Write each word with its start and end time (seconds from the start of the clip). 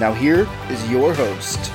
Now, 0.00 0.12
here 0.14 0.48
is 0.70 0.90
your 0.90 1.12
host. 1.12 1.70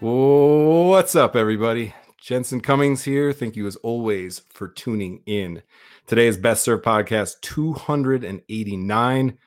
What's 0.00 1.14
up, 1.14 1.36
everybody? 1.36 1.94
Jensen 2.18 2.62
Cummings 2.62 3.04
here. 3.04 3.34
Thank 3.34 3.56
you, 3.56 3.66
as 3.66 3.76
always, 3.76 4.38
for 4.48 4.68
tuning 4.68 5.20
in. 5.26 5.62
Today 6.06 6.28
is 6.28 6.38
Best 6.38 6.64
Served 6.64 6.82
Podcast 6.82 7.42
289. 7.42 9.38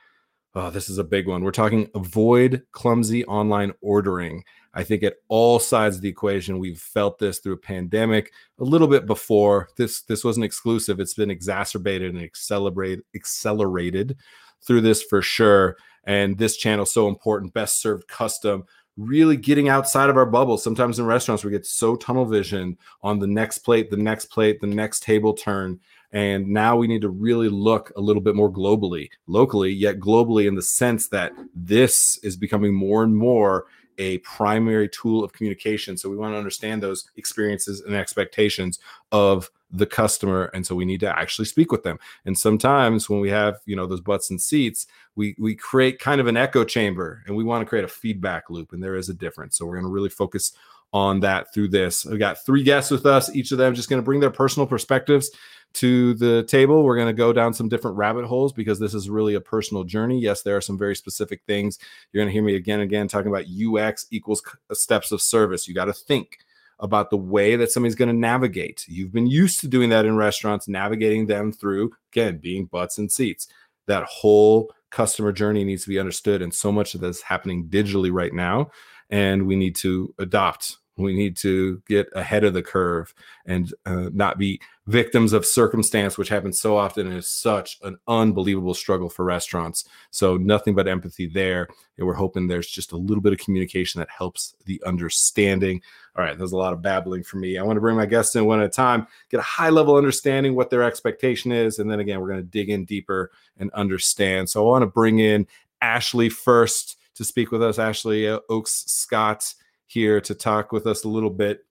Oh, 0.53 0.69
this 0.69 0.87
is 0.87 0.99
a 0.99 1.03
big 1.03 1.27
one. 1.27 1.43
We're 1.43 1.49
talking 1.49 1.89
avoid 1.95 2.61
clumsy 2.73 3.25
online 3.25 3.73
ordering. 3.81 4.43
I 4.75 4.83
think 4.83 5.01
at 5.01 5.15
all 5.27 5.57
sides 5.57 5.95
of 5.95 6.03
the 6.03 6.09
equation, 6.09 6.59
we've 6.59 6.77
felt 6.77 7.17
this 7.17 7.39
through 7.39 7.53
a 7.53 7.57
pandemic 7.57 8.33
a 8.59 8.63
little 8.63 8.87
bit 8.87 9.07
before. 9.07 9.69
This 9.77 10.03
this 10.03 10.23
wasn't 10.23 10.45
exclusive. 10.45 10.99
It's 10.99 11.15
been 11.15 11.31
exacerbated 11.31 12.13
and 12.13 12.23
accelerated 12.23 13.03
accelerated 13.15 14.15
through 14.61 14.81
this 14.81 15.01
for 15.01 15.23
sure 15.23 15.75
and 16.05 16.37
this 16.37 16.57
channel 16.57 16.85
so 16.85 17.07
important 17.07 17.53
best 17.53 17.81
served 17.81 18.07
custom 18.07 18.65
really 18.97 19.35
getting 19.35 19.67
outside 19.67 20.09
of 20.09 20.17
our 20.17 20.25
bubble. 20.25 20.57
Sometimes 20.57 20.99
in 20.99 21.05
restaurants 21.05 21.43
we 21.43 21.51
get 21.51 21.65
so 21.65 21.95
tunnel 21.95 22.25
vision 22.25 22.77
on 23.01 23.19
the 23.19 23.27
next 23.27 23.59
plate 23.59 23.91
the 23.91 23.97
next 23.97 24.27
plate 24.27 24.61
the 24.61 24.67
next 24.67 25.03
table 25.03 25.33
turn. 25.33 25.79
And 26.11 26.47
now 26.47 26.77
we 26.77 26.87
need 26.87 27.01
to 27.01 27.09
really 27.09 27.49
look 27.49 27.91
a 27.97 28.01
little 28.01 28.21
bit 28.21 28.35
more 28.35 28.49
globally 28.51 29.09
locally 29.27 29.71
yet 29.71 29.99
globally 29.99 30.47
in 30.47 30.55
the 30.55 30.61
sense 30.61 31.09
that 31.09 31.33
this 31.53 32.17
is 32.23 32.37
becoming 32.37 32.73
more 32.73 33.03
and 33.03 33.15
more 33.15 33.65
a 33.97 34.19
primary 34.19 34.89
tool 34.89 35.23
of 35.23 35.33
communication. 35.33 35.97
So 35.97 36.09
we 36.09 36.17
want 36.17 36.33
to 36.33 36.37
understand 36.37 36.81
those 36.81 37.09
experiences 37.17 37.81
and 37.81 37.95
expectations 37.95 38.79
of 39.11 39.49
the 39.71 39.85
customer 39.85 40.45
and 40.53 40.65
so 40.65 40.75
we 40.75 40.85
need 40.85 40.99
to 41.01 41.19
actually 41.19 41.45
speak 41.45 41.71
with 41.71 41.83
them. 41.83 41.99
And 42.25 42.37
sometimes 42.37 43.09
when 43.09 43.19
we 43.19 43.29
have 43.29 43.59
you 43.65 43.75
know 43.75 43.87
those 43.87 44.01
butts 44.01 44.29
and 44.29 44.41
seats 44.41 44.87
we 45.15 45.35
we 45.37 45.55
create 45.55 45.99
kind 45.99 46.21
of 46.21 46.27
an 46.27 46.37
echo 46.37 46.63
chamber 46.63 47.23
and 47.25 47.35
we 47.35 47.43
want 47.43 47.61
to 47.61 47.65
create 47.65 47.83
a 47.83 47.89
feedback 47.89 48.49
loop 48.49 48.73
and 48.73 48.81
there 48.81 48.95
is 48.95 49.09
a 49.09 49.13
difference. 49.13 49.57
So 49.57 49.65
we're 49.65 49.75
going 49.75 49.85
to 49.85 49.91
really 49.91 50.09
focus 50.09 50.53
on 50.93 51.19
that 51.21 51.53
through 51.53 51.67
this. 51.69 52.05
We 52.05 52.17
got 52.17 52.45
three 52.45 52.63
guests 52.63 52.91
with 52.91 53.05
us 53.05 53.33
each 53.35 53.51
of 53.51 53.57
them 53.57 53.75
just 53.75 53.89
going 53.89 54.01
to 54.01 54.05
bring 54.05 54.19
their 54.19 54.31
personal 54.31 54.67
perspectives 54.67 55.31
to 55.75 56.13
the 56.15 56.43
table 56.43 56.83
we're 56.83 56.95
going 56.95 57.07
to 57.07 57.13
go 57.13 57.31
down 57.31 57.53
some 57.53 57.69
different 57.69 57.97
rabbit 57.97 58.25
holes 58.25 58.53
because 58.53 58.79
this 58.79 58.93
is 58.93 59.09
really 59.09 59.35
a 59.35 59.41
personal 59.41 59.83
journey 59.83 60.19
yes 60.19 60.41
there 60.41 60.55
are 60.55 60.61
some 60.61 60.77
very 60.77 60.95
specific 60.95 61.41
things 61.45 61.77
you're 62.11 62.21
going 62.21 62.29
to 62.29 62.33
hear 62.33 62.43
me 62.43 62.55
again 62.55 62.79
and 62.79 62.89
again 62.89 63.07
talking 63.07 63.31
about 63.31 63.45
ux 63.45 64.05
equals 64.11 64.41
steps 64.73 65.11
of 65.11 65.21
service 65.21 65.67
you 65.67 65.73
got 65.73 65.85
to 65.85 65.93
think 65.93 66.39
about 66.79 67.09
the 67.09 67.17
way 67.17 67.55
that 67.55 67.71
somebody's 67.71 67.95
going 67.95 68.09
to 68.09 68.13
navigate. 68.13 68.85
You've 68.87 69.13
been 69.13 69.27
used 69.27 69.59
to 69.61 69.67
doing 69.67 69.89
that 69.91 70.05
in 70.05 70.17
restaurants, 70.17 70.67
navigating 70.67 71.25
them 71.25 71.51
through, 71.51 71.91
again, 72.11 72.37
being 72.37 72.65
butts 72.65 72.97
and 72.97 73.11
seats. 73.11 73.47
That 73.87 74.03
whole 74.03 74.73
customer 74.91 75.31
journey 75.31 75.63
needs 75.63 75.83
to 75.83 75.89
be 75.89 75.99
understood. 75.99 76.41
And 76.41 76.53
so 76.53 76.71
much 76.71 76.95
of 76.95 77.01
this 77.01 77.17
is 77.17 77.23
happening 77.23 77.67
digitally 77.69 78.11
right 78.11 78.33
now. 78.33 78.71
And 79.09 79.47
we 79.47 79.55
need 79.55 79.75
to 79.77 80.13
adopt 80.19 80.77
we 80.97 81.13
need 81.13 81.35
to 81.37 81.81
get 81.87 82.07
ahead 82.15 82.43
of 82.43 82.53
the 82.53 82.63
curve 82.63 83.13
and 83.45 83.73
uh, 83.85 84.09
not 84.13 84.37
be 84.37 84.61
victims 84.87 85.33
of 85.33 85.45
circumstance, 85.45 86.17
which 86.17 86.29
happens 86.29 86.59
so 86.59 86.77
often 86.77 87.07
and 87.07 87.17
is 87.17 87.27
such 87.27 87.79
an 87.83 87.97
unbelievable 88.07 88.73
struggle 88.73 89.09
for 89.09 89.25
restaurants. 89.25 89.85
So, 90.11 90.37
nothing 90.37 90.75
but 90.75 90.87
empathy 90.87 91.27
there. 91.27 91.67
And 91.97 92.05
we're 92.05 92.13
hoping 92.13 92.47
there's 92.47 92.69
just 92.69 92.91
a 92.91 92.97
little 92.97 93.21
bit 93.21 93.33
of 93.33 93.39
communication 93.39 93.99
that 93.99 94.09
helps 94.09 94.55
the 94.65 94.81
understanding. 94.85 95.81
All 96.15 96.23
right, 96.23 96.37
there's 96.37 96.51
a 96.51 96.57
lot 96.57 96.73
of 96.73 96.81
babbling 96.81 97.23
for 97.23 97.37
me. 97.37 97.57
I 97.57 97.63
want 97.63 97.77
to 97.77 97.81
bring 97.81 97.95
my 97.95 98.05
guests 98.05 98.35
in 98.35 98.45
one 98.45 98.59
at 98.59 98.67
a 98.67 98.69
time, 98.69 99.07
get 99.29 99.39
a 99.39 99.43
high 99.43 99.69
level 99.69 99.95
understanding 99.95 100.55
what 100.55 100.69
their 100.69 100.83
expectation 100.83 101.51
is. 101.51 101.79
And 101.79 101.89
then 101.89 101.99
again, 101.99 102.19
we're 102.21 102.29
going 102.29 102.43
to 102.43 102.43
dig 102.43 102.69
in 102.69 102.85
deeper 102.85 103.31
and 103.57 103.71
understand. 103.71 104.49
So, 104.49 104.65
I 104.65 104.69
want 104.69 104.83
to 104.83 104.87
bring 104.87 105.19
in 105.19 105.47
Ashley 105.81 106.29
first 106.29 106.97
to 107.15 107.23
speak 107.23 107.51
with 107.51 107.63
us. 107.63 107.79
Ashley 107.79 108.27
uh, 108.27 108.39
Oakes 108.49 108.83
Scott 108.87 109.53
here 109.87 110.21
to 110.21 110.35
talk 110.35 110.71
with 110.71 110.85
us 110.85 111.05
a 111.05 111.09
little 111.09 111.29
bit 111.29 111.65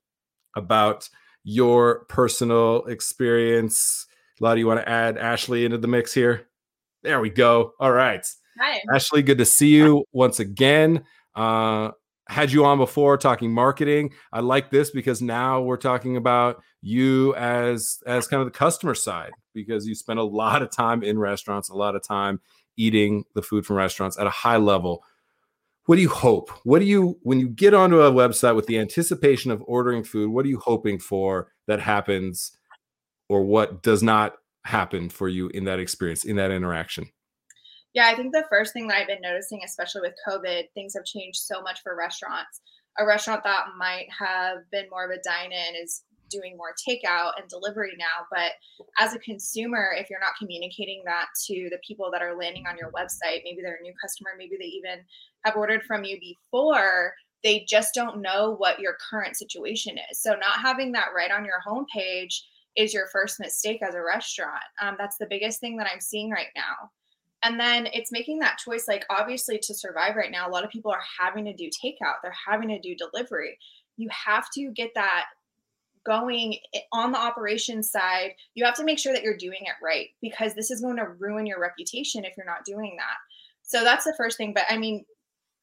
about 0.57 1.09
your 1.45 2.07
personal 2.07 2.85
experience. 2.87 4.07
Lottie, 4.41 4.61
you 4.61 4.67
want 4.67 4.81
to 4.81 4.89
add 4.89 5.17
Ashley 5.17 5.65
into 5.65 5.79
the 5.79 5.87
mix 5.87 6.13
here? 6.13 6.49
There 7.03 7.21
we 7.21 7.31
go. 7.31 7.73
All 7.79 7.93
right. 7.93 8.27
Hi. 8.59 8.81
Ashley, 8.93 9.23
good 9.23 9.39
to 9.39 9.45
see 9.45 9.69
you 9.69 10.05
once 10.13 10.41
again. 10.41 11.05
Uh, 11.35 11.91
had 12.29 12.51
you 12.51 12.65
on 12.65 12.79
before 12.79 13.19
talking 13.19 13.53
marketing. 13.53 14.13
I 14.33 14.41
like 14.41 14.71
this 14.71 14.91
because 14.91 15.21
now 15.21 15.61
we're 15.61 15.77
talking 15.77 16.17
about 16.17 16.63
you 16.81 17.35
as 17.35 17.99
as 18.07 18.27
kind 18.27 18.41
of 18.41 18.47
the 18.47 18.59
customer 18.59 18.95
side 18.95 19.33
because 19.53 19.87
you 19.87 19.95
spend 19.95 20.19
a 20.19 20.25
lot 20.25 20.63
of 20.63 20.71
time 20.71 21.03
in 21.03 21.19
restaurants, 21.19 21.69
a 21.69 21.75
lot 21.75 21.95
of 21.95 22.03
time 22.03 22.41
eating 22.77 23.25
the 23.35 23.43
food 23.43 23.67
from 23.67 23.77
restaurants 23.77 24.19
at 24.19 24.27
a 24.27 24.31
high 24.31 24.57
level 24.57 25.05
what 25.87 25.97
do 25.97 26.03
you 26.03 26.09
hope? 26.09 26.51
What 26.65 26.79
do 26.79 26.87
you 26.87 27.19
when 27.23 27.41
you 27.41 27.49
get 27.49 27.75
onto 27.75 28.01
a 28.01 28.13
website 28.13 28.57
with 28.57 28.67
the 28.67 28.79
anticipation 28.79 29.51
of 29.51 29.63
ordering 29.67 30.05
food? 30.05 30.31
What 30.31 30.47
are 30.47 30.49
you 30.49 30.59
hoping 30.59 30.99
for 30.99 31.53
that 31.67 31.81
happens, 31.81 32.57
or 33.29 33.43
what 33.43 33.83
does 33.83 34.03
not 34.03 34.37
happen 34.65 35.11
for 35.11 35.29
you 35.29 35.49
in 35.49 35.65
that 35.65 35.79
experience, 35.79 36.25
in 36.25 36.37
that 36.37 36.51
interaction? 36.51 37.11
Yeah, 37.93 38.09
I 38.09 38.15
think 38.15 38.33
the 38.33 38.47
first 38.51 38.73
thing 38.73 38.89
that 38.89 38.97
I've 38.97 39.07
been 39.07 39.21
noticing, 39.21 39.61
especially 39.65 40.01
with 40.01 40.15
COVID, 40.27 40.65
things 40.75 40.95
have 40.95 41.05
changed 41.05 41.39
so 41.39 41.63
much 41.63 41.81
for 41.83 41.97
restaurants. 41.97 42.61
A 42.99 43.07
restaurant 43.07 43.45
that 43.45 43.67
might 43.77 44.07
have 44.19 44.69
been 44.73 44.89
more 44.91 45.05
of 45.05 45.11
a 45.11 45.23
dine 45.23 45.53
in 45.53 45.83
is 45.83 46.03
doing 46.31 46.57
more 46.57 46.75
takeout 46.89 47.33
and 47.39 47.49
delivery 47.49 47.95
now. 47.99 48.27
But 48.31 48.53
as 48.99 49.15
a 49.15 49.19
consumer, 49.19 49.95
if 49.97 50.11
you're 50.11 50.21
not 50.21 50.39
communicating 50.39 51.03
that 51.07 51.27
to 51.47 51.69
the 51.71 51.79
people 51.87 52.11
that 52.13 52.23
are 52.23 52.37
landing 52.37 52.65
on 52.69 52.77
your 52.77 52.91
website, 52.93 53.43
maybe 53.45 53.61
they're 53.63 53.79
a 53.81 53.83
new 53.83 53.95
customer, 54.03 54.31
maybe 54.37 54.57
they 54.59 54.67
even 54.67 55.01
have 55.45 55.57
ordered 55.57 55.83
from 55.85 56.05
you 56.05 56.19
before, 56.21 57.15
they 57.43 57.67
just 57.69 57.95
don't 57.95 58.23
know 58.23 58.55
what 58.57 58.81
your 58.81 58.97
current 59.11 59.37
situation 59.37 59.97
is. 60.11 60.23
So 60.23 60.31
not 60.31 60.61
having 60.63 60.93
that 60.93 61.09
right 61.15 61.31
on 61.31 61.45
your 61.45 61.61
homepage 61.67 62.41
is 62.77 62.95
your 62.95 63.07
first 63.09 63.39
mistake 63.39 63.83
as 63.83 63.95
a 63.95 64.03
restaurant. 64.03 64.63
Um, 64.83 64.97
that's 64.99 65.19
the 65.19 65.27
biggest 65.29 65.61
thing 65.61 65.77
that 65.77 65.89
I'm 65.93 66.01
seeing 66.01 66.31
right 66.31 66.49
now. 66.57 66.91
And 67.45 67.61
then 67.61 67.87
it's 67.93 68.11
making 68.11 68.39
that 68.39 68.59
choice. 68.59 68.89
Like, 68.89 69.05
obviously, 69.11 69.59
to 69.63 69.75
survive 69.75 70.17
right 70.17 70.31
now, 70.31 70.49
a 70.49 70.51
lot 70.51 70.65
of 70.65 70.71
people 70.71 70.91
are 70.91 71.03
having 71.21 71.45
to 71.45 71.53
do 71.53 71.67
takeout, 71.67 72.17
they're 72.23 72.35
having 72.49 72.69
to 72.69 72.81
do 72.81 72.97
delivery. 72.97 73.59
You 73.97 74.09
have 74.11 74.49
to 74.55 74.73
get 74.75 74.91
that 74.95 75.27
going 76.05 76.57
on 76.93 77.13
the 77.13 77.19
operations 77.19 77.91
side, 77.91 78.35
you 78.55 78.65
have 78.65 78.75
to 78.77 78.85
make 78.85 78.99
sure 78.99 79.13
that 79.13 79.23
you're 79.23 79.37
doing 79.37 79.61
it 79.63 79.75
right 79.83 80.09
because 80.21 80.55
this 80.55 80.71
is 80.71 80.81
going 80.81 80.97
to 80.97 81.09
ruin 81.19 81.47
your 81.47 81.61
reputation 81.61 82.25
if 82.25 82.37
you're 82.37 82.47
not 82.47 82.65
doing 82.65 82.97
that. 82.99 83.17
So 83.63 83.83
that's 83.83 84.05
the 84.05 84.15
first 84.17 84.37
thing. 84.37 84.53
But 84.55 84.65
I 84.69 84.77
mean, 84.77 85.05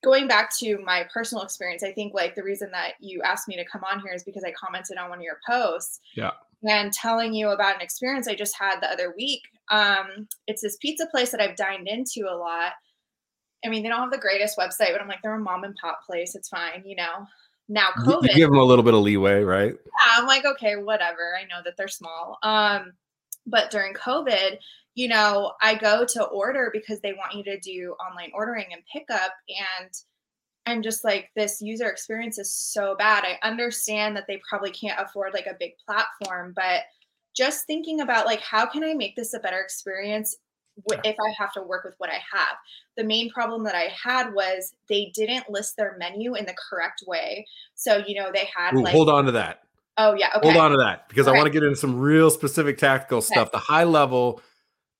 going 0.03 0.27
back 0.27 0.55
to 0.57 0.79
my 0.83 1.05
personal 1.13 1.43
experience, 1.43 1.83
I 1.83 1.91
think 1.91 2.13
like 2.13 2.35
the 2.35 2.43
reason 2.43 2.71
that 2.71 2.93
you 2.99 3.21
asked 3.21 3.47
me 3.47 3.55
to 3.55 3.65
come 3.65 3.83
on 3.83 4.01
here 4.01 4.13
is 4.13 4.23
because 4.23 4.43
I 4.43 4.51
commented 4.51 4.97
on 4.97 5.09
one 5.09 5.19
of 5.19 5.23
your 5.23 5.39
posts. 5.47 5.99
Yeah. 6.15 6.31
And 6.63 6.93
telling 6.93 7.33
you 7.33 7.49
about 7.49 7.75
an 7.75 7.81
experience 7.81 8.27
I 8.27 8.35
just 8.35 8.55
had 8.55 8.81
the 8.81 8.91
other 8.91 9.15
week. 9.17 9.41
Um, 9.71 10.27
it's 10.45 10.61
this 10.61 10.77
pizza 10.77 11.07
place 11.07 11.31
that 11.31 11.41
I've 11.41 11.55
dined 11.55 11.87
into 11.87 12.27
a 12.29 12.37
lot. 12.37 12.73
I 13.65 13.69
mean, 13.69 13.81
they 13.81 13.89
don't 13.89 13.99
have 13.99 14.11
the 14.11 14.19
greatest 14.19 14.59
website, 14.59 14.91
but 14.91 15.01
I'm 15.01 15.07
like, 15.07 15.19
they're 15.23 15.33
a 15.33 15.39
mom 15.39 15.63
and 15.63 15.75
pop 15.81 16.05
place. 16.05 16.35
It's 16.35 16.49
fine, 16.49 16.83
you 16.85 16.95
know 16.95 17.25
now 17.71 17.87
COVID. 17.99 18.23
You 18.23 18.35
give 18.35 18.49
them 18.49 18.59
a 18.59 18.63
little 18.63 18.83
bit 18.83 18.93
of 18.93 18.99
leeway, 18.99 19.43
right? 19.43 19.73
Yeah, 19.73 20.11
I'm 20.17 20.27
like, 20.27 20.45
okay, 20.45 20.75
whatever. 20.75 21.37
I 21.39 21.43
know 21.43 21.61
that 21.63 21.77
they're 21.77 21.87
small. 21.87 22.37
Um, 22.43 22.91
but 23.47 23.71
during 23.71 23.93
COVID, 23.93 24.57
you 24.93 25.07
know, 25.07 25.53
I 25.61 25.75
go 25.75 26.05
to 26.05 26.23
order 26.25 26.69
because 26.73 26.99
they 26.99 27.13
want 27.13 27.33
you 27.33 27.43
to 27.45 27.59
do 27.59 27.95
online 28.05 28.31
ordering 28.33 28.67
and 28.73 28.81
pickup. 28.91 29.31
And 29.79 29.89
I'm 30.65 30.81
just 30.81 31.05
like, 31.05 31.29
this 31.35 31.61
user 31.61 31.89
experience 31.89 32.37
is 32.37 32.53
so 32.53 32.95
bad. 32.97 33.23
I 33.23 33.47
understand 33.47 34.17
that 34.17 34.25
they 34.27 34.41
probably 34.47 34.71
can't 34.71 34.99
afford 34.99 35.33
like 35.33 35.47
a 35.47 35.57
big 35.57 35.71
platform, 35.87 36.51
but 36.53 36.81
just 37.35 37.65
thinking 37.65 38.01
about 38.01 38.25
like, 38.25 38.41
how 38.41 38.65
can 38.65 38.83
I 38.83 38.93
make 38.93 39.15
this 39.15 39.33
a 39.33 39.39
better 39.39 39.61
experience 39.61 40.35
if 41.03 41.15
I 41.19 41.33
have 41.37 41.51
to 41.53 41.61
work 41.61 41.83
with 41.83 41.95
what 41.97 42.09
I 42.09 42.19
have. 42.33 42.55
The 42.97 43.03
main 43.03 43.29
problem 43.29 43.63
that 43.65 43.75
I 43.75 43.89
had 44.03 44.33
was 44.33 44.73
they 44.89 45.11
didn't 45.13 45.49
list 45.49 45.77
their 45.77 45.95
menu 45.99 46.35
in 46.35 46.45
the 46.45 46.55
correct 46.69 47.03
way. 47.05 47.45
So, 47.75 48.03
you 48.05 48.15
know, 48.15 48.31
they 48.33 48.49
had 48.55 48.73
Ooh, 48.75 48.83
like 48.83 48.93
hold 48.93 49.09
on 49.09 49.25
to 49.25 49.31
that. 49.33 49.61
Oh 49.97 50.15
yeah, 50.15 50.29
okay. 50.37 50.51
Hold 50.51 50.63
on 50.63 50.71
to 50.71 50.77
that 50.77 51.09
because 51.09 51.27
I 51.27 51.31
want 51.31 51.45
to 51.45 51.51
get 51.51 51.63
into 51.63 51.75
some 51.75 51.99
real 51.99 52.29
specific 52.29 52.77
tactical 52.77 53.19
okay. 53.19 53.27
stuff. 53.27 53.51
The 53.51 53.57
high 53.57 53.83
level 53.83 54.41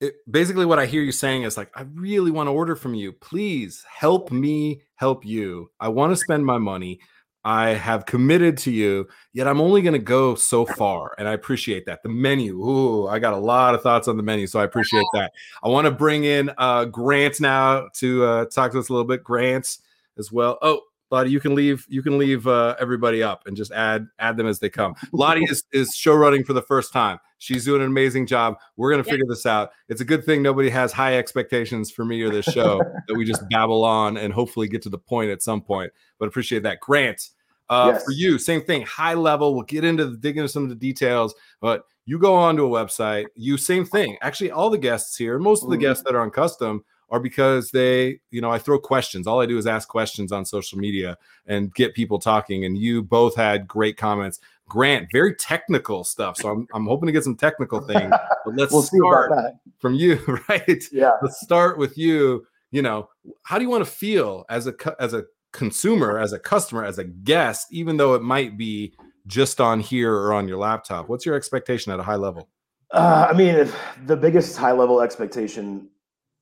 it, 0.01 0.15
basically 0.29 0.65
what 0.65 0.79
I 0.79 0.87
hear 0.87 1.03
you 1.03 1.11
saying 1.11 1.43
is 1.43 1.55
like, 1.55 1.71
I 1.75 1.83
really 1.93 2.31
want 2.31 2.47
to 2.47 2.51
order 2.51 2.75
from 2.75 2.95
you. 2.95 3.13
Please 3.13 3.85
help 3.87 4.31
me 4.31 4.81
help 4.95 5.23
you. 5.23 5.69
I 5.79 5.89
want 5.89 6.11
to 6.11 6.17
spend 6.17 6.45
my 6.45 6.57
money. 6.57 6.99
I 7.43 7.69
have 7.69 8.05
committed 8.05 8.57
to 8.59 8.71
you, 8.71 9.07
yet 9.33 9.47
I'm 9.47 9.59
only 9.59 9.81
going 9.81 9.93
to 9.93 9.99
go 9.99 10.35
so 10.35 10.65
far. 10.65 11.15
And 11.17 11.27
I 11.27 11.33
appreciate 11.33 11.85
that. 11.87 12.03
The 12.03 12.09
menu, 12.09 12.63
ooh, 12.63 13.07
I 13.07 13.19
got 13.19 13.33
a 13.33 13.37
lot 13.37 13.73
of 13.73 13.81
thoughts 13.81 14.07
on 14.07 14.17
the 14.17 14.23
menu. 14.23 14.45
So 14.47 14.59
I 14.59 14.63
appreciate 14.63 15.05
that. 15.13 15.31
I 15.63 15.69
want 15.69 15.85
to 15.85 15.91
bring 15.91 16.23
in 16.23 16.51
uh, 16.57 16.85
Grant 16.85 17.41
now 17.41 17.87
to 17.95 18.23
uh, 18.25 18.45
talk 18.45 18.71
to 18.73 18.79
us 18.79 18.89
a 18.89 18.93
little 18.93 19.07
bit. 19.07 19.23
Grant 19.23 19.77
as 20.17 20.31
well. 20.31 20.59
Oh, 20.61 20.81
Lottie, 21.11 21.29
you 21.29 21.41
can 21.41 21.53
leave. 21.53 21.85
You 21.89 22.01
can 22.01 22.17
leave 22.17 22.47
uh, 22.47 22.75
everybody 22.79 23.21
up 23.21 23.45
and 23.45 23.55
just 23.55 23.71
add 23.71 24.07
add 24.19 24.37
them 24.37 24.47
as 24.47 24.59
they 24.59 24.69
come. 24.69 24.95
Lottie 25.11 25.43
is 25.43 25.63
is 25.73 25.93
show 25.93 26.13
running 26.13 26.43
for 26.43 26.53
the 26.53 26.61
first 26.61 26.93
time. 26.93 27.19
She's 27.37 27.65
doing 27.65 27.81
an 27.81 27.87
amazing 27.87 28.27
job. 28.27 28.55
We're 28.77 28.91
gonna 28.91 29.03
figure 29.03 29.25
this 29.27 29.45
out. 29.45 29.71
It's 29.89 29.99
a 29.99 30.05
good 30.05 30.23
thing 30.25 30.41
nobody 30.41 30.69
has 30.69 30.93
high 30.93 31.17
expectations 31.17 31.91
for 31.91 32.05
me 32.05 32.21
or 32.21 32.29
this 32.29 32.45
show 32.45 32.81
that 33.07 33.15
we 33.15 33.25
just 33.25 33.43
babble 33.49 33.83
on 33.83 34.15
and 34.15 34.33
hopefully 34.33 34.67
get 34.67 34.81
to 34.83 34.89
the 34.89 34.97
point 34.97 35.31
at 35.31 35.41
some 35.41 35.61
point. 35.61 35.91
But 36.17 36.27
appreciate 36.27 36.63
that, 36.63 36.79
Grant. 36.79 37.29
Uh, 37.69 37.91
yes. 37.93 38.03
For 38.03 38.11
you, 38.11 38.37
same 38.37 38.61
thing. 38.61 38.83
High 38.83 39.13
level. 39.13 39.53
We'll 39.53 39.63
get 39.63 39.83
into 39.83 40.05
the 40.05 40.17
dig 40.17 40.37
into 40.37 40.49
some 40.49 40.63
of 40.63 40.69
the 40.69 40.75
details, 40.75 41.33
but 41.59 41.85
you 42.05 42.19
go 42.19 42.35
onto 42.35 42.65
a 42.65 42.69
website. 42.69 43.25
You 43.35 43.57
same 43.57 43.85
thing. 43.85 44.17
Actually, 44.21 44.51
all 44.51 44.69
the 44.69 44.77
guests 44.77 45.17
here, 45.17 45.39
most 45.39 45.63
of 45.63 45.69
the 45.69 45.75
mm-hmm. 45.75 45.83
guests 45.83 46.03
that 46.03 46.15
are 46.15 46.21
on 46.21 46.31
custom 46.31 46.83
or 47.11 47.19
because 47.19 47.71
they, 47.71 48.21
you 48.31 48.39
know, 48.39 48.49
I 48.49 48.57
throw 48.57 48.79
questions. 48.79 49.27
All 49.27 49.41
I 49.41 49.45
do 49.45 49.57
is 49.57 49.67
ask 49.67 49.87
questions 49.89 50.31
on 50.31 50.45
social 50.45 50.79
media 50.79 51.17
and 51.45 51.73
get 51.75 51.93
people 51.93 52.19
talking. 52.19 52.63
And 52.63 52.77
you 52.77 53.03
both 53.03 53.35
had 53.35 53.67
great 53.67 53.97
comments. 53.97 54.39
Grant, 54.69 55.09
very 55.11 55.35
technical 55.35 56.05
stuff. 56.05 56.37
So 56.37 56.49
I'm, 56.49 56.67
I'm 56.73 56.85
hoping 56.85 57.07
to 57.07 57.11
get 57.11 57.25
some 57.25 57.35
technical 57.35 57.81
things. 57.87 58.13
But 58.45 58.55
let's 58.55 58.71
we'll 58.71 58.81
start 58.81 59.33
from 59.79 59.93
you, 59.93 60.19
right? 60.49 60.83
Yeah. 60.93 61.11
Let's 61.21 61.41
start 61.41 61.77
with 61.77 61.97
you. 61.97 62.47
You 62.71 62.81
know, 62.81 63.09
how 63.43 63.57
do 63.57 63.65
you 63.65 63.69
want 63.69 63.83
to 63.83 63.91
feel 63.91 64.45
as 64.49 64.65
a 64.67 64.73
as 64.97 65.13
a 65.13 65.25
consumer, 65.51 66.17
as 66.17 66.31
a 66.31 66.39
customer, 66.39 66.85
as 66.85 66.97
a 66.97 67.03
guest, 67.03 67.67
even 67.71 67.97
though 67.97 68.13
it 68.13 68.21
might 68.21 68.57
be 68.57 68.93
just 69.27 69.59
on 69.59 69.81
here 69.81 70.15
or 70.15 70.31
on 70.31 70.47
your 70.47 70.57
laptop? 70.57 71.09
What's 71.09 71.25
your 71.25 71.35
expectation 71.35 71.91
at 71.91 71.99
a 71.99 72.03
high 72.03 72.15
level? 72.15 72.47
Uh, 72.91 73.27
I 73.29 73.33
mean, 73.33 73.69
the 74.05 74.15
biggest 74.15 74.55
high 74.55 74.71
level 74.71 75.01
expectation 75.01 75.89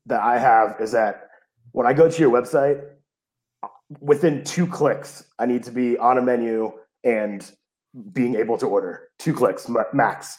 that 0.10 0.22
I 0.22 0.38
have 0.38 0.76
is 0.80 0.92
that 0.92 1.30
when 1.72 1.88
I 1.88 1.94
go 1.94 2.10
to 2.10 2.22
your 2.22 2.32
website, 2.32 2.84
within 4.00 4.44
two 4.44 4.68
clicks, 4.68 5.26
I 5.40 5.46
need 5.46 5.64
to 5.64 5.72
be 5.72 5.98
on 5.98 6.18
a 6.18 6.22
menu 6.22 6.74
and 7.04 7.50
being 8.12 8.36
able 8.36 8.58
to 8.58 8.68
order. 8.68 9.10
Two 9.18 9.34
clicks 9.34 9.70
max, 9.94 10.38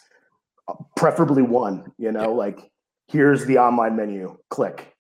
preferably 0.97 1.43
one. 1.43 1.93
You 1.99 2.13
know, 2.13 2.33
like 2.33 2.71
here's 3.09 3.47
the 3.47 3.59
online 3.59 3.97
menu. 3.97 4.37
Click. 4.51 4.95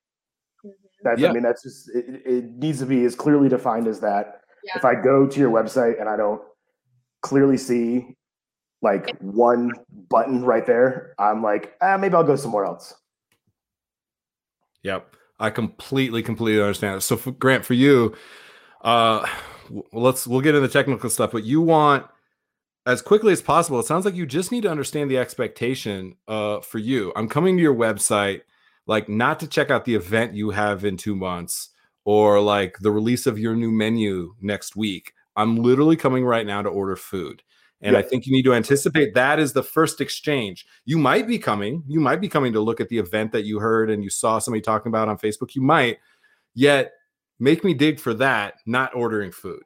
Mm-hmm. 0.64 0.70
That's 1.04 1.20
yeah. 1.20 1.30
I 1.30 1.32
mean 1.32 1.42
that's 1.42 1.62
just 1.62 1.90
it, 1.94 2.22
it, 2.24 2.44
needs 2.56 2.78
to 2.80 2.86
be 2.86 3.04
as 3.04 3.14
clearly 3.14 3.48
defined 3.48 3.86
as 3.86 4.00
that. 4.00 4.40
Yeah. 4.64 4.76
If 4.76 4.84
I 4.84 4.94
go 4.94 5.26
to 5.26 5.40
your 5.40 5.50
website 5.50 6.00
and 6.00 6.08
I 6.08 6.16
don't 6.16 6.42
clearly 7.22 7.56
see 7.56 8.16
like 8.82 9.16
one 9.20 9.72
button 10.08 10.44
right 10.44 10.66
there, 10.66 11.14
I'm 11.18 11.42
like, 11.42 11.74
ah, 11.80 11.96
maybe 11.96 12.14
I'll 12.14 12.24
go 12.24 12.36
somewhere 12.36 12.64
else. 12.64 12.94
Yep. 14.82 15.16
I 15.38 15.50
completely, 15.50 16.22
completely 16.22 16.60
understand. 16.60 17.02
So, 17.02 17.16
for, 17.16 17.32
Grant, 17.32 17.64
for 17.64 17.74
you, 17.74 18.14
uh, 18.82 19.26
let's 19.92 20.26
we'll 20.26 20.40
get 20.40 20.54
into 20.54 20.66
the 20.66 20.72
technical 20.72 21.10
stuff, 21.10 21.32
but 21.32 21.44
you 21.44 21.60
want 21.60 22.06
as 22.86 23.02
quickly 23.02 23.32
as 23.32 23.42
possible. 23.42 23.80
It 23.80 23.86
sounds 23.86 24.04
like 24.04 24.14
you 24.14 24.26
just 24.26 24.52
need 24.52 24.62
to 24.62 24.70
understand 24.70 25.10
the 25.10 25.18
expectation 25.18 26.16
uh, 26.28 26.60
for 26.60 26.78
you. 26.78 27.12
I'm 27.16 27.28
coming 27.28 27.56
to 27.56 27.62
your 27.62 27.74
website, 27.74 28.42
like 28.86 29.08
not 29.08 29.40
to 29.40 29.46
check 29.46 29.70
out 29.70 29.84
the 29.84 29.94
event 29.94 30.34
you 30.34 30.50
have 30.50 30.84
in 30.84 30.96
two 30.96 31.14
months 31.14 31.70
or 32.04 32.40
like 32.40 32.78
the 32.80 32.90
release 32.90 33.26
of 33.26 33.38
your 33.38 33.54
new 33.54 33.70
menu 33.70 34.34
next 34.40 34.76
week. 34.76 35.12
I'm 35.36 35.56
literally 35.56 35.96
coming 35.96 36.24
right 36.24 36.46
now 36.46 36.62
to 36.62 36.68
order 36.68 36.96
food. 36.96 37.42
And 37.82 37.96
I 37.96 38.02
think 38.02 38.26
you 38.26 38.32
need 38.32 38.44
to 38.44 38.52
anticipate 38.52 39.14
that 39.14 39.38
is 39.38 39.52
the 39.52 39.62
first 39.62 40.00
exchange. 40.00 40.66
You 40.84 40.98
might 40.98 41.26
be 41.26 41.38
coming, 41.38 41.82
you 41.88 41.98
might 41.98 42.20
be 42.20 42.28
coming 42.28 42.52
to 42.52 42.60
look 42.60 42.80
at 42.80 42.88
the 42.88 42.98
event 42.98 43.32
that 43.32 43.44
you 43.44 43.58
heard 43.58 43.90
and 43.90 44.04
you 44.04 44.10
saw 44.10 44.38
somebody 44.38 44.60
talking 44.60 44.90
about 44.90 45.08
on 45.08 45.16
Facebook. 45.16 45.54
You 45.54 45.62
might, 45.62 45.98
yet 46.54 46.92
make 47.38 47.64
me 47.64 47.72
dig 47.72 47.98
for 47.98 48.12
that, 48.14 48.54
not 48.66 48.94
ordering 48.94 49.32
food. 49.32 49.62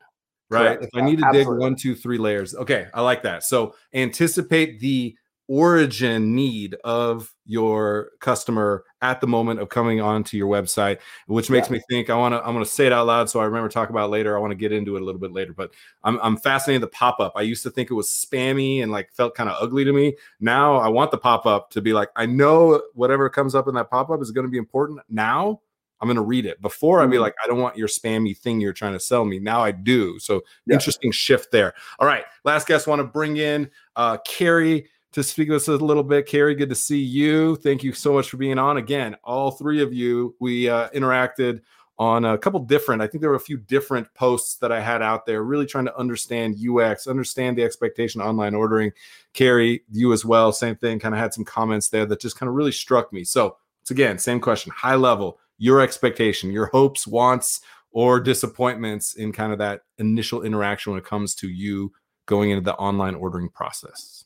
Right. 0.48 0.78
Correct. 0.78 0.84
If 0.84 0.90
I 0.94 1.00
need 1.00 1.18
to 1.18 1.26
Absolutely. 1.26 1.54
dig 1.54 1.60
one, 1.60 1.74
two, 1.74 1.94
three 1.96 2.18
layers. 2.18 2.54
Okay. 2.54 2.86
I 2.94 3.00
like 3.00 3.22
that. 3.24 3.42
So 3.42 3.74
anticipate 3.92 4.78
the 4.78 5.16
origin 5.48 6.34
need 6.34 6.76
of 6.84 7.34
your 7.44 8.10
customer 8.20 8.84
at 9.04 9.20
the 9.20 9.26
moment 9.26 9.60
of 9.60 9.68
coming 9.68 10.00
onto 10.00 10.34
your 10.34 10.48
website 10.48 10.98
which 11.26 11.50
makes 11.50 11.68
yeah. 11.68 11.74
me 11.74 11.82
think 11.90 12.08
i 12.08 12.16
want 12.16 12.32
to 12.32 12.38
i'm 12.38 12.54
going 12.54 12.64
to 12.64 12.70
say 12.70 12.86
it 12.86 12.92
out 12.92 13.06
loud 13.06 13.28
so 13.28 13.38
i 13.38 13.44
remember 13.44 13.68
talk 13.68 13.90
about 13.90 14.08
later 14.08 14.34
i 14.34 14.40
want 14.40 14.50
to 14.50 14.56
get 14.56 14.72
into 14.72 14.96
it 14.96 15.02
a 15.02 15.04
little 15.04 15.20
bit 15.20 15.30
later 15.30 15.52
but 15.52 15.74
i'm, 16.04 16.18
I'm 16.22 16.38
fascinated 16.38 16.82
the 16.82 16.88
pop-up 16.88 17.34
i 17.36 17.42
used 17.42 17.62
to 17.64 17.70
think 17.70 17.90
it 17.90 17.94
was 17.94 18.08
spammy 18.08 18.82
and 18.82 18.90
like 18.90 19.12
felt 19.12 19.34
kind 19.34 19.50
of 19.50 19.56
ugly 19.60 19.84
to 19.84 19.92
me 19.92 20.16
now 20.40 20.76
i 20.76 20.88
want 20.88 21.10
the 21.10 21.18
pop-up 21.18 21.70
to 21.72 21.82
be 21.82 21.92
like 21.92 22.08
i 22.16 22.24
know 22.24 22.80
whatever 22.94 23.28
comes 23.28 23.54
up 23.54 23.68
in 23.68 23.74
that 23.74 23.90
pop-up 23.90 24.22
is 24.22 24.30
going 24.30 24.46
to 24.46 24.50
be 24.50 24.58
important 24.58 25.00
now 25.10 25.60
I'm 26.00 26.08
going 26.08 26.16
to 26.16 26.22
read 26.22 26.44
it. 26.44 26.60
Before 26.60 27.00
I'd 27.00 27.06
be 27.06 27.14
mm-hmm. 27.14 27.22
like, 27.22 27.34
I 27.42 27.46
don't 27.46 27.60
want 27.60 27.78
your 27.78 27.88
spammy 27.88 28.36
thing 28.36 28.60
you're 28.60 28.74
trying 28.74 28.92
to 28.92 29.00
sell 29.00 29.24
me. 29.24 29.38
Now 29.38 29.62
I 29.62 29.70
do. 29.70 30.18
So 30.18 30.42
yeah. 30.66 30.74
interesting 30.74 31.12
shift 31.12 31.50
there. 31.50 31.72
All 31.98 32.06
right. 32.06 32.24
Last 32.44 32.66
guest 32.66 32.86
want 32.86 32.98
to 32.98 33.04
bring 33.04 33.38
in 33.38 33.70
uh 33.96 34.18
Carrie 34.26 34.88
to 35.14 35.22
speak 35.22 35.48
with 35.48 35.62
us 35.62 35.68
a 35.68 35.76
little 35.76 36.02
bit. 36.02 36.26
Carrie, 36.26 36.56
good 36.56 36.68
to 36.68 36.74
see 36.74 36.98
you. 36.98 37.54
Thank 37.56 37.84
you 37.84 37.92
so 37.92 38.12
much 38.12 38.28
for 38.28 38.36
being 38.36 38.58
on. 38.58 38.78
Again, 38.78 39.16
all 39.22 39.52
three 39.52 39.80
of 39.80 39.92
you, 39.92 40.34
we 40.40 40.68
uh, 40.68 40.88
interacted 40.90 41.60
on 41.96 42.24
a 42.24 42.36
couple 42.36 42.58
different, 42.58 43.00
I 43.00 43.06
think 43.06 43.20
there 43.20 43.30
were 43.30 43.36
a 43.36 43.40
few 43.40 43.56
different 43.56 44.12
posts 44.14 44.56
that 44.56 44.72
I 44.72 44.80
had 44.80 45.00
out 45.00 45.26
there, 45.26 45.44
really 45.44 45.66
trying 45.66 45.84
to 45.84 45.96
understand 45.96 46.56
UX, 46.58 47.06
understand 47.06 47.56
the 47.56 47.62
expectation 47.62 48.20
online 48.20 48.56
ordering. 48.56 48.90
Carrie, 49.32 49.84
you 49.92 50.12
as 50.12 50.24
well, 50.24 50.50
same 50.52 50.74
thing, 50.74 50.98
kind 50.98 51.14
of 51.14 51.20
had 51.20 51.32
some 51.32 51.44
comments 51.44 51.90
there 51.90 52.04
that 52.06 52.20
just 52.20 52.36
kind 52.36 52.48
of 52.48 52.56
really 52.56 52.72
struck 52.72 53.12
me. 53.12 53.22
So, 53.22 53.56
it's 53.82 53.92
again, 53.92 54.18
same 54.18 54.40
question, 54.40 54.72
high 54.74 54.96
level, 54.96 55.38
your 55.58 55.80
expectation, 55.80 56.50
your 56.50 56.66
hopes, 56.66 57.06
wants, 57.06 57.60
or 57.92 58.18
disappointments 58.18 59.14
in 59.14 59.30
kind 59.30 59.52
of 59.52 59.58
that 59.58 59.82
initial 59.98 60.42
interaction 60.42 60.90
when 60.90 60.98
it 60.98 61.06
comes 61.06 61.36
to 61.36 61.48
you 61.48 61.92
going 62.26 62.50
into 62.50 62.64
the 62.64 62.74
online 62.74 63.14
ordering 63.14 63.50
process. 63.50 64.24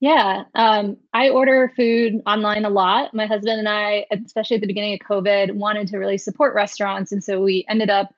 Yeah, 0.00 0.44
um, 0.54 0.98
I 1.14 1.30
order 1.30 1.72
food 1.74 2.20
online 2.26 2.66
a 2.66 2.70
lot. 2.70 3.14
My 3.14 3.26
husband 3.26 3.58
and 3.58 3.68
I, 3.68 4.04
especially 4.10 4.56
at 4.56 4.60
the 4.60 4.66
beginning 4.66 4.92
of 4.92 5.00
COVID, 5.00 5.52
wanted 5.52 5.88
to 5.88 5.98
really 5.98 6.18
support 6.18 6.54
restaurants. 6.54 7.12
And 7.12 7.24
so 7.24 7.40
we 7.40 7.64
ended 7.68 7.88
up 7.88 8.14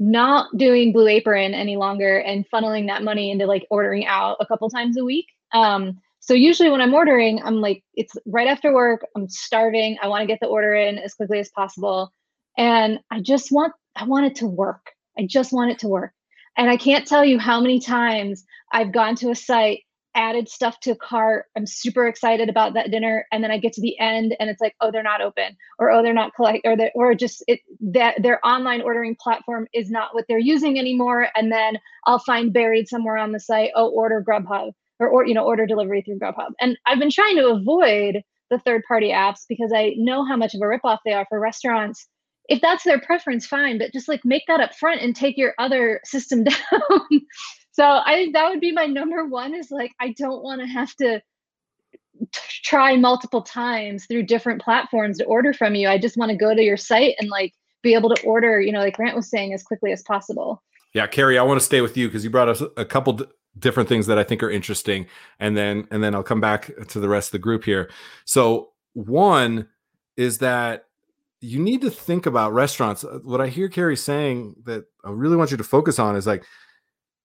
not 0.00 0.48
doing 0.56 0.92
Blue 0.92 1.06
Apron 1.06 1.54
any 1.54 1.76
longer 1.76 2.18
and 2.18 2.48
funneling 2.50 2.86
that 2.88 3.04
money 3.04 3.30
into 3.30 3.46
like 3.46 3.66
ordering 3.70 4.06
out 4.06 4.38
a 4.40 4.46
couple 4.46 4.68
times 4.70 4.96
a 4.96 5.04
week. 5.04 5.26
Um, 5.52 6.00
so 6.18 6.34
usually 6.34 6.70
when 6.70 6.80
I'm 6.80 6.94
ordering, 6.94 7.40
I'm 7.42 7.60
like, 7.60 7.84
it's 7.94 8.14
right 8.26 8.48
after 8.48 8.74
work, 8.74 9.06
I'm 9.14 9.28
starving. 9.28 9.98
I 10.02 10.08
want 10.08 10.22
to 10.22 10.26
get 10.26 10.40
the 10.40 10.48
order 10.48 10.74
in 10.74 10.98
as 10.98 11.14
quickly 11.14 11.38
as 11.38 11.50
possible. 11.50 12.12
And 12.58 12.98
I 13.10 13.20
just 13.20 13.52
want, 13.52 13.72
I 13.94 14.04
want 14.04 14.26
it 14.26 14.34
to 14.36 14.46
work. 14.46 14.90
I 15.18 15.26
just 15.26 15.52
want 15.52 15.70
it 15.70 15.78
to 15.80 15.88
work. 15.88 16.12
And 16.56 16.68
I 16.68 16.76
can't 16.76 17.06
tell 17.06 17.24
you 17.24 17.38
how 17.38 17.60
many 17.60 17.78
times 17.78 18.44
I've 18.72 18.92
gone 18.92 19.14
to 19.16 19.30
a 19.30 19.34
site 19.34 19.82
added 20.14 20.48
stuff 20.48 20.80
to 20.80 20.94
cart. 20.94 21.46
I'm 21.56 21.66
super 21.66 22.06
excited 22.06 22.48
about 22.48 22.74
that 22.74 22.90
dinner. 22.90 23.26
And 23.30 23.42
then 23.44 23.50
I 23.50 23.58
get 23.58 23.72
to 23.74 23.80
the 23.80 23.98
end 23.98 24.34
and 24.40 24.50
it's 24.50 24.60
like, 24.60 24.74
oh, 24.80 24.90
they're 24.90 25.02
not 25.02 25.20
open 25.20 25.56
or 25.78 25.90
oh, 25.90 26.02
they're 26.02 26.12
not 26.12 26.34
collect 26.34 26.66
or 26.66 26.76
they 26.76 26.90
or 26.94 27.14
just 27.14 27.44
it 27.46 27.60
that 27.80 28.22
their 28.22 28.44
online 28.46 28.82
ordering 28.82 29.16
platform 29.20 29.66
is 29.72 29.90
not 29.90 30.14
what 30.14 30.24
they're 30.28 30.38
using 30.38 30.78
anymore. 30.78 31.28
And 31.34 31.52
then 31.52 31.78
I'll 32.06 32.18
find 32.18 32.52
buried 32.52 32.88
somewhere 32.88 33.16
on 33.16 33.32
the 33.32 33.40
site, 33.40 33.70
oh, 33.76 33.88
order 33.88 34.24
Grubhub 34.26 34.72
or, 34.98 35.08
or 35.08 35.26
you 35.26 35.34
know, 35.34 35.44
order 35.44 35.66
delivery 35.66 36.02
through 36.02 36.18
Grubhub. 36.18 36.52
And 36.60 36.76
I've 36.86 36.98
been 36.98 37.10
trying 37.10 37.36
to 37.36 37.48
avoid 37.48 38.22
the 38.50 38.58
third 38.58 38.82
party 38.86 39.10
apps 39.10 39.44
because 39.48 39.72
I 39.74 39.94
know 39.96 40.24
how 40.24 40.36
much 40.36 40.54
of 40.54 40.60
a 40.60 40.64
ripoff 40.64 40.98
they 41.04 41.12
are 41.12 41.26
for 41.28 41.40
restaurants. 41.40 42.06
If 42.48 42.60
that's 42.60 42.82
their 42.82 43.00
preference, 43.00 43.46
fine, 43.46 43.78
but 43.78 43.92
just 43.92 44.08
like 44.08 44.24
make 44.24 44.42
that 44.48 44.60
up 44.60 44.74
front 44.74 45.00
and 45.00 45.14
take 45.14 45.38
your 45.38 45.54
other 45.58 46.00
system 46.04 46.44
down. 46.70 47.20
So 47.80 48.02
I 48.04 48.12
think 48.12 48.34
that 48.34 48.46
would 48.50 48.60
be 48.60 48.72
my 48.72 48.84
number 48.84 49.24
one 49.24 49.54
is 49.54 49.70
like, 49.70 49.92
I 49.98 50.12
don't 50.18 50.42
want 50.42 50.60
to 50.60 50.66
have 50.66 50.94
to 50.96 51.22
try 52.62 52.94
multiple 52.94 53.40
times 53.40 54.04
through 54.04 54.24
different 54.24 54.60
platforms 54.60 55.16
to 55.16 55.24
order 55.24 55.54
from 55.54 55.74
you. 55.74 55.88
I 55.88 55.96
just 55.96 56.18
want 56.18 56.30
to 56.30 56.36
go 56.36 56.54
to 56.54 56.62
your 56.62 56.76
site 56.76 57.14
and 57.18 57.30
like 57.30 57.54
be 57.82 57.94
able 57.94 58.14
to 58.14 58.22
order, 58.22 58.60
you 58.60 58.70
know, 58.70 58.80
like 58.80 58.98
Grant 58.98 59.16
was 59.16 59.30
saying, 59.30 59.54
as 59.54 59.62
quickly 59.62 59.92
as 59.92 60.02
possible. 60.02 60.62
Yeah, 60.92 61.06
Carrie, 61.06 61.38
I 61.38 61.42
want 61.42 61.58
to 61.58 61.64
stay 61.64 61.80
with 61.80 61.96
you 61.96 62.06
because 62.06 62.22
you 62.22 62.28
brought 62.28 62.50
us 62.50 62.62
a 62.76 62.84
couple 62.84 63.14
d- 63.14 63.24
different 63.58 63.88
things 63.88 64.06
that 64.08 64.18
I 64.18 64.24
think 64.24 64.42
are 64.42 64.50
interesting, 64.50 65.06
and 65.38 65.56
then 65.56 65.88
and 65.90 66.04
then 66.04 66.14
I'll 66.14 66.22
come 66.22 66.42
back 66.42 66.70
to 66.88 67.00
the 67.00 67.08
rest 67.08 67.28
of 67.28 67.32
the 67.32 67.38
group 67.38 67.64
here. 67.64 67.90
So 68.26 68.72
one 68.92 69.68
is 70.18 70.36
that 70.38 70.84
you 71.40 71.58
need 71.58 71.80
to 71.80 71.90
think 71.90 72.26
about 72.26 72.52
restaurants. 72.52 73.04
Uh, 73.04 73.20
what 73.22 73.40
I 73.40 73.46
hear 73.46 73.70
Carrie 73.70 73.96
saying 73.96 74.56
that 74.64 74.84
I 75.02 75.12
really 75.12 75.36
want 75.36 75.50
you 75.50 75.56
to 75.56 75.64
focus 75.64 75.98
on 75.98 76.14
is 76.14 76.26
like 76.26 76.44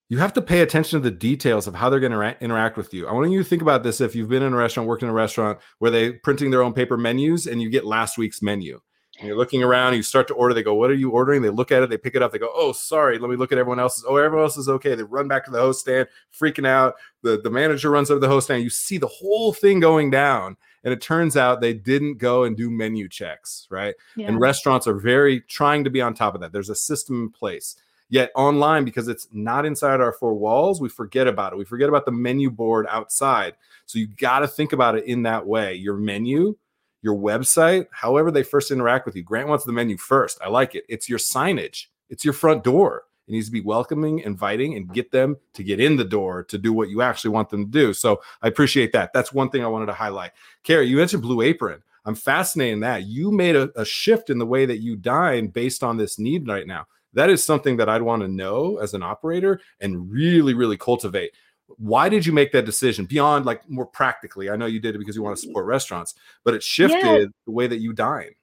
you 0.10 0.20
have 0.20 0.34
to 0.34 0.42
pay 0.42 0.62
attention 0.62 1.02
to 1.02 1.04
the 1.04 1.16
details 1.16 1.68
of 1.68 1.76
how 1.76 1.90
they're 1.90 2.00
going 2.00 2.12
to 2.12 2.44
interact 2.44 2.78
with 2.78 2.94
you. 2.94 3.08
I 3.08 3.14
want 3.14 3.32
you 3.32 3.42
to 3.42 3.50
think 3.50 3.62
about 3.62 3.84
this 3.84 4.02
if 4.02 4.16
you've 4.16 4.30
been 4.30 4.44
in 4.44 4.54
a 4.54 4.58
restaurant, 4.58 4.88
worked 4.88 5.04
in 5.04 5.10
a 5.10 5.14
restaurant 5.14 5.60
where 5.80 5.92
they 5.92 6.12
printing 6.12 6.52
their 6.52 6.62
own 6.62 6.74
paper 6.74 6.98
menus 6.98 7.48
and 7.48 7.62
you 7.62 7.70
get 7.70 7.86
last 7.86 8.18
week's 8.18 8.42
menu. 8.42 8.80
And 9.18 9.28
you're 9.30 9.38
looking 9.38 9.64
around, 9.64 9.96
you 9.96 10.04
start 10.04 10.28
to 10.28 10.34
order, 10.34 10.54
they 10.54 10.62
go, 10.62 10.76
What 10.76 10.90
are 10.90 10.96
you 10.96 11.10
ordering? 11.12 11.42
They 11.42 11.50
look 11.50 11.72
at 11.72 11.82
it, 11.82 11.90
they 11.90 11.98
pick 11.98 12.16
it 12.16 12.22
up, 12.22 12.34
they 12.34 12.38
go, 12.38 12.52
Oh, 12.54 12.74
sorry, 12.74 13.18
let 13.18 13.30
me 13.30 13.38
look 13.38 13.54
at 13.54 13.58
everyone 13.58 13.80
else's. 13.80 14.04
Oh, 14.06 14.18
everyone 14.18 14.44
else 14.44 14.58
is 14.58 14.68
okay. 14.68 14.94
They 14.94 15.04
run 15.04 15.30
back 15.30 15.46
to 15.46 15.52
the 15.52 15.60
host 15.60 15.80
stand, 15.80 16.10
freaking 16.38 16.68
out. 16.68 16.96
The, 17.22 17.40
the 17.42 17.50
manager 17.50 17.90
runs 17.90 18.12
over 18.12 18.20
the 18.20 18.28
host 18.28 18.48
stand. 18.48 18.64
You 18.64 18.70
see 18.70 18.98
the 18.98 19.08
whole 19.08 19.54
thing 19.54 19.80
going 19.80 20.12
down. 20.12 20.58
And 20.84 20.94
it 20.94 21.02
turns 21.02 21.36
out 21.36 21.62
they 21.62 21.74
didn't 21.74 22.18
go 22.18 22.44
and 22.44 22.56
do 22.56 22.70
menu 22.70 23.10
checks, 23.10 23.68
right? 23.72 23.96
Yeah. 24.16 24.28
And 24.28 24.40
restaurants 24.40 24.86
are 24.86 24.94
very 24.94 25.42
trying 25.42 25.84
to 25.86 25.90
be 25.90 26.02
on 26.02 26.14
top 26.14 26.36
of 26.36 26.42
that. 26.42 26.52
There's 26.52 26.70
a 26.70 26.76
system 26.76 27.24
in 27.24 27.30
place. 27.30 27.76
Yet 28.10 28.32
online, 28.36 28.86
because 28.86 29.08
it's 29.08 29.28
not 29.32 29.66
inside 29.66 30.00
our 30.00 30.12
four 30.12 30.36
walls, 30.36 30.80
we 30.80 30.90
forget 30.90 31.28
about 31.28 31.54
it. 31.54 31.58
We 31.58 31.66
forget 31.66 31.90
about 31.90 32.06
the 32.06 32.12
menu 32.12 32.52
board 32.52 32.86
outside. 32.90 33.56
So 33.88 33.98
you 33.98 34.08
got 34.08 34.40
to 34.40 34.48
think 34.48 34.74
about 34.74 34.96
it 34.96 35.06
in 35.06 35.24
that 35.24 35.46
way. 35.46 35.74
Your 35.74 35.98
menu, 35.98 36.56
your 37.02 37.16
website, 37.16 37.88
however 37.92 38.32
they 38.32 38.44
first 38.44 38.72
interact 38.72 39.06
with 39.06 39.16
you. 39.16 39.24
Grant 39.24 39.48
wants 39.48 39.66
the 39.66 39.72
menu 39.72 39.98
first. 39.98 40.40
I 40.42 40.50
like 40.50 40.76
it. 40.76 40.86
It's 40.88 41.10
your 41.10 41.20
signage, 41.20 41.86
it's 42.10 42.24
your 42.24 42.34
front 42.34 42.64
door. 42.64 43.04
It 43.28 43.32
needs 43.32 43.48
to 43.48 43.52
be 43.52 43.62
welcoming, 43.62 44.20
inviting, 44.20 44.76
and 44.76 44.94
get 44.94 45.12
them 45.12 45.38
to 45.54 45.64
get 45.64 45.80
in 45.80 45.96
the 45.96 46.04
door 46.04 46.44
to 46.44 46.60
do 46.60 46.72
what 46.72 46.90
you 46.90 47.02
actually 47.02 47.32
want 47.32 47.50
them 47.50 47.66
to 47.66 47.72
do. 47.72 47.92
So 47.92 48.22
I 48.44 48.48
appreciate 48.48 48.92
that. 48.92 49.14
That's 49.14 49.34
one 49.34 49.50
thing 49.50 49.64
I 49.64 49.68
wanted 49.68 49.88
to 49.88 49.94
highlight. 49.94 50.32
Carrie, 50.64 50.88
you 50.88 50.98
mentioned 50.98 51.24
Blue 51.24 51.42
Apron. 51.42 51.82
I'm 52.06 52.14
fascinated 52.14 52.74
in 52.74 52.80
that 52.82 53.08
you 53.08 53.32
made 53.32 53.56
a, 53.56 53.72
a 53.76 53.84
shift 53.84 54.30
in 54.30 54.38
the 54.38 54.46
way 54.46 54.68
that 54.68 54.78
you 54.78 54.96
dine 54.96 55.48
based 55.48 55.84
on 55.84 55.98
this 55.98 56.20
need 56.20 56.48
right 56.48 56.68
now 56.68 56.86
that 57.16 57.30
is 57.30 57.44
something 57.44 57.78
that 57.78 57.90
I'd 57.90 58.02
want 58.02 58.22
to 58.22 58.28
know 58.28 58.78
as 58.78 58.94
an 58.94 59.04
operator 59.04 59.60
and 59.80 60.10
really, 60.12 60.54
really 60.54 60.78
cultivate. 60.78 61.32
Why 61.78 62.10
did 62.10 62.26
you 62.26 62.32
make 62.32 62.52
that 62.52 62.66
decision 62.66 63.06
beyond 63.06 63.46
like 63.46 63.68
more 63.70 63.88
practically? 63.88 64.50
I 64.50 64.56
know 64.56 64.68
you 64.68 64.80
did 64.80 64.94
it 64.94 65.00
because 65.00 65.16
you 65.16 65.24
want 65.24 65.36
to 65.36 65.42
support 65.42 65.66
restaurants, 65.66 66.14
but 66.44 66.54
it 66.54 66.62
shifted 66.62 67.04
yeah. 67.04 67.26
the 67.46 67.52
way 67.52 67.66
that 67.66 67.80
you 67.80 67.92
dine. 67.92 68.36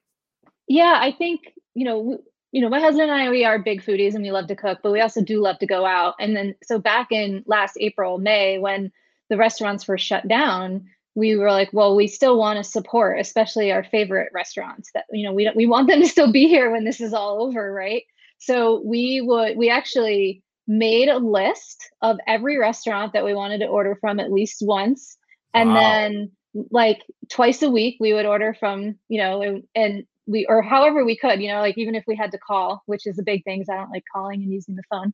Yeah, 0.67 0.97
I 0.99 1.11
think, 1.11 1.53
you 1.73 1.85
know, 1.85 2.19
you 2.51 2.61
know, 2.61 2.69
my 2.69 2.79
husband 2.79 3.09
and 3.09 3.21
I, 3.21 3.29
we 3.29 3.45
are 3.45 3.57
big 3.57 3.81
foodies 3.81 4.13
and 4.13 4.23
we 4.23 4.31
love 4.31 4.47
to 4.47 4.55
cook, 4.55 4.79
but 4.83 4.91
we 4.91 5.01
also 5.01 5.21
do 5.21 5.41
love 5.41 5.57
to 5.59 5.65
go 5.65 5.85
out. 5.85 6.15
And 6.19 6.35
then, 6.35 6.53
so 6.63 6.77
back 6.77 7.11
in 7.11 7.43
last 7.47 7.77
April, 7.79 8.17
May, 8.17 8.59
when 8.59 8.91
the 9.29 9.37
restaurants 9.37 9.87
were 9.87 9.97
shut 9.97 10.27
down, 10.27 10.85
we 11.15 11.35
were 11.35 11.51
like, 11.51 11.69
well, 11.73 11.95
we 11.95 12.07
still 12.07 12.37
want 12.37 12.57
to 12.57 12.63
support, 12.63 13.19
especially 13.19 13.71
our 13.71 13.83
favorite 13.83 14.31
restaurants 14.33 14.91
that, 14.93 15.05
you 15.11 15.23
know, 15.23 15.33
we 15.33 15.43
don't, 15.43 15.55
we 15.55 15.65
want 15.65 15.87
them 15.87 16.01
to 16.01 16.07
still 16.07 16.31
be 16.31 16.47
here 16.47 16.71
when 16.71 16.83
this 16.83 16.99
is 17.01 17.13
all 17.13 17.41
over. 17.41 17.71
Right. 17.71 18.03
So 18.45 18.81
we 18.83 19.21
would 19.21 19.57
we 19.57 19.69
actually 19.69 20.43
made 20.67 21.09
a 21.09 21.17
list 21.17 21.89
of 22.01 22.17
every 22.27 22.57
restaurant 22.57 23.13
that 23.13 23.25
we 23.25 23.33
wanted 23.33 23.59
to 23.59 23.67
order 23.67 23.97
from 23.99 24.19
at 24.19 24.31
least 24.31 24.57
once. 24.61 25.17
And 25.53 25.69
wow. 25.69 25.79
then 25.79 26.31
like 26.71 27.01
twice 27.29 27.61
a 27.61 27.69
week 27.69 27.97
we 27.99 28.13
would 28.13 28.25
order 28.25 28.55
from, 28.59 28.95
you 29.07 29.19
know, 29.19 29.41
and, 29.41 29.63
and 29.75 30.03
we 30.25 30.45
or 30.47 30.61
however 30.61 31.03
we 31.05 31.17
could, 31.17 31.41
you 31.41 31.49
know, 31.49 31.59
like 31.59 31.77
even 31.77 31.95
if 31.95 32.03
we 32.07 32.15
had 32.15 32.31
to 32.31 32.37
call, 32.37 32.83
which 32.85 33.05
is 33.05 33.19
a 33.19 33.23
big 33.23 33.43
thing 33.43 33.59
because 33.59 33.69
I 33.69 33.77
don't 33.77 33.91
like 33.91 34.03
calling 34.13 34.41
and 34.41 34.51
using 34.51 34.75
the 34.75 34.83
phone. 34.89 35.13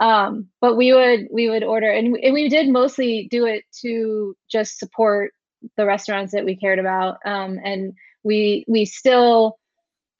Um, 0.00 0.48
but 0.60 0.76
we 0.76 0.92
would 0.92 1.28
we 1.32 1.48
would 1.48 1.62
order 1.62 1.90
and, 1.90 2.16
and 2.16 2.34
we 2.34 2.48
did 2.48 2.68
mostly 2.68 3.28
do 3.30 3.46
it 3.46 3.64
to 3.82 4.36
just 4.50 4.78
support 4.78 5.32
the 5.76 5.86
restaurants 5.86 6.32
that 6.32 6.44
we 6.44 6.56
cared 6.56 6.78
about. 6.80 7.18
Um, 7.24 7.60
and 7.64 7.94
we 8.24 8.64
we 8.66 8.84
still 8.84 9.58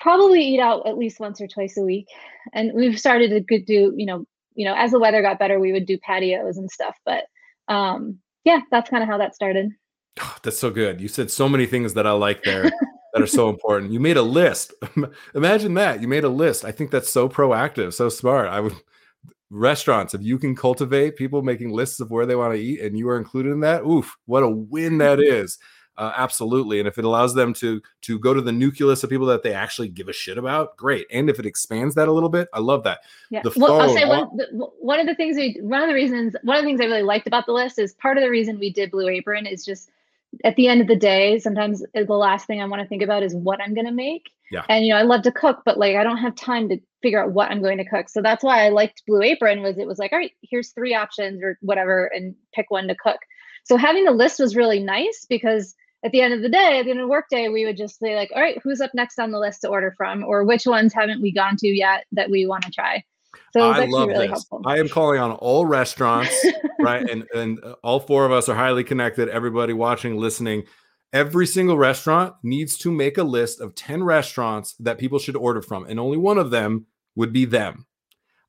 probably 0.05 0.45
eat 0.45 0.61
out 0.61 0.87
at 0.87 0.99
least 0.99 1.19
once 1.19 1.41
or 1.41 1.49
twice 1.49 1.79
a 1.79 1.83
week. 1.83 2.07
And 2.53 2.75
we've 2.75 3.01
started 3.01 3.31
to 3.31 3.59
do, 3.59 3.95
you 3.97 4.05
know, 4.05 4.27
you 4.55 4.67
know, 4.67 4.75
as 4.77 4.91
the 4.91 4.99
weather 5.01 5.23
got 5.23 5.39
better, 5.39 5.59
we 5.59 5.73
would 5.73 5.87
do 5.87 5.97
patios 5.99 6.59
and 6.59 6.71
stuff. 6.71 6.95
But 7.07 7.25
um, 7.69 8.19
yeah, 8.45 8.61
that's 8.71 8.91
kind 8.91 9.03
of 9.03 9.09
how 9.09 9.17
that 9.17 9.35
started. 9.35 9.73
Oh, 10.21 10.37
that's 10.43 10.59
so 10.59 10.71
good. 10.71 11.01
You 11.01 11.09
said 11.09 11.31
so 11.31 11.49
many 11.49 11.65
things 11.65 11.95
that 11.95 12.07
I 12.07 12.13
like 12.13 12.43
there 12.43 12.65
that 13.15 13.23
are 13.23 13.27
so 13.27 13.49
important. 13.55 13.93
You 13.93 13.99
made 13.99 14.19
a 14.19 14.23
list. 14.23 14.75
Imagine 15.35 15.73
that. 15.75 16.03
You 16.03 16.07
made 16.07 16.25
a 16.25 16.29
list. 16.29 16.67
I 16.67 16.71
think 16.71 16.91
that's 16.91 17.11
so 17.11 17.27
proactive, 17.27 17.95
so 17.95 18.11
smart. 18.11 18.49
I 18.49 18.61
would 18.61 18.75
restaurants, 19.49 20.13
if 20.13 20.23
you 20.23 20.37
can 20.39 20.55
cultivate 20.55 21.17
people 21.17 21.41
making 21.41 21.71
lists 21.71 22.01
of 22.01 22.11
where 22.11 22.27
they 22.27 22.37
want 22.37 22.53
to 22.53 22.61
eat 22.61 22.81
and 22.81 22.99
you 22.99 23.09
are 23.09 23.17
included 23.17 23.53
in 23.53 23.61
that, 23.61 23.85
oof, 23.85 24.15
what 24.27 24.43
a 24.43 24.51
win 24.51 24.99
that 24.99 25.19
is 25.21 25.59
uh, 25.97 26.13
absolutely. 26.17 26.79
And 26.79 26.89
if 26.89 26.99
it 26.99 27.05
allows 27.05 27.35
them 27.35 27.53
to 27.55 27.81
to 28.03 28.19
go 28.19 28.35
to 28.35 28.41
the 28.41 28.53
nucleus 28.53 29.05
of 29.05 29.11
people 29.11 29.27
that 29.27 29.43
they 29.43 29.53
actually 29.53 29.89
give 29.89 30.09
a 30.09 30.13
shit 30.13 30.39
about, 30.39 30.77
great. 30.77 31.07
And 31.11 31.31
if 31.31 31.39
it 31.39 31.47
expands 31.47 31.95
that 31.95 32.09
a 32.09 32.13
little 32.13 32.29
bit, 32.29 32.49
I 32.53 32.61
love 32.61 32.83
that. 32.85 33.01
Yeah. 33.31 33.43
The 33.43 33.53
well, 33.57 33.81
I'll 33.81 33.95
say 33.95 34.05
one, 34.05 34.37
the, 34.37 34.47
one 34.81 35.01
of 35.01 35.07
the 35.07 35.15
things 35.15 35.37
we 35.37 35.59
one 35.61 35.83
of 35.83 35.89
the 35.89 35.95
reasons 35.95 36.35
one 36.43 36.57
of 36.57 36.63
the 36.63 36.69
things 36.69 36.81
I 36.81 36.85
really 36.85 37.03
liked 37.03 37.27
about 37.27 37.47
the 37.47 37.53
list 37.53 37.79
is 37.79 37.95
part 37.95 38.19
of 38.19 38.23
the 38.23 38.31
reason 38.31 38.59
we 38.59 38.73
did 38.73 38.91
Blue 38.91 39.09
Apron 39.09 39.47
is 39.47 39.65
just 39.65 39.91
at 40.43 40.57
the 40.57 40.67
end 40.67 40.81
of 40.81 40.89
the 40.89 40.97
day, 40.97 41.39
sometimes 41.39 41.85
the 41.95 42.05
last 42.05 42.47
thing 42.47 42.61
I 42.61 42.67
want 42.67 42.83
to 42.83 42.89
think 42.89 43.03
about 43.03 43.23
is 43.23 43.35
what 43.37 43.61
I'm 43.61 43.75
going 43.75 43.87
to 43.87 43.93
make. 43.93 44.31
Yeah. 44.51 44.65
And 44.69 44.85
you 44.85 44.93
know, 44.93 44.99
I 44.99 45.03
love 45.03 45.23
to 45.23 45.33
cook, 45.33 45.63
but 45.65 45.79
like 45.79 45.97
I 45.97 46.03
don't 46.03 46.19
have 46.19 46.35
time 46.35 46.69
to 46.71 46.79
figure 47.03 47.23
out 47.23 47.33
what 47.33 47.51
I'm 47.51 47.63
going 47.63 47.79
to 47.79 47.85
cook. 47.85 48.09
So 48.09 48.21
that's 48.21 48.43
why 48.43 48.65
I 48.65 48.71
liked 48.71 49.03
Blue 49.07 49.23
Apron 49.23 49.63
was 49.63 49.79
it 49.79 49.87
was 49.87 49.99
like, 49.99 50.13
all 50.13 50.19
right, 50.19 50.33
here's 50.43 50.71
three 50.71 50.95
options 50.95 51.43
or 51.43 51.59
whatever, 51.61 52.07
and 52.07 52.35
pick 52.53 52.71
one 52.71 52.89
to 52.89 52.95
cook. 52.97 53.19
So 53.65 53.77
having 53.77 54.05
the 54.05 54.11
list 54.11 54.39
was 54.39 54.57
really 54.57 54.81
nice 54.81 55.27
because 55.29 55.75
at 56.05 56.13
the 56.13 56.21
end 56.21 56.35
of 56.35 56.43
the 56.43 56.51
day, 56.51 56.79
at 56.79 56.85
the 56.85 56.91
end 56.91 57.01
of 57.01 57.05
the 57.05 57.11
workday, 57.11 57.49
we 57.49 57.65
would 57.65 57.79
just 57.79 57.99
say 57.99 58.15
like, 58.15 58.31
all 58.35 58.43
right, 58.43 58.59
who's 58.63 58.81
up 58.81 58.91
next 58.95 59.19
on 59.19 59.31
the 59.31 59.39
list 59.39 59.63
to 59.63 59.69
order 59.69 59.95
from, 59.97 60.23
or 60.23 60.45
which 60.45 60.67
ones 60.67 60.93
haven't 60.93 61.23
we 61.23 61.33
gone 61.33 61.57
to 61.57 61.67
yet 61.67 62.05
that 62.13 62.31
we 62.31 62.47
want 62.47 62.63
to 62.65 62.71
try. 62.71 63.03
So 63.53 63.71
I 63.71 63.87
love 63.87 64.09
really 64.09 64.27
this. 64.27 64.31
Helpful. 64.31 64.63
I 64.67 64.79
am 64.79 64.89
calling 64.89 65.19
on 65.19 65.33
all 65.33 65.65
restaurants, 65.65 66.45
right? 66.81 67.09
And 67.09 67.25
and 67.35 67.59
all 67.83 68.01
four 68.01 68.27
of 68.27 68.33
us 68.33 68.49
are 68.49 68.55
highly 68.55 68.85
connected. 68.85 69.29
Everybody 69.29 69.73
watching, 69.73 70.19
listening. 70.19 70.65
Every 71.13 71.47
single 71.47 71.79
restaurant 71.79 72.35
needs 72.43 72.77
to 72.79 72.91
make 72.91 73.19
a 73.19 73.23
list 73.23 73.61
of 73.61 73.77
10 73.77 74.03
restaurants 74.03 74.75
that 74.81 74.99
people 74.99 75.21
should 75.21 75.37
order 75.37 75.63
from, 75.63 75.87
and 75.87 75.99
only 75.99 76.19
one 76.19 76.39
of 76.39 76.51
them 76.51 76.87
would 77.15 77.33
be 77.33 77.45
them. 77.45 77.87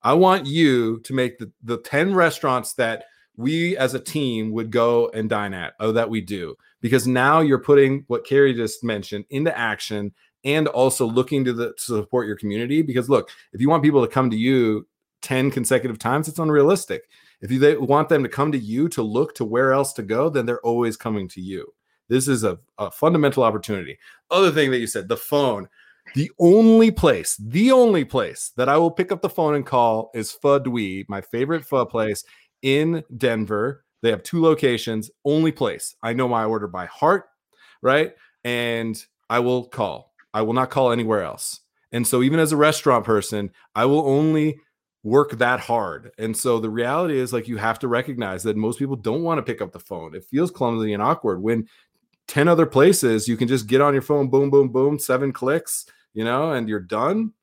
I 0.02 0.14
want 0.14 0.48
you 0.48 1.00
to 1.02 1.14
make 1.14 1.38
the, 1.38 1.52
the 1.64 1.78
10 1.78 2.16
restaurants 2.16 2.74
that 2.74 3.06
we 3.38 3.78
as 3.78 3.94
a 3.94 4.00
team 4.00 4.52
would 4.52 4.72
go 4.72 5.10
and 5.10 5.30
dine 5.30 5.54
at. 5.54 5.74
Oh, 5.80 5.92
that 5.92 6.10
we 6.10 6.22
do. 6.22 6.56
Because 6.82 7.08
now 7.08 7.42
you're 7.42 7.60
putting 7.60 8.04
what 8.08 8.26
Carrie 8.26 8.54
just 8.54 8.84
mentioned 8.84 9.26
into 9.30 9.56
action 9.58 10.14
and 10.44 10.68
also 10.68 11.06
looking 11.06 11.44
to, 11.46 11.54
the, 11.54 11.70
to 11.70 11.82
support 11.82 12.28
your 12.28 12.36
community. 12.36 12.82
Because 12.82 13.10
look, 13.10 13.30
if 13.54 13.60
you 13.60 13.70
want 13.70 13.84
people 13.84 14.06
to 14.06 14.12
come 14.12 14.30
to 14.30 14.38
you 14.38 14.88
10 15.24 15.50
consecutive 15.52 15.98
times, 15.98 16.28
it's 16.28 16.40
unrealistic. 16.40 17.04
If 17.42 17.52
you 17.52 17.60
they 17.60 17.76
want 17.78 18.10
them 18.10 18.24
to 18.24 18.30
come 18.30 18.52
to 18.52 18.58
you 18.58 18.88
to 18.90 19.02
look 19.02 19.36
to 19.36 19.46
where 19.46 19.74
else 19.74 19.94
to 19.94 20.04
go, 20.04 20.30
then 20.30 20.46
they're 20.46 20.62
always 20.62 20.98
coming 20.98 21.28
to 21.30 21.42
you. 21.42 21.74
This 22.08 22.28
is 22.28 22.44
a, 22.44 22.60
a 22.78 22.92
fundamental 22.92 23.44
opportunity. 23.44 23.98
Other 24.30 24.52
thing 24.52 24.72
that 24.72 24.80
you 24.80 24.88
said, 24.88 25.08
the 25.08 25.18
phone. 25.18 25.68
The 26.14 26.32
only 26.38 26.92
place, 26.92 27.36
the 27.38 27.72
only 27.72 28.06
place 28.06 28.52
that 28.58 28.70
I 28.70 28.78
will 28.78 28.92
pick 28.92 29.12
up 29.12 29.24
the 29.24 29.30
phone 29.30 29.56
and 29.56 29.66
call 29.66 30.12
is 30.14 30.38
Dui, 30.44 31.06
my 31.10 31.22
favorite 31.22 31.66
pho 31.66 31.84
place 31.84 32.24
in 32.62 33.04
Denver. 33.18 33.85
They 34.06 34.12
have 34.12 34.22
two 34.22 34.40
locations, 34.40 35.10
only 35.26 35.52
place. 35.52 35.96
I 36.04 36.14
know 36.14 36.28
my 36.28 36.46
order 36.46 36.68
by 36.68 36.86
heart, 36.86 37.26
right? 37.82 38.14
And 38.44 39.04
I 39.32 39.40
will 39.40 39.66
call. 39.66 40.14
I 40.32 40.44
will 40.44 40.54
not 40.54 40.70
call 40.70 40.92
anywhere 40.92 41.24
else. 41.24 41.62
And 41.92 42.06
so, 42.06 42.22
even 42.22 42.40
as 42.40 42.52
a 42.52 42.58
restaurant 42.58 43.04
person, 43.04 43.50
I 43.74 43.86
will 43.86 44.08
only 44.08 44.60
work 45.02 45.32
that 45.40 45.60
hard. 45.60 46.12
And 46.20 46.38
so, 46.38 46.60
the 46.60 46.70
reality 46.70 47.18
is 47.18 47.34
like 47.34 47.48
you 47.48 47.58
have 47.58 47.80
to 47.80 47.88
recognize 47.88 48.44
that 48.44 48.56
most 48.56 48.78
people 48.78 48.96
don't 48.96 49.24
want 49.24 49.40
to 49.40 49.44
pick 49.44 49.60
up 49.60 49.72
the 49.72 49.80
phone. 49.80 50.14
It 50.14 50.26
feels 50.26 50.52
clumsy 50.52 50.94
and 50.94 51.02
awkward 51.02 51.42
when 51.42 51.68
10 52.28 52.48
other 52.48 52.68
places 52.68 53.28
you 53.28 53.38
can 53.38 53.48
just 53.48 53.66
get 53.66 53.82
on 53.82 53.94
your 53.94 54.04
phone, 54.04 54.30
boom, 54.30 54.52
boom, 54.52 54.70
boom, 54.70 55.00
seven 55.00 55.34
clicks, 55.34 55.88
you 56.14 56.24
know, 56.24 56.52
and 56.52 56.70
you're 56.70 56.80
done. 56.80 57.34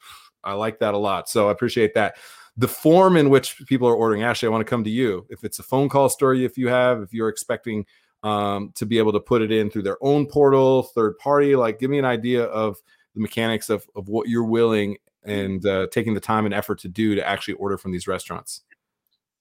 I 0.44 0.52
like 0.52 0.78
that 0.78 0.94
a 0.94 0.98
lot. 0.98 1.28
So, 1.28 1.48
I 1.48 1.50
appreciate 1.50 1.94
that 1.94 2.14
the 2.56 2.68
form 2.68 3.16
in 3.16 3.30
which 3.30 3.62
people 3.66 3.88
are 3.88 3.94
ordering. 3.94 4.22
Ashley, 4.22 4.46
I 4.46 4.50
want 4.50 4.66
to 4.66 4.70
come 4.70 4.84
to 4.84 4.90
you. 4.90 5.26
If 5.30 5.44
it's 5.44 5.58
a 5.58 5.62
phone 5.62 5.88
call 5.88 6.08
story, 6.08 6.44
if 6.44 6.58
you 6.58 6.68
have, 6.68 7.00
if 7.00 7.12
you're 7.12 7.28
expecting 7.28 7.86
um, 8.22 8.72
to 8.74 8.86
be 8.86 8.98
able 8.98 9.12
to 9.12 9.20
put 9.20 9.42
it 9.42 9.50
in 9.50 9.70
through 9.70 9.82
their 9.82 10.02
own 10.02 10.26
portal, 10.26 10.82
third 10.82 11.18
party, 11.18 11.56
like 11.56 11.78
give 11.78 11.90
me 11.90 11.98
an 11.98 12.04
idea 12.04 12.44
of 12.44 12.76
the 13.14 13.20
mechanics 13.20 13.70
of, 13.70 13.86
of 13.96 14.08
what 14.08 14.28
you're 14.28 14.44
willing 14.44 14.96
and 15.24 15.64
uh, 15.66 15.86
taking 15.90 16.14
the 16.14 16.20
time 16.20 16.44
and 16.44 16.54
effort 16.54 16.78
to 16.80 16.88
do 16.88 17.14
to 17.14 17.26
actually 17.26 17.54
order 17.54 17.78
from 17.78 17.92
these 17.92 18.06
restaurants. 18.06 18.62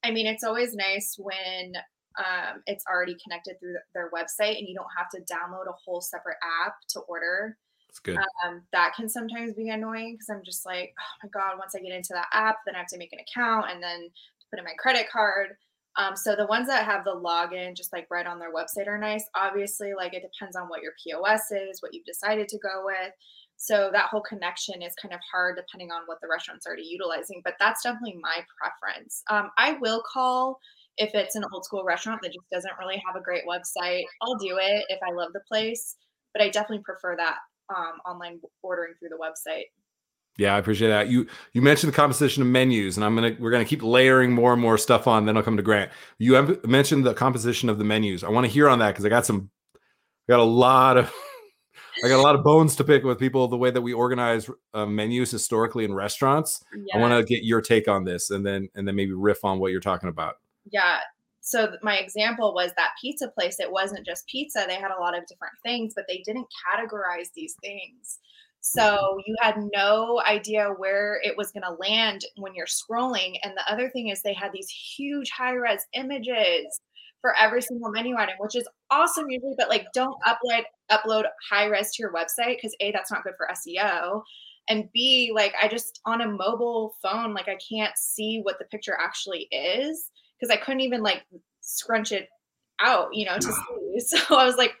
I 0.04 0.10
mean, 0.10 0.26
it's 0.26 0.44
always 0.44 0.74
nice 0.74 1.16
when 1.18 1.74
um, 2.18 2.62
it's 2.66 2.84
already 2.86 3.16
connected 3.22 3.58
through 3.60 3.74
their 3.94 4.10
website 4.10 4.58
and 4.58 4.68
you 4.68 4.74
don't 4.74 4.88
have 4.96 5.08
to 5.10 5.20
download 5.32 5.68
a 5.68 5.76
whole 5.84 6.00
separate 6.00 6.36
app 6.64 6.74
to 6.90 7.00
order. 7.00 7.56
That's 7.92 8.00
good. 8.00 8.18
Um, 8.46 8.62
that 8.72 8.94
can 8.96 9.06
sometimes 9.06 9.52
be 9.52 9.68
annoying 9.68 10.14
because 10.14 10.30
I'm 10.30 10.42
just 10.42 10.64
like, 10.64 10.94
oh 10.98 11.16
my 11.24 11.28
God, 11.28 11.58
once 11.58 11.74
I 11.76 11.80
get 11.80 11.94
into 11.94 12.14
that 12.14 12.28
app, 12.32 12.56
then 12.64 12.74
I 12.74 12.78
have 12.78 12.86
to 12.88 12.98
make 12.98 13.12
an 13.12 13.18
account 13.20 13.66
and 13.70 13.82
then 13.82 14.08
put 14.50 14.58
in 14.58 14.64
my 14.64 14.72
credit 14.78 15.10
card. 15.10 15.56
Um, 15.98 16.16
so 16.16 16.34
the 16.34 16.46
ones 16.46 16.68
that 16.68 16.86
have 16.86 17.04
the 17.04 17.14
login 17.14 17.76
just 17.76 17.92
like 17.92 18.06
right 18.10 18.26
on 18.26 18.38
their 18.38 18.52
website 18.52 18.88
are 18.88 18.96
nice. 18.96 19.26
Obviously, 19.34 19.92
like 19.94 20.14
it 20.14 20.22
depends 20.22 20.56
on 20.56 20.68
what 20.68 20.80
your 20.80 20.92
POS 21.04 21.50
is, 21.50 21.82
what 21.82 21.92
you've 21.92 22.06
decided 22.06 22.48
to 22.48 22.58
go 22.58 22.82
with. 22.86 23.12
So 23.58 23.90
that 23.92 24.06
whole 24.06 24.22
connection 24.22 24.80
is 24.80 24.94
kind 24.94 25.12
of 25.12 25.20
hard 25.30 25.56
depending 25.56 25.90
on 25.90 26.02
what 26.06 26.18
the 26.22 26.28
restaurant's 26.30 26.66
already 26.66 26.84
utilizing. 26.84 27.42
But 27.44 27.56
that's 27.60 27.82
definitely 27.82 28.18
my 28.22 28.42
preference. 28.58 29.22
Um, 29.28 29.50
I 29.58 29.74
will 29.82 30.02
call 30.10 30.58
if 30.96 31.10
it's 31.14 31.36
an 31.36 31.44
old 31.52 31.66
school 31.66 31.84
restaurant 31.84 32.22
that 32.22 32.32
just 32.32 32.48
doesn't 32.50 32.72
really 32.80 33.02
have 33.06 33.16
a 33.16 33.22
great 33.22 33.44
website. 33.46 34.04
I'll 34.22 34.36
do 34.36 34.56
it 34.58 34.86
if 34.88 34.98
I 35.06 35.12
love 35.12 35.34
the 35.34 35.42
place, 35.46 35.96
but 36.32 36.42
I 36.42 36.48
definitely 36.48 36.84
prefer 36.84 37.16
that 37.16 37.36
um, 37.76 38.00
online 38.06 38.40
ordering 38.62 38.94
through 38.98 39.10
the 39.10 39.16
website. 39.16 39.66
Yeah, 40.38 40.54
I 40.54 40.58
appreciate 40.58 40.88
that. 40.88 41.08
You 41.08 41.26
you 41.52 41.60
mentioned 41.60 41.92
the 41.92 41.96
composition 41.96 42.42
of 42.42 42.48
menus, 42.48 42.96
and 42.96 43.04
I'm 43.04 43.14
gonna 43.14 43.36
we're 43.38 43.50
gonna 43.50 43.66
keep 43.66 43.82
layering 43.82 44.32
more 44.32 44.52
and 44.52 44.62
more 44.62 44.78
stuff 44.78 45.06
on. 45.06 45.26
Then 45.26 45.36
I'll 45.36 45.42
come 45.42 45.58
to 45.58 45.62
Grant. 45.62 45.90
You 46.18 46.34
have 46.34 46.64
mentioned 46.64 47.04
the 47.04 47.12
composition 47.12 47.68
of 47.68 47.78
the 47.78 47.84
menus. 47.84 48.24
I 48.24 48.30
want 48.30 48.46
to 48.46 48.52
hear 48.52 48.68
on 48.68 48.78
that 48.78 48.92
because 48.92 49.04
I 49.04 49.10
got 49.10 49.26
some, 49.26 49.50
got 50.28 50.40
a 50.40 50.44
lot 50.44 50.96
of, 50.96 51.12
I 52.04 52.08
got 52.08 52.18
a 52.18 52.22
lot 52.22 52.34
of 52.34 52.42
bones 52.42 52.76
to 52.76 52.84
pick 52.84 53.04
with 53.04 53.18
people. 53.18 53.46
The 53.48 53.58
way 53.58 53.70
that 53.70 53.82
we 53.82 53.92
organize 53.92 54.48
uh, 54.72 54.86
menus 54.86 55.30
historically 55.30 55.84
in 55.84 55.92
restaurants. 55.92 56.64
I 56.94 56.98
want 56.98 57.12
to 57.12 57.24
get 57.24 57.44
your 57.44 57.60
take 57.60 57.86
on 57.86 58.04
this, 58.04 58.30
and 58.30 58.44
then 58.44 58.70
and 58.74 58.88
then 58.88 58.94
maybe 58.94 59.12
riff 59.12 59.44
on 59.44 59.58
what 59.58 59.70
you're 59.70 59.80
talking 59.80 60.08
about. 60.08 60.36
Yeah. 60.70 60.98
So 61.44 61.74
my 61.82 61.96
example 61.98 62.54
was 62.54 62.70
that 62.76 62.92
pizza 63.00 63.28
place. 63.28 63.58
It 63.58 63.70
wasn't 63.70 64.06
just 64.06 64.28
pizza. 64.28 64.64
They 64.66 64.76
had 64.76 64.92
a 64.92 65.00
lot 65.00 65.18
of 65.18 65.26
different 65.26 65.54
things, 65.64 65.92
but 65.94 66.04
they 66.08 66.22
didn't 66.24 66.46
categorize 66.64 67.32
these 67.34 67.56
things. 67.60 68.20
So 68.60 68.80
mm-hmm. 68.80 69.20
you 69.26 69.36
had 69.40 69.56
no 69.74 70.22
idea 70.24 70.68
where 70.68 71.20
it 71.24 71.36
was 71.36 71.50
going 71.50 71.64
to 71.64 71.88
land 71.88 72.22
when 72.36 72.54
you're 72.54 72.66
scrolling. 72.66 73.34
And 73.42 73.54
the 73.56 73.70
other 73.70 73.90
thing 73.90 74.08
is 74.08 74.22
they 74.22 74.32
had 74.32 74.52
these 74.52 74.70
huge 74.70 75.30
high 75.30 75.54
res 75.54 75.84
images 75.94 76.80
for 77.20 77.36
every 77.36 77.60
single 77.60 77.90
menu 77.90 78.16
item, 78.16 78.36
which 78.38 78.54
is 78.54 78.68
awesome 78.90 79.28
usually, 79.28 79.54
but 79.58 79.68
like 79.68 79.86
don't 79.92 80.16
upload 80.24 80.62
upload 80.92 81.24
high 81.50 81.66
res 81.66 81.90
to 81.92 82.02
your 82.02 82.12
website 82.12 82.56
because 82.56 82.76
A, 82.78 82.92
that's 82.92 83.10
not 83.10 83.24
good 83.24 83.34
for 83.36 83.48
SEO. 83.52 84.22
And 84.68 84.88
B, 84.94 85.32
like 85.34 85.54
I 85.60 85.66
just 85.66 86.00
on 86.06 86.20
a 86.20 86.28
mobile 86.28 86.94
phone, 87.02 87.34
like 87.34 87.48
I 87.48 87.58
can't 87.68 87.96
see 87.98 88.38
what 88.44 88.60
the 88.60 88.64
picture 88.66 88.96
actually 88.96 89.48
is 89.50 90.11
because 90.42 90.52
I 90.52 90.60
couldn't 90.60 90.80
even 90.80 91.02
like 91.02 91.24
scrunch 91.60 92.10
it 92.10 92.28
out, 92.80 93.14
you 93.14 93.24
know, 93.24 93.36
to 93.36 93.42
see. 93.42 93.52
So 94.00 94.16
I 94.36 94.46
was 94.46 94.56
like, 94.56 94.72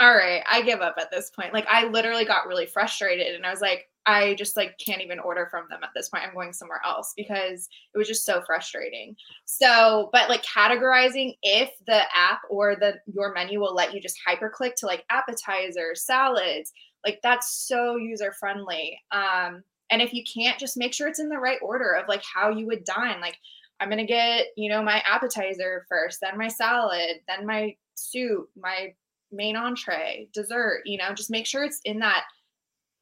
all 0.00 0.12
right, 0.14 0.42
I 0.50 0.62
give 0.62 0.80
up 0.80 0.96
at 0.98 1.10
this 1.10 1.30
point. 1.30 1.52
Like 1.52 1.66
I 1.68 1.86
literally 1.86 2.24
got 2.24 2.46
really 2.46 2.66
frustrated 2.66 3.34
and 3.34 3.44
I 3.44 3.50
was 3.50 3.60
like, 3.60 3.84
I 4.06 4.34
just 4.34 4.56
like 4.56 4.78
can't 4.78 5.02
even 5.02 5.18
order 5.20 5.46
from 5.50 5.66
them 5.68 5.80
at 5.82 5.90
this 5.94 6.08
point. 6.08 6.24
I'm 6.26 6.32
going 6.32 6.54
somewhere 6.54 6.80
else 6.84 7.12
because 7.14 7.68
it 7.94 7.98
was 7.98 8.08
just 8.08 8.24
so 8.24 8.40
frustrating. 8.46 9.14
So, 9.44 10.08
but 10.12 10.30
like 10.30 10.42
categorizing 10.42 11.36
if 11.42 11.70
the 11.86 12.02
app 12.16 12.40
or 12.48 12.74
the 12.74 12.94
your 13.06 13.34
menu 13.34 13.60
will 13.60 13.74
let 13.74 13.92
you 13.92 14.00
just 14.00 14.18
hyperclick 14.26 14.76
to 14.76 14.86
like 14.86 15.04
appetizers, 15.10 16.06
salads, 16.06 16.72
like 17.04 17.20
that's 17.22 17.52
so 17.68 17.96
user 17.96 18.32
friendly. 18.32 18.98
Um 19.12 19.62
and 19.90 20.00
if 20.00 20.12
you 20.14 20.24
can't 20.24 20.58
just 20.58 20.76
make 20.76 20.94
sure 20.94 21.06
it's 21.06 21.20
in 21.20 21.28
the 21.28 21.38
right 21.38 21.58
order 21.60 21.92
of 21.92 22.08
like 22.08 22.22
how 22.22 22.48
you 22.48 22.66
would 22.66 22.84
dine. 22.84 23.20
Like 23.20 23.38
I'm 23.80 23.88
going 23.88 23.98
to 23.98 24.06
get, 24.06 24.46
you 24.56 24.68
know, 24.68 24.82
my 24.82 25.02
appetizer 25.06 25.86
first, 25.88 26.20
then 26.20 26.36
my 26.36 26.48
salad, 26.48 27.20
then 27.28 27.46
my 27.46 27.76
soup, 27.94 28.48
my 28.60 28.94
main 29.30 29.56
entree, 29.56 30.28
dessert, 30.32 30.82
you 30.84 30.98
know, 30.98 31.12
just 31.14 31.30
make 31.30 31.46
sure 31.46 31.64
it's 31.64 31.80
in 31.84 31.98
that 32.00 32.24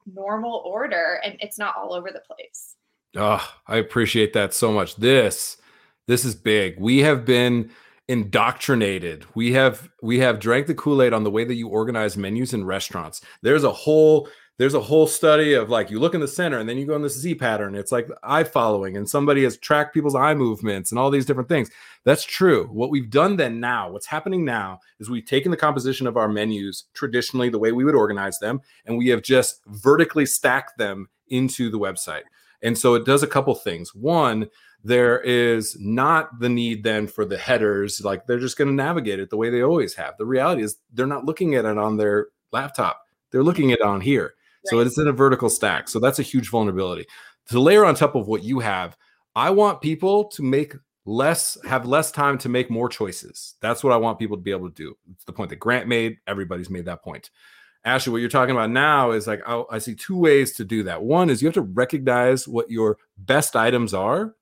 normal 0.05 0.61
order 0.65 1.19
and 1.23 1.35
it's 1.39 1.57
not 1.57 1.75
all 1.75 1.93
over 1.93 2.09
the 2.11 2.21
place. 2.21 2.75
Oh, 3.15 3.45
I 3.67 3.77
appreciate 3.77 4.33
that 4.33 4.53
so 4.53 4.71
much. 4.71 4.95
This 4.97 5.57
this 6.07 6.23
is 6.23 6.35
big. 6.35 6.79
We 6.79 6.99
have 6.99 7.25
been 7.25 7.69
indoctrinated. 8.07 9.25
We 9.35 9.53
have 9.53 9.89
we 10.01 10.19
have 10.19 10.39
drank 10.39 10.67
the 10.67 10.75
Kool-Aid 10.75 11.13
on 11.13 11.23
the 11.23 11.31
way 11.31 11.43
that 11.43 11.55
you 11.55 11.67
organize 11.67 12.17
menus 12.17 12.53
in 12.53 12.65
restaurants. 12.65 13.21
There's 13.41 13.63
a 13.63 13.71
whole 13.71 14.29
there's 14.57 14.73
a 14.73 14.81
whole 14.81 15.05
study 15.05 15.53
of 15.53 15.69
like 15.69 15.91
you 15.91 15.99
look 15.99 16.15
in 16.15 16.21
the 16.21 16.27
center 16.27 16.57
and 16.57 16.67
then 16.67 16.77
you 16.77 16.85
go 16.85 16.95
in 16.95 17.03
this 17.03 17.17
Z 17.17 17.35
pattern. 17.35 17.75
It's 17.75 17.91
like 17.91 18.09
eye 18.23 18.43
following, 18.43 18.97
and 18.97 19.07
somebody 19.07 19.43
has 19.43 19.57
tracked 19.57 19.93
people's 19.93 20.15
eye 20.15 20.33
movements 20.33 20.91
and 20.91 20.97
all 20.97 21.11
these 21.11 21.25
different 21.25 21.49
things. 21.49 21.69
That's 22.05 22.23
true. 22.23 22.67
What 22.71 22.89
we've 22.89 23.09
done 23.09 23.37
then 23.37 23.59
now, 23.59 23.91
what's 23.91 24.07
happening 24.07 24.43
now 24.43 24.79
is 24.99 25.09
we've 25.09 25.25
taken 25.25 25.51
the 25.51 25.57
composition 25.57 26.07
of 26.07 26.17
our 26.17 26.27
menus 26.27 26.85
traditionally, 26.93 27.49
the 27.49 27.59
way 27.59 27.71
we 27.71 27.85
would 27.85 27.95
organize 27.95 28.39
them, 28.39 28.61
and 28.85 28.97
we 28.97 29.09
have 29.09 29.21
just 29.21 29.61
vertically 29.67 30.25
stacked 30.25 30.77
them 30.77 31.07
into 31.27 31.69
the 31.69 31.79
website. 31.79 32.23
And 32.63 32.75
so 32.75 32.95
it 32.95 33.05
does 33.05 33.21
a 33.21 33.27
couple 33.27 33.53
things. 33.53 33.93
One, 33.93 34.49
there 34.83 35.19
is 35.19 35.77
not 35.79 36.39
the 36.39 36.49
need 36.49 36.83
then 36.83 37.07
for 37.07 37.25
the 37.25 37.37
headers, 37.37 38.01
like 38.03 38.25
they're 38.25 38.39
just 38.39 38.57
going 38.57 38.69
to 38.69 38.73
navigate 38.73 39.19
it 39.19 39.29
the 39.29 39.37
way 39.37 39.49
they 39.49 39.61
always 39.61 39.93
have. 39.95 40.17
The 40.17 40.25
reality 40.25 40.63
is 40.63 40.77
they're 40.93 41.05
not 41.05 41.25
looking 41.25 41.55
at 41.55 41.65
it 41.65 41.77
on 41.77 41.97
their 41.97 42.27
laptop, 42.51 43.01
they're 43.31 43.43
looking 43.43 43.71
at 43.71 43.79
it 43.79 43.85
on 43.85 44.01
here. 44.01 44.33
So 44.69 44.79
it's 44.79 44.99
in 44.99 45.07
a 45.07 45.13
vertical 45.13 45.49
stack. 45.49 45.87
So 45.89 45.99
that's 45.99 46.19
a 46.19 46.23
huge 46.23 46.49
vulnerability. 46.49 47.05
To 47.49 47.59
layer 47.59 47.85
on 47.85 47.95
top 47.95 48.15
of 48.15 48.27
what 48.27 48.43
you 48.43 48.59
have, 48.59 48.97
I 49.35 49.49
want 49.51 49.81
people 49.81 50.25
to 50.29 50.43
make 50.43 50.75
less, 51.05 51.57
have 51.65 51.85
less 51.85 52.11
time 52.11 52.37
to 52.39 52.49
make 52.49 52.69
more 52.69 52.89
choices. 52.89 53.55
That's 53.61 53.83
what 53.83 53.93
I 53.93 53.97
want 53.97 54.19
people 54.19 54.35
to 54.35 54.43
be 54.43 54.51
able 54.51 54.69
to 54.69 54.75
do. 54.75 54.97
It's 55.11 55.23
the 55.25 55.33
point 55.33 55.49
that 55.51 55.59
Grant 55.59 55.87
made. 55.87 56.17
Everybody's 56.27 56.69
made 56.69 56.85
that 56.85 57.03
point. 57.03 57.29
Ashley, 57.85 58.11
what 58.11 58.17
you're 58.17 58.29
talking 58.29 58.55
about 58.55 58.71
now 58.71 59.11
is 59.11 59.27
like, 59.27 59.41
I, 59.47 59.63
I 59.71 59.77
see 59.77 59.95
two 59.95 60.17
ways 60.17 60.53
to 60.53 60.65
do 60.65 60.83
that. 60.83 61.03
One 61.03 61.29
is 61.29 61.41
you 61.41 61.47
have 61.47 61.53
to 61.53 61.61
recognize 61.61 62.47
what 62.47 62.69
your 62.69 62.97
best 63.17 63.55
items 63.55 63.93
are, 63.93 64.35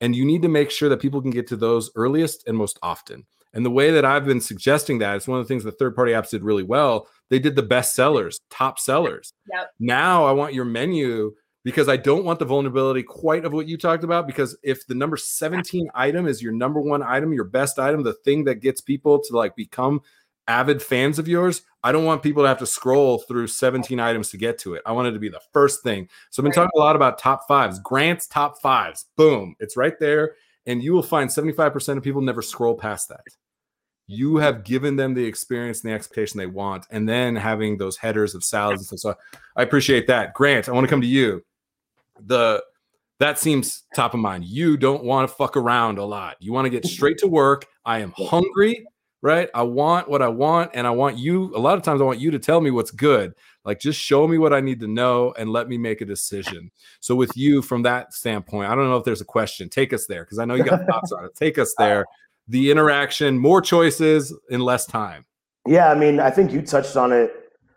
and 0.00 0.16
you 0.16 0.24
need 0.24 0.42
to 0.42 0.48
make 0.48 0.72
sure 0.72 0.88
that 0.88 1.00
people 1.00 1.22
can 1.22 1.30
get 1.30 1.46
to 1.48 1.56
those 1.56 1.90
earliest 1.94 2.48
and 2.48 2.56
most 2.56 2.78
often. 2.82 3.26
And 3.52 3.64
the 3.64 3.70
way 3.70 3.90
that 3.90 4.04
I've 4.04 4.24
been 4.24 4.40
suggesting 4.40 4.98
that 4.98 5.16
is 5.16 5.26
one 5.26 5.40
of 5.40 5.44
the 5.44 5.48
things 5.48 5.64
the 5.64 5.72
third 5.72 5.96
party 5.96 6.12
apps 6.12 6.30
did 6.30 6.44
really 6.44 6.62
well. 6.62 7.08
They 7.30 7.38
did 7.38 7.56
the 7.56 7.62
best 7.62 7.94
sellers, 7.94 8.40
top 8.50 8.78
sellers. 8.78 9.32
Yep. 9.52 9.70
Now 9.80 10.24
I 10.24 10.32
want 10.32 10.54
your 10.54 10.64
menu 10.64 11.32
because 11.64 11.88
I 11.88 11.96
don't 11.96 12.24
want 12.24 12.38
the 12.38 12.44
vulnerability 12.44 13.02
quite 13.02 13.44
of 13.44 13.52
what 13.52 13.68
you 13.68 13.76
talked 13.76 14.04
about. 14.04 14.26
Because 14.26 14.56
if 14.62 14.86
the 14.86 14.94
number 14.94 15.16
17 15.16 15.88
item 15.94 16.26
is 16.26 16.42
your 16.42 16.52
number 16.52 16.80
one 16.80 17.02
item, 17.02 17.32
your 17.32 17.44
best 17.44 17.78
item, 17.78 18.02
the 18.02 18.14
thing 18.14 18.44
that 18.44 18.56
gets 18.56 18.80
people 18.80 19.20
to 19.20 19.36
like 19.36 19.56
become 19.56 20.00
avid 20.48 20.82
fans 20.82 21.18
of 21.18 21.28
yours, 21.28 21.62
I 21.82 21.92
don't 21.92 22.04
want 22.04 22.22
people 22.22 22.42
to 22.42 22.48
have 22.48 22.58
to 22.58 22.66
scroll 22.66 23.18
through 23.18 23.46
17 23.46 24.00
items 24.00 24.30
to 24.30 24.36
get 24.36 24.58
to 24.60 24.74
it. 24.74 24.82
I 24.86 24.92
want 24.92 25.08
it 25.08 25.12
to 25.12 25.18
be 25.18 25.28
the 25.28 25.40
first 25.52 25.82
thing. 25.82 26.08
So 26.30 26.40
I've 26.40 26.44
been 26.44 26.52
talking 26.52 26.70
a 26.74 26.78
lot 26.78 26.96
about 26.96 27.18
top 27.18 27.46
fives, 27.46 27.78
Grant's 27.78 28.26
top 28.26 28.60
fives. 28.60 29.06
Boom, 29.16 29.54
it's 29.60 29.76
right 29.76 29.98
there. 30.00 30.34
And 30.66 30.82
you 30.82 30.92
will 30.92 31.02
find 31.02 31.30
75% 31.30 31.96
of 31.96 32.02
people 32.02 32.20
never 32.20 32.42
scroll 32.42 32.74
past 32.74 33.08
that 33.08 33.22
you 34.10 34.38
have 34.38 34.64
given 34.64 34.96
them 34.96 35.14
the 35.14 35.24
experience 35.24 35.82
and 35.82 35.90
the 35.90 35.94
expectation 35.94 36.36
they 36.36 36.46
want, 36.46 36.84
and 36.90 37.08
then 37.08 37.36
having 37.36 37.78
those 37.78 37.96
headers 37.96 38.34
of 38.34 38.42
salads 38.42 38.80
and 38.80 38.98
stuff. 38.98 39.14
So 39.14 39.40
I 39.54 39.62
appreciate 39.62 40.08
that. 40.08 40.34
Grant, 40.34 40.68
I 40.68 40.72
want 40.72 40.84
to 40.84 40.90
come 40.90 41.00
to 41.00 41.06
you. 41.06 41.44
The 42.26 42.60
that 43.20 43.38
seems 43.38 43.84
top 43.94 44.12
of 44.12 44.20
mind. 44.20 44.46
You 44.46 44.76
don't 44.76 45.04
want 45.04 45.28
to 45.28 45.34
fuck 45.34 45.56
around 45.56 45.98
a 45.98 46.04
lot. 46.04 46.36
You 46.40 46.52
want 46.52 46.66
to 46.66 46.70
get 46.70 46.84
straight 46.86 47.18
to 47.18 47.28
work. 47.28 47.66
I 47.84 48.00
am 48.00 48.12
hungry, 48.16 48.84
right? 49.22 49.48
I 49.54 49.62
want 49.62 50.08
what 50.08 50.22
I 50.22 50.28
want, 50.28 50.72
and 50.74 50.86
I 50.86 50.90
want 50.90 51.18
you. 51.18 51.54
A 51.54 51.58
lot 51.58 51.76
of 51.76 51.82
times, 51.82 52.00
I 52.00 52.04
want 52.04 52.20
you 52.20 52.30
to 52.30 52.38
tell 52.38 52.60
me 52.60 52.70
what's 52.70 52.90
good. 52.90 53.34
Like, 53.64 53.78
just 53.78 54.00
show 54.00 54.26
me 54.26 54.38
what 54.38 54.52
I 54.52 54.60
need 54.60 54.80
to 54.80 54.88
know 54.88 55.34
and 55.38 55.50
let 55.50 55.68
me 55.68 55.76
make 55.76 56.00
a 56.00 56.06
decision. 56.06 56.70
So, 57.00 57.14
with 57.14 57.36
you, 57.36 57.62
from 57.62 57.82
that 57.82 58.14
standpoint, 58.14 58.70
I 58.70 58.74
don't 58.74 58.88
know 58.88 58.96
if 58.96 59.04
there's 59.04 59.20
a 59.20 59.26
question. 59.26 59.68
Take 59.68 59.92
us 59.92 60.06
there 60.06 60.24
because 60.24 60.38
I 60.38 60.44
know 60.44 60.54
you 60.54 60.64
got 60.64 60.86
thoughts 60.90 61.12
on 61.12 61.24
it. 61.24 61.34
Take 61.34 61.58
us 61.58 61.74
there 61.78 62.04
the 62.50 62.70
interaction, 62.70 63.38
more 63.38 63.62
choices 63.62 64.36
in 64.50 64.60
less 64.60 64.84
time. 64.84 65.24
Yeah, 65.66 65.90
I 65.90 65.94
mean, 65.94 66.18
I 66.18 66.30
think 66.30 66.52
you 66.52 66.62
touched 66.62 66.96
on 66.96 67.12
it 67.12 67.32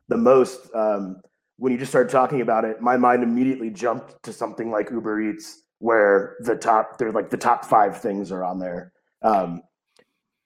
the 0.10 0.18
most 0.18 0.68
um, 0.74 1.22
when 1.58 1.72
you 1.72 1.78
just 1.78 1.92
started 1.92 2.12
talking 2.12 2.42
about 2.42 2.66
it. 2.66 2.82
My 2.82 2.98
mind 2.98 3.24
immediately 3.24 3.70
jumped 3.70 4.22
to 4.24 4.34
something 4.34 4.72
like 4.72 4.90
Uber 4.90 5.22
Eats, 5.22 5.62
where 5.78 6.38
the 6.40 6.56
top, 6.56 6.98
they're 6.98 7.12
like 7.12 7.30
the 7.30 7.38
top 7.38 7.66
five 7.66 8.02
things 8.02 8.32
are 8.32 8.44
on 8.44 8.58
there. 8.58 8.92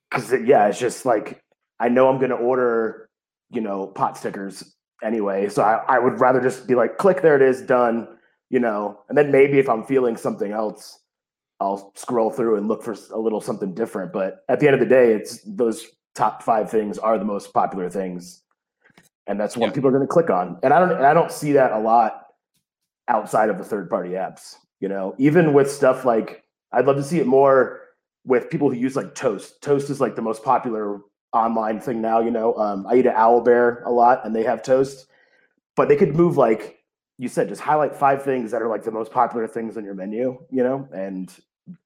Because 0.10 0.32
um, 0.34 0.46
yeah, 0.46 0.68
it's 0.68 0.80
just 0.80 1.06
like 1.06 1.42
I 1.80 1.90
know 1.90 2.10
I'm 2.10 2.18
going 2.18 2.32
to 2.32 2.36
order, 2.38 3.10
you 3.52 3.62
know, 3.62 3.88
pot 3.88 4.18
stickers 4.18 4.76
anyway, 5.04 5.50
so 5.50 5.64
I, 5.64 5.84
I 5.88 6.00
would 6.00 6.20
rather 6.20 6.42
just 6.42 6.68
be 6.68 6.76
like, 6.76 6.98
click, 6.98 7.22
there 7.22 7.36
it 7.36 7.42
is, 7.42 7.62
done, 7.62 8.08
you 8.50 8.60
know, 8.60 9.02
and 9.10 9.18
then 9.18 9.32
maybe 9.32 9.60
if 9.60 9.70
I'm 9.70 9.84
feeling 9.84 10.18
something 10.18 10.52
else 10.52 11.00
I'll 11.60 11.92
scroll 11.96 12.30
through 12.30 12.58
and 12.58 12.68
look 12.68 12.84
for 12.84 12.96
a 13.12 13.18
little 13.18 13.42
something 13.42 13.74
different. 13.74 14.14
But 14.14 14.44
at 14.48 14.60
the 14.60 14.68
end 14.68 14.76
of 14.76 14.80
the 14.80 14.86
day, 14.86 15.14
it's 15.14 15.42
those 15.44 15.88
top 16.16 16.44
five 16.44 16.70
things 16.70 16.98
are 16.98 17.18
the 17.18 17.26
most 17.26 17.54
popular 17.54 17.90
things, 17.90 18.44
and 19.26 19.40
that's 19.40 19.58
what 19.58 19.68
yeah. 19.68 19.74
people 19.74 19.90
are 19.90 19.94
going 19.94 20.06
to 20.06 20.12
click 20.12 20.30
on. 20.30 20.60
And 20.64 20.74
I 20.74 20.80
don't, 20.80 20.92
and 20.92 21.06
I 21.06 21.14
don't 21.14 21.32
see 21.32 21.54
that 21.54 21.72
a 21.72 21.80
lot 21.80 22.26
outside 23.08 23.50
of 23.50 23.58
the 23.58 23.64
third 23.64 23.90
party 23.90 24.12
apps. 24.12 24.56
You 24.80 24.90
know, 24.90 25.16
even 25.18 25.54
with 25.54 25.72
stuff 25.72 26.06
like 26.06 26.44
I'd 26.72 26.86
love 26.86 26.98
to 26.98 27.04
see 27.04 27.20
it 27.20 27.26
more 27.26 27.82
with 28.28 28.50
people 28.52 28.70
who 28.70 28.76
use 28.76 28.96
like 28.96 29.16
Toast. 29.16 29.62
Toast 29.62 29.90
is 29.90 30.00
like 30.00 30.16
the 30.16 30.22
most 30.22 30.44
popular 30.44 31.00
online 31.34 31.80
thing 31.80 32.02
now. 32.02 32.20
You 32.20 32.32
know, 32.32 32.54
um, 32.56 32.86
I 32.86 32.98
eat 32.98 33.08
at 33.08 33.16
Owlbear 33.16 33.84
a 33.86 33.92
lot, 33.92 34.24
and 34.26 34.36
they 34.36 34.44
have 34.44 34.62
Toast, 34.62 35.08
but 35.76 35.88
they 35.88 35.96
could 35.96 36.16
move 36.16 36.38
like 36.38 36.78
you 37.18 37.28
said, 37.28 37.50
just 37.50 37.62
highlight 37.62 37.96
five 37.96 38.24
things 38.24 38.52
that 38.52 38.62
are 38.62 38.68
like 38.68 38.84
the 38.84 38.92
most 38.92 39.12
popular 39.12 39.48
things 39.48 39.76
on 39.76 39.84
your 39.84 39.96
menu, 39.96 40.38
you 40.52 40.64
know, 40.64 40.88
and 40.94 41.34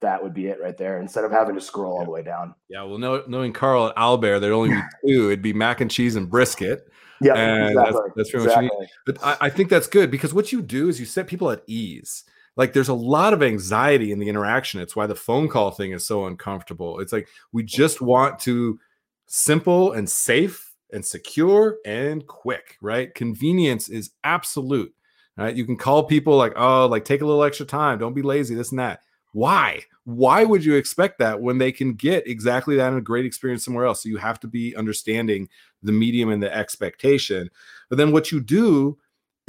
that 0.02 0.22
would 0.22 0.34
be 0.34 0.48
it 0.48 0.60
right 0.62 0.78
there 0.78 1.00
instead 1.00 1.24
of 1.24 1.32
having 1.32 1.56
to 1.56 1.62
scroll 1.62 1.98
all 1.98 2.06
the 2.06 2.12
way 2.12 2.22
down. 2.22 2.54
Yeah, 2.70 2.84
well, 2.84 2.98
know, 2.98 3.24
knowing 3.28 3.54
Carl 3.54 3.88
at 3.88 3.96
Owlbear, 3.96 4.40
there'd 4.40 4.54
only 4.54 4.70
be 4.70 4.82
two. 5.08 5.28
It'd 5.28 5.42
be 5.42 5.54
mac 5.54 5.82
and 5.82 5.90
cheese 5.90 6.16
and 6.16 6.30
brisket. 6.30 6.88
Yeah, 7.22 7.68
exactly. 7.68 7.76
that's, 7.76 7.98
that's 8.16 8.32
pretty 8.32 8.46
exactly. 8.46 8.66
much 8.66 8.74
what 8.74 8.80
you 8.80 8.80
need. 8.82 8.90
But 9.06 9.24
I, 9.24 9.46
I 9.46 9.50
think 9.50 9.70
that's 9.70 9.88
good 9.88 10.12
because 10.12 10.34
what 10.34 10.52
you 10.52 10.62
do 10.62 10.90
is 10.90 11.00
you 11.00 11.06
set 11.06 11.28
people 11.28 11.50
at 11.50 11.62
ease. 11.68 12.24
Like 12.58 12.74
there's 12.74 12.90
a 12.90 12.94
lot 12.94 13.34
of 13.34 13.42
anxiety 13.42 14.12
in 14.12 14.20
the 14.20 14.30
interaction. 14.30 14.82
It's 14.82 14.96
why 14.96 15.08
the 15.08 15.16
phone 15.16 15.48
call 15.48 15.72
thing 15.72 15.92
is 15.92 16.06
so 16.06 16.26
uncomfortable. 16.26 17.00
It's 17.00 17.14
like 17.14 17.28
we 17.52 17.64
just 17.64 18.02
want 18.02 18.40
to 18.40 18.80
simple 19.28 19.94
and 19.94 20.10
safe 20.10 20.74
and 20.92 21.06
secure 21.06 21.78
and 21.86 22.28
quick, 22.28 22.78
right? 22.82 23.14
Convenience 23.16 23.90
is 23.90 24.12
absolute. 24.24 24.94
Right? 25.38 25.56
You 25.56 25.66
can 25.66 25.78
call 25.78 26.04
people 26.04 26.36
like, 26.36 26.54
oh, 26.58 26.88
like 26.88 27.06
take 27.06 27.22
a 27.22 27.26
little 27.26 27.44
extra 27.44 27.66
time. 27.66 27.98
Don't 27.98 28.14
be 28.14 28.22
lazy, 28.22 28.54
this 28.54 28.72
and 28.72 28.80
that. 28.80 29.00
Why? 29.32 29.82
Why 30.04 30.44
would 30.44 30.66
you 30.66 30.76
expect 30.76 31.20
that 31.20 31.42
when 31.42 31.58
they 31.58 31.72
can 31.72 31.94
get 31.94 32.28
exactly 32.28 32.76
that 32.76 32.90
and 32.90 32.98
a 32.98 33.02
great 33.02 33.26
experience 33.26 33.64
somewhere 33.64 33.86
else? 33.86 34.04
So 34.04 34.10
you 34.10 34.18
have 34.18 34.40
to 34.42 34.48
be 34.48 34.76
understanding 34.76 35.48
the 35.82 35.94
medium 35.94 36.30
and 36.30 36.44
the 36.44 36.54
expectation. 36.54 37.50
But 37.90 37.98
then 37.98 38.12
what 38.12 38.32
you 38.32 38.42
do 38.42 38.98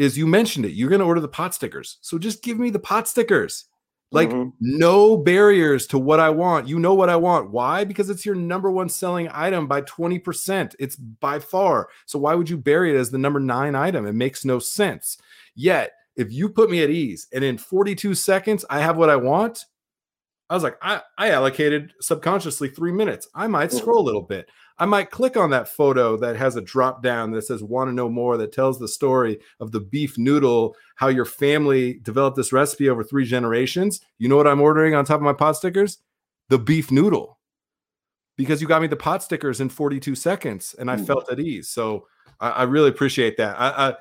is 0.02 0.18
you 0.18 0.26
mentioned 0.26 0.64
it. 0.66 0.72
You're 0.72 0.88
going 0.90 1.00
to 1.00 1.06
order 1.06 1.20
the 1.20 1.28
pot 1.28 1.54
stickers. 1.54 1.98
So 2.00 2.18
just 2.18 2.42
give 2.42 2.58
me 2.58 2.70
the 2.70 2.78
pot 2.78 3.08
stickers. 3.08 3.66
Like 4.10 4.28
Mhm. 4.30 4.52
no 4.60 5.16
barriers 5.16 5.86
to 5.88 5.98
what 5.98 6.20
I 6.20 6.28
want. 6.28 6.68
You 6.68 6.78
know 6.78 6.92
what 6.92 7.08
I 7.08 7.16
want. 7.16 7.50
Why? 7.50 7.84
Because 7.84 8.10
it's 8.10 8.26
your 8.26 8.34
number 8.34 8.70
one 8.70 8.90
selling 8.90 9.28
item 9.32 9.66
by 9.66 9.80
20%. 9.82 10.76
It's 10.78 10.96
by 10.96 11.38
far. 11.38 11.88
So 12.04 12.18
why 12.18 12.34
would 12.34 12.50
you 12.50 12.58
bury 12.58 12.94
it 12.94 12.98
as 12.98 13.10
the 13.10 13.16
number 13.16 13.40
9 13.40 13.74
item? 13.74 14.04
It 14.06 14.12
makes 14.12 14.44
no 14.44 14.58
sense. 14.58 15.16
Yet, 15.54 15.92
if 16.14 16.30
you 16.30 16.50
put 16.50 16.70
me 16.70 16.82
at 16.82 16.90
ease 16.90 17.26
and 17.32 17.42
in 17.42 17.56
42 17.56 18.14
seconds 18.14 18.66
I 18.68 18.80
have 18.80 18.98
what 18.98 19.08
I 19.08 19.16
want, 19.16 19.64
I 20.50 20.54
was 20.54 20.62
like, 20.62 20.76
I, 20.82 21.00
I 21.16 21.30
allocated 21.30 21.94
subconsciously 22.02 22.68
three 22.68 22.92
minutes. 22.92 23.26
I 23.34 23.46
might 23.46 23.70
Mhm. 23.70 23.78
scroll 23.78 24.00
a 24.02 24.04
little 24.04 24.20
bit. 24.20 24.46
I 24.82 24.84
might 24.84 25.12
click 25.12 25.36
on 25.36 25.50
that 25.50 25.68
photo 25.68 26.16
that 26.16 26.34
has 26.34 26.56
a 26.56 26.60
drop 26.60 27.04
down 27.04 27.30
that 27.30 27.42
says 27.42 27.62
want 27.62 27.88
to 27.88 27.94
know 27.94 28.08
more 28.08 28.36
that 28.36 28.50
tells 28.50 28.80
the 28.80 28.88
story 28.88 29.38
of 29.60 29.70
the 29.70 29.78
beef 29.78 30.18
noodle, 30.18 30.74
how 30.96 31.06
your 31.06 31.24
family 31.24 32.00
developed 32.02 32.36
this 32.36 32.52
recipe 32.52 32.88
over 32.88 33.04
three 33.04 33.24
generations. 33.24 34.00
You 34.18 34.28
know 34.28 34.36
what 34.36 34.48
I'm 34.48 34.60
ordering 34.60 34.96
on 34.96 35.04
top 35.04 35.18
of 35.18 35.22
my 35.22 35.34
pot 35.34 35.52
stickers? 35.52 35.98
The 36.48 36.58
beef 36.58 36.90
noodle. 36.90 37.38
Because 38.36 38.60
you 38.60 38.66
got 38.66 38.82
me 38.82 38.88
the 38.88 38.96
pot 38.96 39.22
stickers 39.22 39.60
in 39.60 39.68
42 39.68 40.16
seconds 40.16 40.74
and 40.76 40.90
I 40.90 40.96
felt 40.96 41.30
at 41.30 41.38
ease. 41.38 41.68
So 41.68 42.08
I, 42.40 42.50
I 42.50 42.62
really 42.64 42.88
appreciate 42.88 43.36
that. 43.36 43.54
I, 43.60 43.90
I 43.90 43.94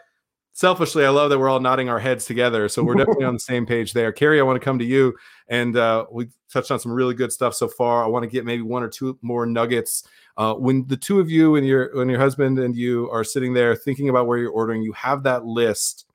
selfishly, 0.54 1.06
I 1.06 1.10
love 1.10 1.30
that 1.30 1.40
we're 1.40 1.50
all 1.50 1.60
nodding 1.60 1.90
our 1.90 2.00
heads 2.00 2.26
together. 2.26 2.68
So 2.70 2.84
we're 2.84 2.96
definitely 2.96 3.26
on 3.26 3.34
the 3.34 3.40
same 3.40 3.66
page 3.66 3.94
there. 3.94 4.12
Carrie, 4.12 4.40
I 4.40 4.44
want 4.44 4.60
to 4.60 4.64
come 4.64 4.80
to 4.80 4.86
you. 4.86 5.16
And 5.48 5.76
uh, 5.78 6.06
we 6.12 6.30
touched 6.52 6.72
on 6.72 6.80
some 6.80 6.92
really 6.92 7.14
good 7.14 7.32
stuff 7.32 7.54
so 7.54 7.68
far. 7.68 8.04
I 8.04 8.08
want 8.08 8.24
to 8.24 8.30
get 8.30 8.46
maybe 8.46 8.62
one 8.62 8.84
or 8.84 8.90
two 8.90 9.18
more 9.22 9.46
nuggets. 9.46 10.08
Uh, 10.38 10.54
when 10.54 10.88
the 10.88 10.98
two 10.98 11.20
of 11.20 11.30
you 11.30 11.56
and 11.56 11.68
your 11.68 11.96
when 11.96 12.10
your 12.10 12.20
husband 12.20 12.58
and 12.58 12.76
you 12.76 13.10
are 13.12 13.24
sitting 13.24 13.54
there 13.54 13.76
thinking 13.76 14.10
about 14.10 14.28
where 14.28 14.38
you're 14.38 14.52
ordering, 14.52 14.82
you 14.82 14.94
have 14.94 15.24
that 15.24 15.46
list. 15.46 16.06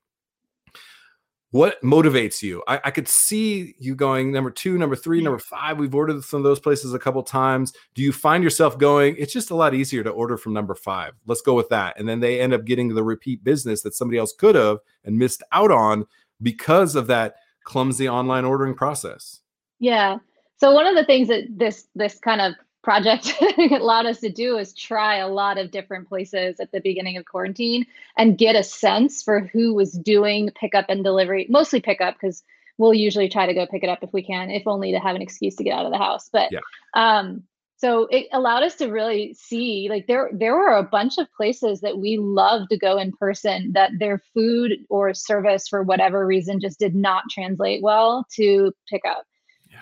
What 1.57 1.81
motivates 1.81 2.43
you? 2.43 2.61
I, 2.67 2.79
I 2.83 2.91
could 2.91 3.07
see 3.07 3.73
you 3.79 3.95
going 3.95 4.31
number 4.31 4.51
two, 4.51 4.77
number 4.77 4.95
three, 4.95 5.21
number 5.21 5.39
five. 5.39 5.79
We've 5.79 5.95
ordered 5.95 6.23
from 6.23 6.43
those 6.43 6.59
places 6.59 6.93
a 6.93 6.99
couple 6.99 7.23
times. 7.23 7.73
Do 7.95 8.03
you 8.03 8.13
find 8.13 8.43
yourself 8.43 8.77
going? 8.77 9.15
It's 9.17 9.33
just 9.33 9.49
a 9.49 9.55
lot 9.55 9.73
easier 9.73 10.03
to 10.03 10.11
order 10.11 10.37
from 10.37 10.53
number 10.53 10.75
five. 10.75 11.13
Let's 11.25 11.41
go 11.41 11.55
with 11.55 11.67
that. 11.69 11.99
And 11.99 12.07
then 12.07 12.19
they 12.19 12.39
end 12.39 12.53
up 12.53 12.63
getting 12.63 12.93
the 12.93 13.03
repeat 13.03 13.43
business 13.43 13.81
that 13.81 13.95
somebody 13.95 14.19
else 14.19 14.35
could 14.37 14.53
have 14.53 14.77
and 15.03 15.17
missed 15.17 15.41
out 15.51 15.71
on 15.71 16.05
because 16.43 16.95
of 16.95 17.07
that 17.07 17.37
clumsy 17.63 18.07
online 18.07 18.45
ordering 18.45 18.75
process. 18.75 19.41
Yeah. 19.79 20.17
So 20.57 20.71
one 20.73 20.85
of 20.85 20.95
the 20.95 21.05
things 21.05 21.27
that 21.29 21.45
this 21.49 21.87
this 21.95 22.19
kind 22.19 22.39
of 22.39 22.53
project 22.87 23.33
allowed 23.57 24.05
us 24.05 24.21
to 24.21 24.29
do 24.29 24.57
is 24.57 24.73
try 24.73 25.17
a 25.17 25.27
lot 25.27 25.57
of 25.57 25.71
different 25.71 26.07
places 26.07 26.57
at 26.61 26.71
the 26.71 26.79
beginning 26.79 27.17
of 27.17 27.25
quarantine 27.25 27.85
and 28.17 28.37
get 28.37 28.55
a 28.55 28.63
sense 28.63 29.21
for 29.21 29.41
who 29.41 29.73
was 29.73 29.91
doing 29.91 30.49
pickup 30.55 30.85
and 30.87 31.03
delivery, 31.03 31.45
mostly 31.49 31.81
pickup 31.81 32.15
because 32.15 32.45
we'll 32.77 32.93
usually 32.93 33.27
try 33.27 33.45
to 33.45 33.53
go 33.53 33.67
pick 33.67 33.83
it 33.83 33.89
up 33.89 34.03
if 34.03 34.13
we 34.13 34.23
can, 34.23 34.49
if 34.49 34.65
only 34.67 34.93
to 34.93 34.99
have 34.99 35.17
an 35.17 35.21
excuse 35.21 35.57
to 35.57 35.65
get 35.65 35.73
out 35.77 35.85
of 35.85 35.91
the 35.91 35.97
house. 35.97 36.29
But 36.31 36.49
Yeah. 36.49 36.61
um 36.93 37.43
so 37.75 38.07
it 38.09 38.27
allowed 38.31 38.63
us 38.63 38.75
to 38.75 38.87
really 38.87 39.33
see 39.33 39.87
like 39.89 40.07
there 40.07 40.29
there 40.31 40.55
were 40.55 40.77
a 40.77 40.81
bunch 40.81 41.17
of 41.17 41.27
places 41.33 41.81
that 41.81 41.97
we 41.97 42.17
love 42.17 42.69
to 42.69 42.77
go 42.77 42.97
in 42.97 43.11
person 43.11 43.73
that 43.73 43.91
their 43.99 44.21
food 44.33 44.77
or 44.89 45.13
service 45.13 45.67
for 45.67 45.83
whatever 45.83 46.25
reason 46.25 46.61
just 46.61 46.79
did 46.79 46.95
not 46.95 47.25
translate 47.29 47.83
well 47.83 48.25
to 48.33 48.71
pickup 48.89 49.25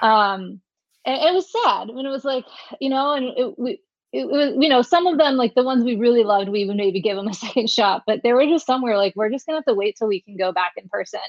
um 0.02 0.42
and 0.42 0.60
it 1.06 1.34
was 1.34 1.52
sad 1.52 1.90
when 1.90 2.06
it 2.06 2.10
was 2.10 2.26
like 2.26 2.46
you 2.80 2.90
know 2.90 3.14
and 3.14 3.26
it, 3.38 3.60
we 3.60 3.80
it, 4.12 4.28
was 4.28 4.56
you 4.60 4.70
know 4.70 4.82
some 4.82 5.08
of 5.08 5.18
them 5.18 5.36
like 5.36 5.56
the 5.56 5.64
ones 5.64 5.84
we 5.84 5.96
really 5.96 6.24
loved 6.24 6.50
we 6.50 6.66
would 6.66 6.78
maybe 6.78 7.02
give 7.02 7.16
them 7.16 7.28
a 7.28 7.34
second 7.46 7.70
shot 7.70 8.04
but 8.08 8.22
there 8.24 8.36
were 8.36 8.46
just 8.46 8.66
somewhere 8.66 8.98
like 8.98 9.14
we're 9.16 9.30
just 9.30 9.46
gonna 9.46 9.58
have 9.58 9.66
to 9.66 9.74
wait 9.74 9.96
till 9.98 10.08
we 10.08 10.22
can 10.22 10.38
go 10.38 10.52
back 10.52 10.74
in 10.78 10.88
person. 10.90 11.20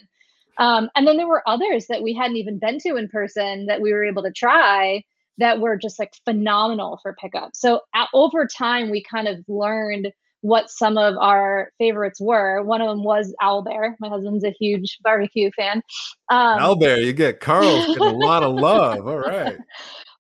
Um, 0.59 0.89
and 0.95 1.07
then 1.07 1.17
there 1.17 1.29
were 1.29 1.47
others 1.47 1.87
that 1.89 2.03
we 2.03 2.15
hadn't 2.15 2.37
even 2.37 2.59
been 2.59 2.79
to 2.81 2.97
in 2.97 3.09
person 3.09 3.67
that 3.67 3.81
we 3.81 3.93
were 3.93 4.05
able 4.05 4.23
to 4.23 4.33
try 4.33 5.05
that 5.39 5.61
were 5.61 5.77
just 5.77 5.99
like 5.99 6.15
phenomenal 6.25 6.99
for 7.03 7.15
pickup. 7.15 7.55
So 7.55 7.83
at, 7.95 8.09
over 8.15 8.47
time 8.47 8.91
we 8.91 9.03
kind 9.03 9.29
of 9.29 9.45
learned 9.49 10.13
what 10.47 10.71
some 10.71 10.97
of 10.97 11.17
our 11.19 11.71
favorites 11.79 12.21
were 12.21 12.63
one 12.63 12.81
of 12.81 12.89
them 12.89 13.05
was 13.05 13.35
Owlbear 13.43 13.95
my 14.01 14.09
husband's 14.09 14.45
a 14.45 14.55
huge 14.59 14.99
barbecue 15.03 15.51
fan 15.57 15.83
um, 16.29 16.59
Owlbear, 16.59 17.05
you 17.05 17.13
get 17.13 17.41
Carl's 17.41 17.87
getting 17.87 18.03
a 18.03 18.13
lot 18.13 18.43
of 18.43 18.55
love. 18.55 19.07
All 19.07 19.19
right. 19.21 19.57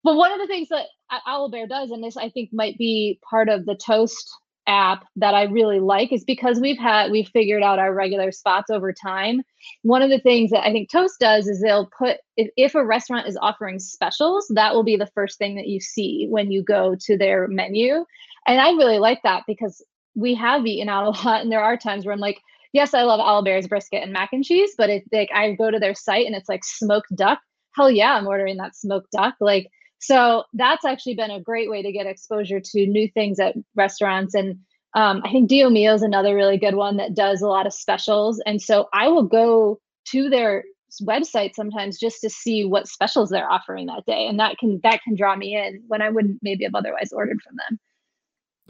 but 0.04 0.16
one 0.16 0.32
of 0.32 0.38
the 0.38 0.46
things 0.46 0.68
that 0.68 0.86
Owlbear 1.26 1.68
does, 1.68 1.90
and 1.90 2.02
this 2.02 2.16
I 2.16 2.30
think 2.30 2.50
might 2.52 2.78
be 2.78 3.18
part 3.28 3.48
of 3.48 3.66
the 3.66 3.74
Toast 3.74 4.30
app 4.68 5.04
that 5.16 5.34
I 5.34 5.44
really 5.44 5.80
like, 5.80 6.12
is 6.12 6.24
because 6.24 6.60
we've 6.60 6.78
had 6.78 7.10
we've 7.10 7.28
figured 7.28 7.62
out 7.62 7.78
our 7.78 7.92
regular 7.92 8.30
spots 8.30 8.70
over 8.70 8.92
time. 8.92 9.42
One 9.82 10.02
of 10.02 10.10
the 10.10 10.20
things 10.20 10.50
that 10.50 10.64
I 10.64 10.72
think 10.72 10.90
Toast 10.90 11.18
does 11.18 11.48
is 11.48 11.60
they'll 11.60 11.90
put 11.98 12.18
if, 12.36 12.50
if 12.56 12.74
a 12.74 12.84
restaurant 12.84 13.26
is 13.26 13.38
offering 13.40 13.78
specials, 13.78 14.46
that 14.54 14.74
will 14.74 14.84
be 14.84 14.96
the 14.96 15.10
first 15.14 15.38
thing 15.38 15.56
that 15.56 15.68
you 15.68 15.80
see 15.80 16.26
when 16.28 16.50
you 16.50 16.62
go 16.62 16.96
to 17.00 17.16
their 17.16 17.48
menu. 17.48 18.04
And 18.46 18.60
I 18.60 18.70
really 18.70 19.00
like 19.00 19.20
that 19.24 19.42
because 19.48 19.84
we 20.16 20.34
have 20.34 20.66
eaten 20.66 20.88
out 20.88 21.04
a 21.04 21.10
lot, 21.26 21.42
and 21.42 21.52
there 21.52 21.62
are 21.62 21.76
times 21.76 22.04
where 22.04 22.12
I'm 22.12 22.20
like, 22.20 22.40
yes, 22.72 22.94
I 22.94 23.02
love 23.02 23.20
Owlbear's 23.20 23.68
brisket 23.68 24.02
and 24.02 24.12
mac 24.12 24.30
and 24.32 24.44
cheese, 24.44 24.72
but 24.76 24.90
if 24.90 25.04
like 25.12 25.30
I 25.32 25.52
go 25.52 25.70
to 25.70 25.78
their 25.78 25.94
site 25.94 26.26
and 26.26 26.34
it's 26.34 26.48
like 26.48 26.64
smoked 26.64 27.14
duck, 27.14 27.38
hell 27.74 27.90
yeah, 27.90 28.14
I'm 28.14 28.26
ordering 28.26 28.56
that 28.56 28.74
smoked 28.74 29.12
duck. 29.12 29.34
Like 29.40 29.68
so 29.98 30.44
that's 30.52 30.84
actually 30.84 31.14
been 31.14 31.30
a 31.30 31.40
great 31.40 31.70
way 31.70 31.82
to 31.82 31.92
get 31.92 32.06
exposure 32.06 32.60
to 32.60 32.86
new 32.86 33.08
things 33.08 33.40
at 33.40 33.54
restaurants. 33.74 34.34
And 34.34 34.58
um, 34.94 35.22
I 35.24 35.30
think 35.30 35.48
Dio 35.48 35.70
Mio 35.70 35.94
is 35.94 36.02
another 36.02 36.34
really 36.34 36.58
good 36.58 36.74
one 36.74 36.96
that 36.98 37.14
does 37.14 37.42
a 37.42 37.48
lot 37.48 37.66
of 37.66 37.72
specials. 37.72 38.40
And 38.46 38.60
so 38.60 38.88
I 38.92 39.08
will 39.08 39.24
go 39.24 39.80
to 40.10 40.30
their 40.30 40.64
website 41.02 41.54
sometimes 41.54 41.98
just 41.98 42.20
to 42.20 42.30
see 42.30 42.64
what 42.64 42.88
specials 42.88 43.30
they're 43.30 43.50
offering 43.50 43.86
that 43.86 44.06
day. 44.06 44.26
And 44.26 44.38
that 44.38 44.58
can 44.58 44.80
that 44.82 45.02
can 45.02 45.16
draw 45.16 45.34
me 45.34 45.56
in 45.56 45.82
when 45.88 46.02
I 46.02 46.10
wouldn't 46.10 46.38
maybe 46.42 46.64
have 46.64 46.74
otherwise 46.74 47.12
ordered 47.12 47.40
from 47.42 47.56
them. 47.56 47.78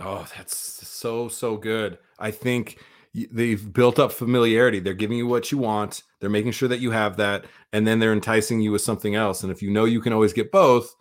Oh, 0.00 0.26
that's 0.36 0.56
so 0.56 1.28
so 1.28 1.56
good. 1.56 1.98
I 2.18 2.30
think 2.30 2.78
they've 3.14 3.72
built 3.72 3.98
up 3.98 4.12
familiarity. 4.12 4.78
They're 4.78 4.92
giving 4.94 5.16
you 5.16 5.26
what 5.26 5.50
you 5.50 5.58
want. 5.58 6.02
They're 6.20 6.28
making 6.30 6.52
sure 6.52 6.68
that 6.68 6.80
you 6.80 6.90
have 6.90 7.16
that, 7.16 7.46
and 7.72 7.86
then 7.86 7.98
they're 7.98 8.12
enticing 8.12 8.60
you 8.60 8.72
with 8.72 8.82
something 8.82 9.14
else. 9.14 9.42
And 9.42 9.50
if 9.50 9.62
you 9.62 9.70
know 9.70 9.84
you 9.86 10.00
can 10.00 10.12
always 10.12 10.32
get 10.34 10.52
both, 10.52 10.94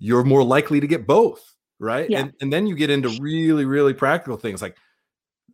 you're 0.00 0.24
more 0.24 0.42
likely 0.42 0.80
to 0.80 0.86
get 0.86 1.06
both, 1.06 1.54
right? 1.78 2.10
Yeah. 2.10 2.20
And 2.20 2.32
and 2.40 2.52
then 2.52 2.66
you 2.66 2.74
get 2.74 2.90
into 2.90 3.08
really 3.20 3.64
really 3.64 3.94
practical 3.94 4.36
things 4.36 4.60
like 4.62 4.76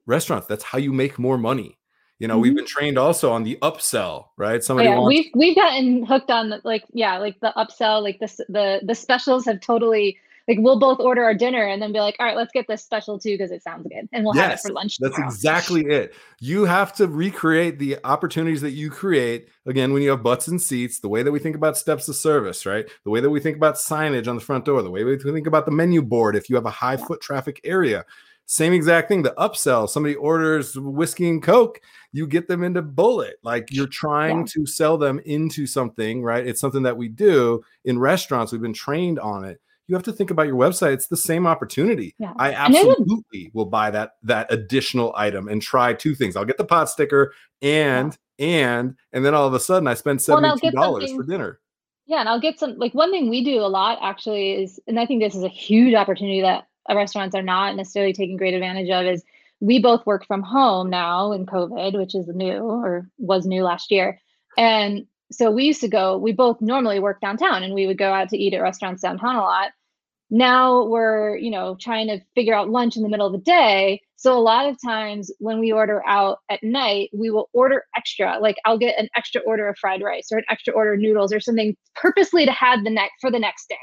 restaurants. 0.06 0.46
That's 0.46 0.64
how 0.64 0.78
you 0.78 0.92
make 0.92 1.18
more 1.18 1.36
money. 1.38 1.78
You 2.18 2.28
know, 2.28 2.38
we've 2.38 2.52
Mhm. 2.52 2.56
been 2.56 2.66
trained 2.66 2.98
also 2.98 3.32
on 3.32 3.44
the 3.44 3.56
upsell, 3.62 4.26
right? 4.36 4.56
Oh, 4.56 4.60
Somebody 4.60 4.88
yeah, 4.88 4.98
wants 4.98 5.08
we've 5.08 5.30
we've 5.34 5.56
gotten 5.56 6.04
hooked 6.04 6.30
on 6.30 6.50
the, 6.50 6.60
like 6.64 6.84
yeah, 6.92 7.18
like 7.18 7.38
the 7.40 7.52
upsell, 7.56 8.02
like 8.02 8.18
this 8.20 8.40
the 8.48 8.80
the 8.84 8.94
specials 8.94 9.44
have 9.46 9.60
totally 9.60 10.18
like 10.50 10.58
we'll 10.60 10.78
both 10.80 10.98
order 10.98 11.22
our 11.22 11.32
dinner 11.34 11.64
and 11.64 11.80
then 11.80 11.92
be 11.92 12.00
like, 12.00 12.16
all 12.18 12.26
right, 12.26 12.36
let's 12.36 12.50
get 12.52 12.66
this 12.66 12.82
special 12.84 13.18
too 13.18 13.34
because 13.34 13.52
it 13.52 13.62
sounds 13.62 13.86
good, 13.88 14.08
and 14.12 14.24
we'll 14.24 14.34
have 14.34 14.50
it 14.50 14.60
for 14.60 14.72
lunch. 14.72 14.98
That's 14.98 15.14
tomorrow. 15.14 15.30
exactly 15.32 15.82
it. 15.86 16.12
You 16.40 16.64
have 16.64 16.92
to 16.94 17.06
recreate 17.06 17.78
the 17.78 17.98
opportunities 18.04 18.60
that 18.62 18.72
you 18.72 18.90
create. 18.90 19.48
Again, 19.66 19.92
when 19.92 20.02
you 20.02 20.10
have 20.10 20.22
butts 20.24 20.48
and 20.48 20.60
seats, 20.60 20.98
the 20.98 21.08
way 21.08 21.22
that 21.22 21.30
we 21.30 21.38
think 21.38 21.54
about 21.54 21.76
steps 21.78 22.08
of 22.08 22.16
service, 22.16 22.66
right? 22.66 22.88
The 23.04 23.10
way 23.10 23.20
that 23.20 23.30
we 23.30 23.38
think 23.38 23.56
about 23.56 23.76
signage 23.76 24.26
on 24.26 24.34
the 24.34 24.42
front 24.42 24.64
door, 24.64 24.82
the 24.82 24.90
way 24.90 25.04
we 25.04 25.16
think 25.16 25.46
about 25.46 25.66
the 25.66 25.70
menu 25.72 26.02
board 26.02 26.34
if 26.34 26.50
you 26.50 26.56
have 26.56 26.66
a 26.66 26.70
high 26.70 26.96
foot 26.96 27.20
traffic 27.20 27.60
area. 27.62 28.04
Same 28.46 28.72
exact 28.72 29.06
thing. 29.06 29.22
The 29.22 29.34
upsell, 29.38 29.88
somebody 29.88 30.16
orders 30.16 30.76
whiskey 30.76 31.28
and 31.28 31.40
Coke, 31.40 31.80
you 32.10 32.26
get 32.26 32.48
them 32.48 32.64
into 32.64 32.82
Bulleit. 32.82 33.34
Like 33.44 33.68
you're 33.70 33.86
trying 33.86 34.38
Yeah. 34.38 34.44
to 34.54 34.66
sell 34.66 34.98
them 34.98 35.20
into 35.24 35.68
something, 35.68 36.24
right? 36.24 36.44
It's 36.44 36.60
something 36.60 36.82
that 36.82 36.96
we 36.96 37.08
do 37.08 37.62
in 37.84 38.00
restaurants. 38.00 38.50
We've 38.50 38.60
been 38.60 38.72
trained 38.72 39.20
on 39.20 39.44
it. 39.44 39.60
You 39.90 39.96
have 39.96 40.05
to 40.05 40.12
think 40.12 40.31
about 40.31 40.46
your 40.46 40.55
website. 40.55 40.92
It's 40.92 41.09
the 41.09 41.16
same 41.16 41.48
opportunity. 41.48 42.14
Yeah. 42.16 42.33
I 42.37 42.53
And 42.53 42.72
they 42.72 42.85
would- 42.85 43.00
absolutely 43.00 43.50
will 43.55 43.64
buy 43.64 43.90
that 43.90 44.12
that 44.22 44.46
additional 44.53 45.12
item 45.16 45.48
and 45.48 45.61
try 45.61 45.94
two 45.94 46.14
things. 46.14 46.37
I'll 46.37 46.44
get 46.44 46.59
the 46.59 46.64
pot 46.64 46.88
sticker 46.88 47.35
and 47.61 48.16
and 48.38 48.94
and 49.12 49.24
then 49.24 49.35
all 49.35 49.48
of 49.48 49.53
a 49.55 49.59
sudden 49.59 49.88
I 49.88 49.94
spend 49.94 50.18
Well, 50.18 50.38
seventy 50.38 50.46
now 50.48 50.55
two 50.55 50.61
get 50.61 50.74
dollars 50.74 51.12
for 51.12 51.24
dinner. 51.24 51.59
Yeah, 52.07 52.20
and 52.20 52.29
I'll 52.29 52.40
get 52.40 52.61
some 52.61 52.79
like 52.79 52.94
one 52.94 53.11
thing 53.11 53.31
we 53.31 53.42
do 53.42 53.59
a 53.59 53.66
lot 53.66 53.98
actually 54.00 54.53
is, 54.62 54.79
and 54.87 55.00
I 55.00 55.07
think 55.07 55.20
this 55.20 55.35
is 55.35 55.42
a 55.42 55.48
huge 55.48 55.94
opportunity 55.94 56.40
that 56.40 56.68
uh, 56.88 56.94
restaurants 56.94 57.35
are 57.35 57.42
not 57.42 57.74
necessarily 57.74 58.12
taking 58.12 58.37
great 58.37 58.55
advantage 58.55 58.90
of 58.90 59.05
is 59.07 59.24
we 59.59 59.81
both 59.81 60.07
work 60.07 60.24
from 60.24 60.42
home 60.42 60.88
now 60.88 61.33
in 61.33 61.46
COVID, 61.46 61.98
which 61.98 62.14
is 62.14 62.29
new 62.29 62.59
or 62.59 63.09
was 63.18 63.44
new 63.44 63.64
last 63.64 63.90
year. 63.90 64.20
And 64.57 65.07
so 65.33 65.50
we 65.50 65.64
used 65.64 65.81
to 65.83 65.88
go, 65.88 66.16
we 66.18 66.33
both 66.33 66.61
normally 66.61 66.98
work 66.98 67.20
downtown 67.20 67.62
and 67.62 67.74
we 67.74 67.87
would 67.87 67.98
go 67.98 68.12
out 68.12 68.29
to 68.31 68.37
eat 68.38 68.55
at 68.55 68.62
restaurants 68.62 69.03
downtown 69.03 69.37
a 69.37 69.40
lot. 69.40 69.70
Now 70.30 70.84
we're, 70.84 71.36
you 71.36 71.50
know, 71.50 71.76
trying 71.80 72.06
to 72.08 72.20
figure 72.34 72.54
out 72.54 72.70
lunch 72.70 72.96
in 72.96 73.02
the 73.02 73.08
middle 73.08 73.26
of 73.26 73.32
the 73.32 73.38
day. 73.38 74.00
So 74.16 74.36
a 74.36 74.38
lot 74.38 74.68
of 74.68 74.76
times 74.84 75.32
when 75.38 75.58
we 75.58 75.72
order 75.72 76.04
out 76.06 76.38
at 76.50 76.62
night, 76.62 77.10
we 77.12 77.30
will 77.30 77.50
order 77.52 77.84
extra. 77.96 78.38
Like 78.38 78.56
I'll 78.64 78.78
get 78.78 78.98
an 78.98 79.08
extra 79.16 79.40
order 79.42 79.68
of 79.68 79.76
fried 79.78 80.02
rice 80.02 80.28
or 80.30 80.38
an 80.38 80.44
extra 80.48 80.72
order 80.72 80.94
of 80.94 81.00
noodles 81.00 81.32
or 81.32 81.40
something 81.40 81.76
purposely 81.96 82.46
to 82.46 82.52
have 82.52 82.84
the 82.84 82.90
next 82.90 83.14
for 83.20 83.30
the 83.30 83.38
next 83.38 83.68
day. 83.68 83.76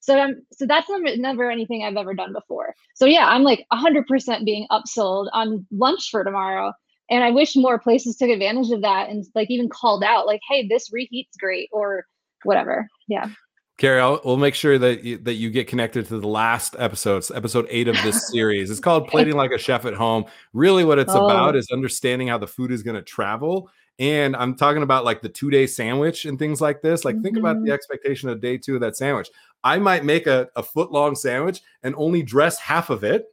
So 0.00 0.18
I'm 0.18 0.42
so 0.52 0.66
that's 0.66 0.90
never, 0.90 1.16
never 1.16 1.50
anything 1.50 1.82
I've 1.82 1.96
ever 1.96 2.12
done 2.12 2.34
before. 2.34 2.74
So 2.94 3.06
yeah, 3.06 3.26
I'm 3.26 3.42
like 3.42 3.64
100% 3.72 4.44
being 4.44 4.66
upsold 4.70 5.28
on 5.32 5.66
lunch 5.70 6.10
for 6.10 6.22
tomorrow. 6.22 6.72
And 7.08 7.24
I 7.24 7.30
wish 7.30 7.56
more 7.56 7.78
places 7.78 8.16
took 8.16 8.28
advantage 8.28 8.70
of 8.70 8.82
that 8.82 9.08
and 9.08 9.24
like 9.34 9.50
even 9.50 9.68
called 9.70 10.04
out 10.04 10.26
like, 10.26 10.40
hey, 10.48 10.66
this 10.68 10.90
reheats 10.90 11.38
great 11.38 11.68
or 11.72 12.04
whatever. 12.42 12.88
Yeah. 13.08 13.28
Carrie, 13.76 14.00
I'll, 14.00 14.20
we'll 14.24 14.36
make 14.36 14.54
sure 14.54 14.78
that 14.78 15.02
you, 15.02 15.18
that 15.18 15.34
you 15.34 15.50
get 15.50 15.66
connected 15.66 16.06
to 16.06 16.20
the 16.20 16.28
last 16.28 16.76
episodes, 16.78 17.32
episode 17.32 17.66
eight 17.68 17.88
of 17.88 17.96
this 18.02 18.28
series. 18.32 18.70
It's 18.70 18.78
called 18.78 19.08
"Plating 19.08 19.34
Like 19.34 19.50
a 19.50 19.58
Chef 19.58 19.84
at 19.84 19.94
Home." 19.94 20.26
Really, 20.52 20.84
what 20.84 21.00
it's 21.00 21.12
oh. 21.12 21.24
about 21.24 21.56
is 21.56 21.68
understanding 21.72 22.28
how 22.28 22.38
the 22.38 22.46
food 22.46 22.70
is 22.70 22.84
going 22.84 22.96
to 22.96 23.02
travel. 23.02 23.68
And 23.98 24.34
I'm 24.36 24.54
talking 24.54 24.82
about 24.82 25.04
like 25.04 25.22
the 25.22 25.28
two 25.28 25.50
day 25.50 25.66
sandwich 25.66 26.24
and 26.24 26.38
things 26.38 26.60
like 26.60 26.82
this. 26.82 27.04
Like, 27.04 27.16
mm-hmm. 27.16 27.24
think 27.24 27.36
about 27.36 27.54
the 27.56 27.62
mm-hmm. 27.62 27.72
expectation 27.72 28.28
of 28.28 28.40
day 28.40 28.58
two 28.58 28.76
of 28.76 28.80
that 28.80 28.96
sandwich. 28.96 29.28
I 29.64 29.78
might 29.78 30.04
make 30.04 30.28
a, 30.28 30.48
a 30.54 30.62
foot 30.62 30.92
long 30.92 31.16
sandwich 31.16 31.60
and 31.82 31.94
only 31.96 32.22
dress 32.22 32.58
half 32.58 32.90
of 32.90 33.02
it, 33.02 33.24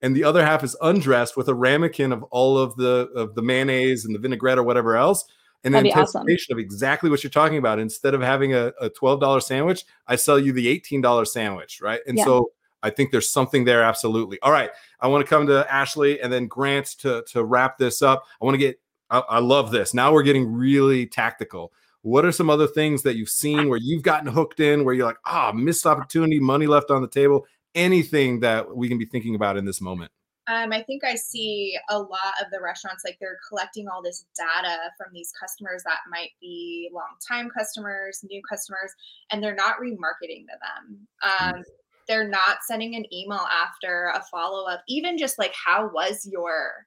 and 0.00 0.16
the 0.16 0.24
other 0.24 0.44
half 0.44 0.64
is 0.64 0.76
undressed 0.80 1.36
with 1.36 1.48
a 1.48 1.54
ramekin 1.54 2.12
of 2.12 2.22
all 2.24 2.56
of 2.56 2.74
the 2.76 3.10
of 3.14 3.34
the 3.34 3.42
mayonnaise 3.42 4.06
and 4.06 4.14
the 4.14 4.18
vinaigrette 4.18 4.58
or 4.58 4.62
whatever 4.62 4.96
else. 4.96 5.26
In 5.64 5.72
That'd 5.72 5.92
anticipation 5.92 6.54
awesome. 6.54 6.58
of 6.58 6.60
exactly 6.60 7.08
what 7.08 7.22
you're 7.22 7.30
talking 7.30 7.58
about. 7.58 7.78
Instead 7.78 8.14
of 8.14 8.20
having 8.20 8.52
a, 8.52 8.72
a 8.80 8.90
$12 8.90 9.42
sandwich, 9.42 9.84
I 10.08 10.16
sell 10.16 10.38
you 10.38 10.52
the 10.52 10.66
$18 10.80 11.26
sandwich, 11.28 11.80
right? 11.80 12.00
And 12.06 12.18
yeah. 12.18 12.24
so 12.24 12.50
I 12.82 12.90
think 12.90 13.12
there's 13.12 13.28
something 13.28 13.64
there, 13.64 13.82
absolutely. 13.82 14.40
All 14.42 14.50
right. 14.50 14.70
I 15.00 15.08
want 15.08 15.24
to 15.24 15.28
come 15.28 15.46
to 15.46 15.72
Ashley 15.72 16.20
and 16.20 16.32
then 16.32 16.48
Grant 16.48 16.86
to, 16.98 17.22
to 17.28 17.44
wrap 17.44 17.78
this 17.78 18.02
up. 18.02 18.24
I 18.40 18.44
want 18.44 18.54
to 18.54 18.58
get, 18.58 18.80
I, 19.08 19.20
I 19.20 19.38
love 19.38 19.70
this. 19.70 19.94
Now 19.94 20.12
we're 20.12 20.24
getting 20.24 20.52
really 20.52 21.06
tactical. 21.06 21.72
What 22.02 22.24
are 22.24 22.32
some 22.32 22.50
other 22.50 22.66
things 22.66 23.02
that 23.04 23.14
you've 23.14 23.28
seen 23.28 23.68
where 23.68 23.78
you've 23.80 24.02
gotten 24.02 24.26
hooked 24.26 24.58
in, 24.58 24.84
where 24.84 24.94
you're 24.94 25.06
like, 25.06 25.18
ah, 25.24 25.50
oh, 25.50 25.56
missed 25.56 25.86
opportunity, 25.86 26.40
money 26.40 26.66
left 26.66 26.90
on 26.90 27.02
the 27.02 27.08
table? 27.08 27.46
Anything 27.76 28.40
that 28.40 28.74
we 28.74 28.88
can 28.88 28.98
be 28.98 29.06
thinking 29.06 29.36
about 29.36 29.56
in 29.56 29.64
this 29.64 29.80
moment? 29.80 30.10
Um, 30.48 30.72
I 30.72 30.82
think 30.82 31.04
I 31.04 31.14
see 31.14 31.76
a 31.88 31.98
lot 31.98 32.34
of 32.40 32.50
the 32.50 32.60
restaurants 32.60 33.04
like 33.04 33.16
they're 33.20 33.38
collecting 33.48 33.86
all 33.88 34.02
this 34.02 34.26
data 34.36 34.76
from 34.98 35.12
these 35.12 35.32
customers 35.40 35.82
that 35.84 35.98
might 36.10 36.30
be 36.40 36.90
long 36.92 37.14
time 37.26 37.48
customers, 37.56 38.24
new 38.28 38.42
customers, 38.48 38.92
and 39.30 39.42
they're 39.42 39.54
not 39.54 39.76
remarketing 39.80 40.44
to 40.46 40.58
them. 40.60 41.06
Um, 41.22 41.54
mm. 41.60 41.62
they're 42.08 42.28
not 42.28 42.58
sending 42.66 42.96
an 42.96 43.04
email 43.14 43.46
after 43.50 44.12
a 44.14 44.22
follow 44.30 44.66
up, 44.66 44.82
even 44.88 45.16
just 45.16 45.38
like, 45.38 45.54
how 45.54 45.88
was 45.92 46.28
your 46.30 46.86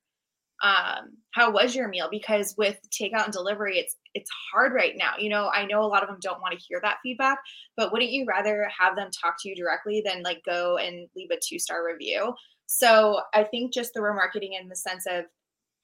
um 0.63 1.09
how 1.31 1.51
was 1.51 1.75
your 1.75 1.89
meal 1.89 2.07
because 2.09 2.55
with 2.57 2.79
takeout 2.89 3.25
and 3.25 3.33
delivery 3.33 3.77
it's 3.77 3.97
it's 4.13 4.29
hard 4.51 4.71
right 4.73 4.93
now 4.95 5.11
you 5.19 5.29
know 5.29 5.49
i 5.53 5.65
know 5.65 5.81
a 5.81 5.85
lot 5.85 6.01
of 6.01 6.07
them 6.07 6.17
don't 6.21 6.39
want 6.41 6.57
to 6.57 6.65
hear 6.65 6.79
that 6.81 6.97
feedback 7.03 7.39
but 7.75 7.91
wouldn't 7.91 8.11
you 8.11 8.25
rather 8.25 8.69
have 8.79 8.95
them 8.95 9.09
talk 9.11 9.35
to 9.37 9.49
you 9.49 9.55
directly 9.55 10.01
than 10.05 10.23
like 10.23 10.41
go 10.45 10.77
and 10.77 11.09
leave 11.13 11.29
a 11.31 11.39
two 11.45 11.59
star 11.59 11.85
review 11.85 12.33
so 12.65 13.21
I 13.33 13.43
think 13.43 13.73
just 13.73 13.93
the 13.93 13.99
remarketing 13.99 14.59
in 14.59 14.67
the 14.69 14.75
sense 14.75 15.05
of 15.05 15.25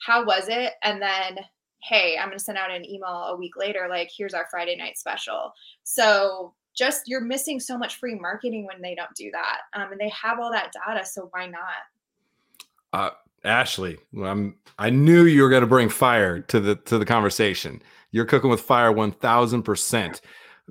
how 0.06 0.26
was 0.26 0.48
it? 0.48 0.74
And 0.84 1.02
then, 1.02 1.40
hey, 1.84 2.18
I'm 2.18 2.28
going 2.28 2.38
to 2.38 2.44
send 2.44 2.58
out 2.58 2.72
an 2.72 2.86
email 2.86 3.26
a 3.30 3.38
week 3.38 3.56
later, 3.56 3.88
like, 3.90 4.10
here's 4.16 4.34
our 4.34 4.48
Friday 4.50 4.76
night 4.76 4.98
special. 4.98 5.54
So 5.84 6.54
just 6.76 7.08
you're 7.08 7.22
missing 7.22 7.60
so 7.60 7.78
much 7.78 7.98
free 7.98 8.16
marketing 8.16 8.66
when 8.66 8.82
they 8.82 8.96
don't 8.96 9.14
do 9.16 9.30
that. 9.32 9.60
Um, 9.74 9.92
and 9.92 10.00
they 10.00 10.10
have 10.10 10.40
all 10.40 10.52
that 10.52 10.74
data. 10.88 11.06
So 11.06 11.30
why 11.32 11.48
not? 11.48 11.64
Uh, 12.94 13.10
Ashley, 13.44 13.98
I'm, 14.24 14.58
I 14.78 14.90
knew 14.90 15.26
you 15.26 15.44
were 15.44 15.50
going 15.50 15.62
to 15.62 15.68
bring 15.68 15.90
fire 15.90 16.40
to 16.42 16.60
the 16.60 16.76
to 16.76 16.98
the 16.98 17.06
conversation. 17.06 17.82
You're 18.12 18.26
cooking 18.26 18.50
with 18.50 18.62
fire 18.62 18.92
1000%. 18.92 20.22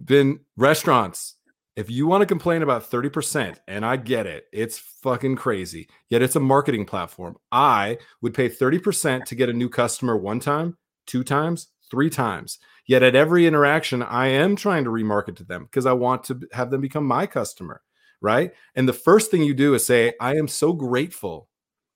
Been 0.05 0.41
restaurants 0.57 1.37
if 1.77 1.89
you 1.89 2.07
want 2.07 2.23
to 2.23 2.27
complain 2.27 2.63
about 2.63 2.91
30%, 2.91 3.57
and 3.69 3.85
I 3.85 3.97
get 3.97 4.27
it, 4.27 4.47
it's 4.53 4.79
fucking 4.79 5.37
crazy, 5.37 5.89
yet 6.09 6.23
it's 6.23 6.37
a 6.37 6.41
marketing 6.41 6.85
platform. 6.85 7.37
I 7.53 7.99
would 8.23 8.35
pay 8.35 8.49
30% 8.49 9.25
to 9.25 9.35
get 9.35 9.49
a 9.49 9.55
new 9.55 9.69
customer 9.69 10.17
one 10.17 10.41
time, 10.41 10.77
two 11.07 11.23
times, 11.23 11.69
three 11.91 12.11
times. 12.11 12.59
Yet 12.87 13.03
at 13.03 13.15
every 13.15 13.47
interaction, 13.47 14.03
I 14.03 14.29
am 14.29 14.57
trying 14.57 14.85
to 14.85 14.91
remarket 14.91 15.37
to 15.37 15.45
them 15.45 15.65
because 15.65 15.87
I 15.87 15.93
want 15.93 16.25
to 16.25 16.41
have 16.53 16.71
them 16.71 16.81
become 16.81 17.07
my 17.07 17.27
customer. 17.27 17.83
Right. 18.21 18.53
And 18.75 18.87
the 18.87 18.93
first 18.93 19.31
thing 19.31 19.43
you 19.43 19.55
do 19.55 19.73
is 19.75 19.87
say, 19.87 20.13
I 20.21 20.37
am 20.37 20.49
so 20.49 20.73
grateful 20.75 21.49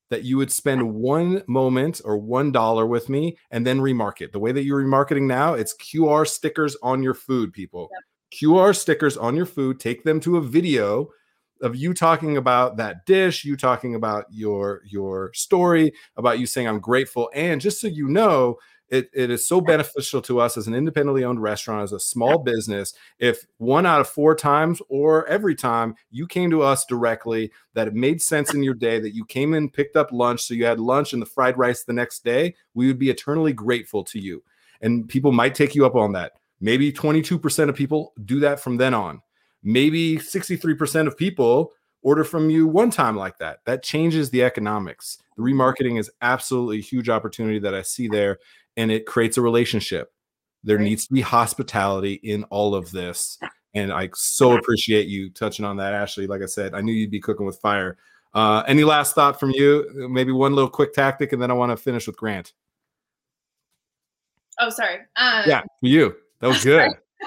that 0.09 0.23
you 0.23 0.37
would 0.37 0.53
spend 0.53 0.95
one 0.95 1.43
moment 1.47 2.01
or 2.05 2.17
one 2.17 2.53
dollar 2.53 2.87
with 2.87 3.09
me 3.09 3.37
and 3.51 3.67
then 3.67 3.81
remarket. 3.81 4.33
The 4.33 4.39
way 4.39 4.53
that 4.53 4.63
you're 4.63 4.83
remarketing 4.83 5.23
now, 5.23 5.55
it's 5.55 5.77
QR 5.77 6.27
stickers 6.27 6.77
on 6.83 7.03
your 7.03 7.15
food, 7.15 7.53
people. 7.53 7.91
Yep 7.93 8.03
QR 8.35 8.77
stickers 8.77 9.17
on 9.17 9.37
your 9.37 9.47
food, 9.47 9.79
take 9.79 10.03
them 10.03 10.21
to 10.21 10.37
a 10.37 10.43
video 10.43 11.09
of 11.63 11.77
you 11.77 11.95
talking 11.95 12.37
about 12.37 12.77
that 12.77 13.07
dish, 13.07 13.45
you 13.45 13.57
talking 13.57 13.95
about 13.95 14.27
your 14.31 14.83
your 14.85 15.33
story, 15.35 15.93
about 16.17 16.39
you 16.39 16.47
saying 16.47 16.67
I'm 16.67 16.81
grateful, 16.81 17.31
and 17.35 17.61
just 17.61 17.81
so 17.81 17.87
you 17.87 18.09
know, 18.09 18.59
it, 18.89 19.09
it 19.15 19.31
is 19.31 19.47
so 19.47 19.61
beneficial 19.61 20.21
to 20.23 20.41
us 20.41 20.57
as 20.57 20.67
an 20.67 20.75
independently 20.75 21.25
owned 21.25 21.43
restaurant, 21.43 21.85
as 21.85 21.93
a 21.93 22.01
small 22.01 22.39
business. 22.39 22.93
If 23.19 23.47
one 23.59 23.87
out 23.87 24.01
of 24.01 24.09
four 24.09 24.35
times 24.35 24.83
or 24.89 25.27
every 25.27 25.55
time 25.55 25.95
you 26.11 26.27
came 26.27 26.51
to 26.51 26.63
us 26.63 26.85
directly, 26.85 27.51
that 27.73 27.89
it 27.89 27.95
made 27.95 28.21
sense 28.21 28.53
in 28.53 28.63
your 28.63 28.75
day, 28.75 29.01
that 29.01 29.15
you 29.15 29.25
came 29.25 29.55
in, 29.55 29.71
picked 29.71 29.97
up 29.97 30.13
lunch, 30.13 30.43
so 30.43 30.55
you 30.55 30.67
had 30.67 30.81
lunch 30.81 31.13
and 31.13 31.23
the 31.23 31.27
fried 31.27 31.57
rice 31.57 31.85
the 31.85 31.93
next 31.93 32.25
day, 32.25 32.55
we 32.75 32.87
would 32.87 32.99
be 32.99 33.11
eternally 33.11 33.53
grateful 33.53 34.05
to 34.05 34.19
you. 34.19 34.43
And 34.81 35.09
people 35.09 35.33
might 35.33 35.55
take 35.55 35.75
you 35.75 35.87
up 35.87 35.95
on 35.95 36.13
that. 36.13 36.33
Maybe 36.61 36.93
22% 36.93 37.69
of 37.69 37.75
people 37.75 38.13
do 38.25 38.41
that 38.41 38.61
from 38.61 38.77
then 38.77 38.95
on. 38.95 39.21
Maybe 39.63 40.17
63% 40.17 41.07
of 41.07 41.17
people 41.17 41.73
order 42.03 42.23
from 42.23 42.51
you 42.51 42.69
one 42.69 42.91
time 42.91 43.17
like 43.17 43.39
that. 43.39 43.59
That 43.65 43.83
changes 43.83 44.31
the 44.31 44.45
economics. 44.45 45.19
The 45.37 45.43
remarketing 45.43 45.99
is 45.99 46.11
absolutely 46.21 46.79
a 46.79 46.83
huge 46.83 47.09
opportunity 47.09 47.59
that 47.61 47.75
I 47.75 47.83
see 47.83 48.09
there, 48.09 48.39
and 48.77 48.93
it 48.93 49.07
creates 49.07 49.39
a 49.39 49.43
relationship. 49.43 50.13
There 50.63 50.77
right. 50.77 50.85
needs 50.85 51.07
to 51.07 51.13
be 51.13 51.23
hospitality 51.23 52.15
in 52.15 52.45
all 52.45 52.75
of 52.75 52.91
this. 52.91 53.39
And 53.75 53.93
I 53.93 54.11
so 54.15 54.57
appreciate 54.57 55.09
you 55.09 55.31
touching 55.31 55.65
on 55.65 55.79
that, 55.79 55.95
Ashley. 55.95 56.29
Like 56.29 56.43
I 56.43 56.47
said, 56.47 56.75
I 56.75 56.81
knew 56.81 56.93
you'd 56.93 57.11
be 57.11 57.21
cooking 57.21 57.45
with 57.45 57.59
fire. 57.59 57.97
Uh, 58.33 58.63
any 58.67 58.85
last 58.85 59.15
thought 59.15 59.41
from 59.41 59.51
you? 59.51 60.09
Maybe 60.11 60.31
one 60.31 60.55
little 60.55 60.71
quick 60.71 60.93
tactic, 60.93 61.33
and 61.33 61.43
then 61.43 61.51
I 61.51 61.55
want 61.55 61.71
to 61.71 61.77
finish 61.77 62.07
with 62.07 62.17
Grant. 62.17 62.53
Oh, 64.61 64.71
sorry. 64.71 64.99
Um, 65.17 65.45
yeah, 65.47 65.63
you. 65.83 66.15
That 66.41 66.49
was 66.49 66.63
good. 66.65 66.81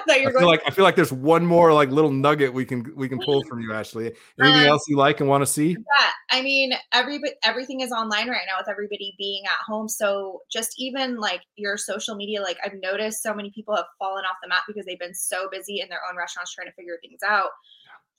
I, 0.08 0.26
I 0.26 0.30
feel 0.30 0.46
like 0.46 0.62
I 0.66 0.70
feel 0.70 0.84
like 0.84 0.96
there's 0.96 1.12
one 1.12 1.44
more 1.44 1.72
like 1.72 1.90
little 1.90 2.10
nugget 2.10 2.52
we 2.52 2.64
can 2.64 2.92
we 2.94 3.08
can 3.08 3.18
pull 3.18 3.42
from 3.48 3.60
you, 3.60 3.72
Ashley. 3.72 4.12
Anything 4.40 4.62
um, 4.62 4.66
else 4.68 4.84
you 4.88 4.96
like 4.96 5.20
and 5.20 5.28
want 5.28 5.42
to 5.42 5.46
see? 5.46 5.70
Yeah, 5.70 6.10
I 6.30 6.42
mean, 6.42 6.72
every 6.92 7.20
everything 7.44 7.80
is 7.80 7.90
online 7.90 8.28
right 8.28 8.46
now 8.46 8.58
with 8.58 8.68
everybody 8.68 9.14
being 9.18 9.44
at 9.46 9.58
home. 9.66 9.88
So 9.88 10.42
just 10.50 10.74
even 10.78 11.18
like 11.18 11.42
your 11.56 11.76
social 11.76 12.14
media, 12.14 12.42
like 12.42 12.58
I've 12.64 12.74
noticed 12.80 13.22
so 13.22 13.34
many 13.34 13.50
people 13.50 13.74
have 13.74 13.86
fallen 13.98 14.24
off 14.24 14.36
the 14.42 14.48
map 14.48 14.62
because 14.66 14.86
they've 14.86 14.98
been 14.98 15.14
so 15.14 15.48
busy 15.50 15.80
in 15.80 15.88
their 15.88 16.00
own 16.08 16.16
restaurants 16.16 16.54
trying 16.54 16.68
to 16.68 16.74
figure 16.74 16.98
things 17.02 17.20
out. 17.26 17.50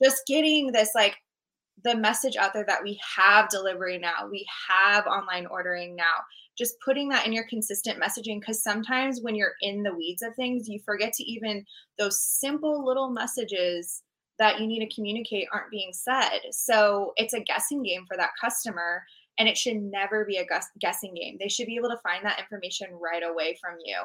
Just 0.02 0.22
getting 0.26 0.72
this 0.72 0.90
like 0.94 1.16
the 1.84 1.96
message 1.96 2.36
out 2.36 2.52
there 2.52 2.64
that 2.66 2.82
we 2.82 2.98
have 3.16 3.48
delivery 3.48 3.98
now, 3.98 4.28
we 4.30 4.46
have 4.68 5.06
online 5.06 5.46
ordering 5.46 5.96
now 5.96 6.04
just 6.60 6.80
putting 6.84 7.08
that 7.08 7.26
in 7.26 7.32
your 7.32 7.46
consistent 7.48 7.98
messaging 7.98 8.38
because 8.38 8.62
sometimes 8.62 9.22
when 9.22 9.34
you're 9.34 9.54
in 9.62 9.82
the 9.82 9.94
weeds 9.94 10.20
of 10.20 10.34
things 10.36 10.68
you 10.68 10.78
forget 10.84 11.10
to 11.10 11.24
even 11.24 11.64
those 11.98 12.20
simple 12.20 12.84
little 12.84 13.08
messages 13.08 14.02
that 14.38 14.60
you 14.60 14.66
need 14.66 14.80
to 14.80 14.94
communicate 14.94 15.48
aren't 15.52 15.70
being 15.70 15.90
said. 15.92 16.40
So 16.50 17.12
it's 17.16 17.34
a 17.34 17.40
guessing 17.40 17.82
game 17.82 18.04
for 18.06 18.16
that 18.16 18.30
customer 18.38 19.02
and 19.38 19.48
it 19.48 19.56
should 19.56 19.76
never 19.76 20.26
be 20.26 20.36
a 20.36 20.46
guessing 20.80 21.14
game. 21.14 21.38
They 21.40 21.48
should 21.48 21.66
be 21.66 21.76
able 21.76 21.88
to 21.88 22.00
find 22.02 22.24
that 22.24 22.38
information 22.38 22.88
right 22.92 23.22
away 23.22 23.56
from 23.58 23.78
you 23.82 23.96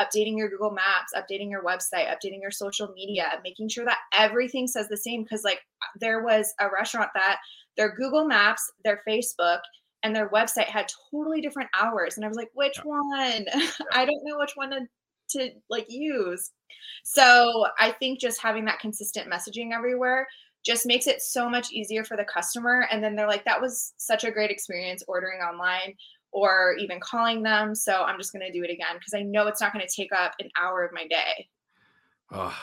updating 0.00 0.36
your 0.36 0.48
google 0.48 0.70
maps 0.70 1.12
updating 1.16 1.50
your 1.50 1.62
website 1.62 2.08
updating 2.08 2.40
your 2.40 2.50
social 2.50 2.88
media 2.94 3.32
making 3.42 3.68
sure 3.68 3.84
that 3.84 3.98
everything 4.12 4.66
says 4.66 4.88
the 4.88 4.96
same 4.96 5.22
because 5.22 5.44
like 5.44 5.60
there 6.00 6.22
was 6.22 6.52
a 6.60 6.68
restaurant 6.70 7.10
that 7.14 7.38
their 7.76 7.94
google 7.94 8.26
maps 8.26 8.70
their 8.84 9.02
facebook 9.08 9.60
and 10.02 10.14
their 10.14 10.30
website 10.30 10.66
had 10.66 10.90
totally 11.10 11.40
different 11.40 11.68
hours 11.78 12.16
and 12.16 12.24
i 12.24 12.28
was 12.28 12.36
like 12.36 12.50
which 12.54 12.76
yeah. 12.76 12.82
one 12.84 13.46
i 13.92 14.04
don't 14.04 14.24
know 14.24 14.38
which 14.38 14.52
one 14.54 14.70
to 14.70 14.80
to 15.30 15.50
like 15.70 15.86
use. 15.88 16.50
So 17.04 17.66
I 17.78 17.92
think 17.92 18.20
just 18.20 18.42
having 18.42 18.64
that 18.66 18.80
consistent 18.80 19.30
messaging 19.30 19.72
everywhere 19.72 20.26
just 20.64 20.86
makes 20.86 21.06
it 21.06 21.22
so 21.22 21.48
much 21.48 21.72
easier 21.72 22.04
for 22.04 22.16
the 22.16 22.24
customer. 22.24 22.86
And 22.90 23.02
then 23.02 23.14
they're 23.14 23.28
like, 23.28 23.44
that 23.44 23.60
was 23.60 23.94
such 23.96 24.24
a 24.24 24.30
great 24.30 24.50
experience 24.50 25.02
ordering 25.06 25.40
online 25.40 25.94
or 26.32 26.76
even 26.78 27.00
calling 27.00 27.42
them. 27.42 27.74
So 27.74 28.02
I'm 28.02 28.18
just 28.18 28.32
going 28.32 28.46
to 28.46 28.52
do 28.52 28.62
it 28.64 28.70
again 28.70 28.94
because 28.98 29.14
I 29.14 29.22
know 29.22 29.46
it's 29.46 29.60
not 29.60 29.72
going 29.72 29.86
to 29.86 29.94
take 29.94 30.12
up 30.12 30.32
an 30.40 30.50
hour 30.60 30.84
of 30.84 30.92
my 30.92 31.06
day. 31.06 31.48
Oh, 32.30 32.56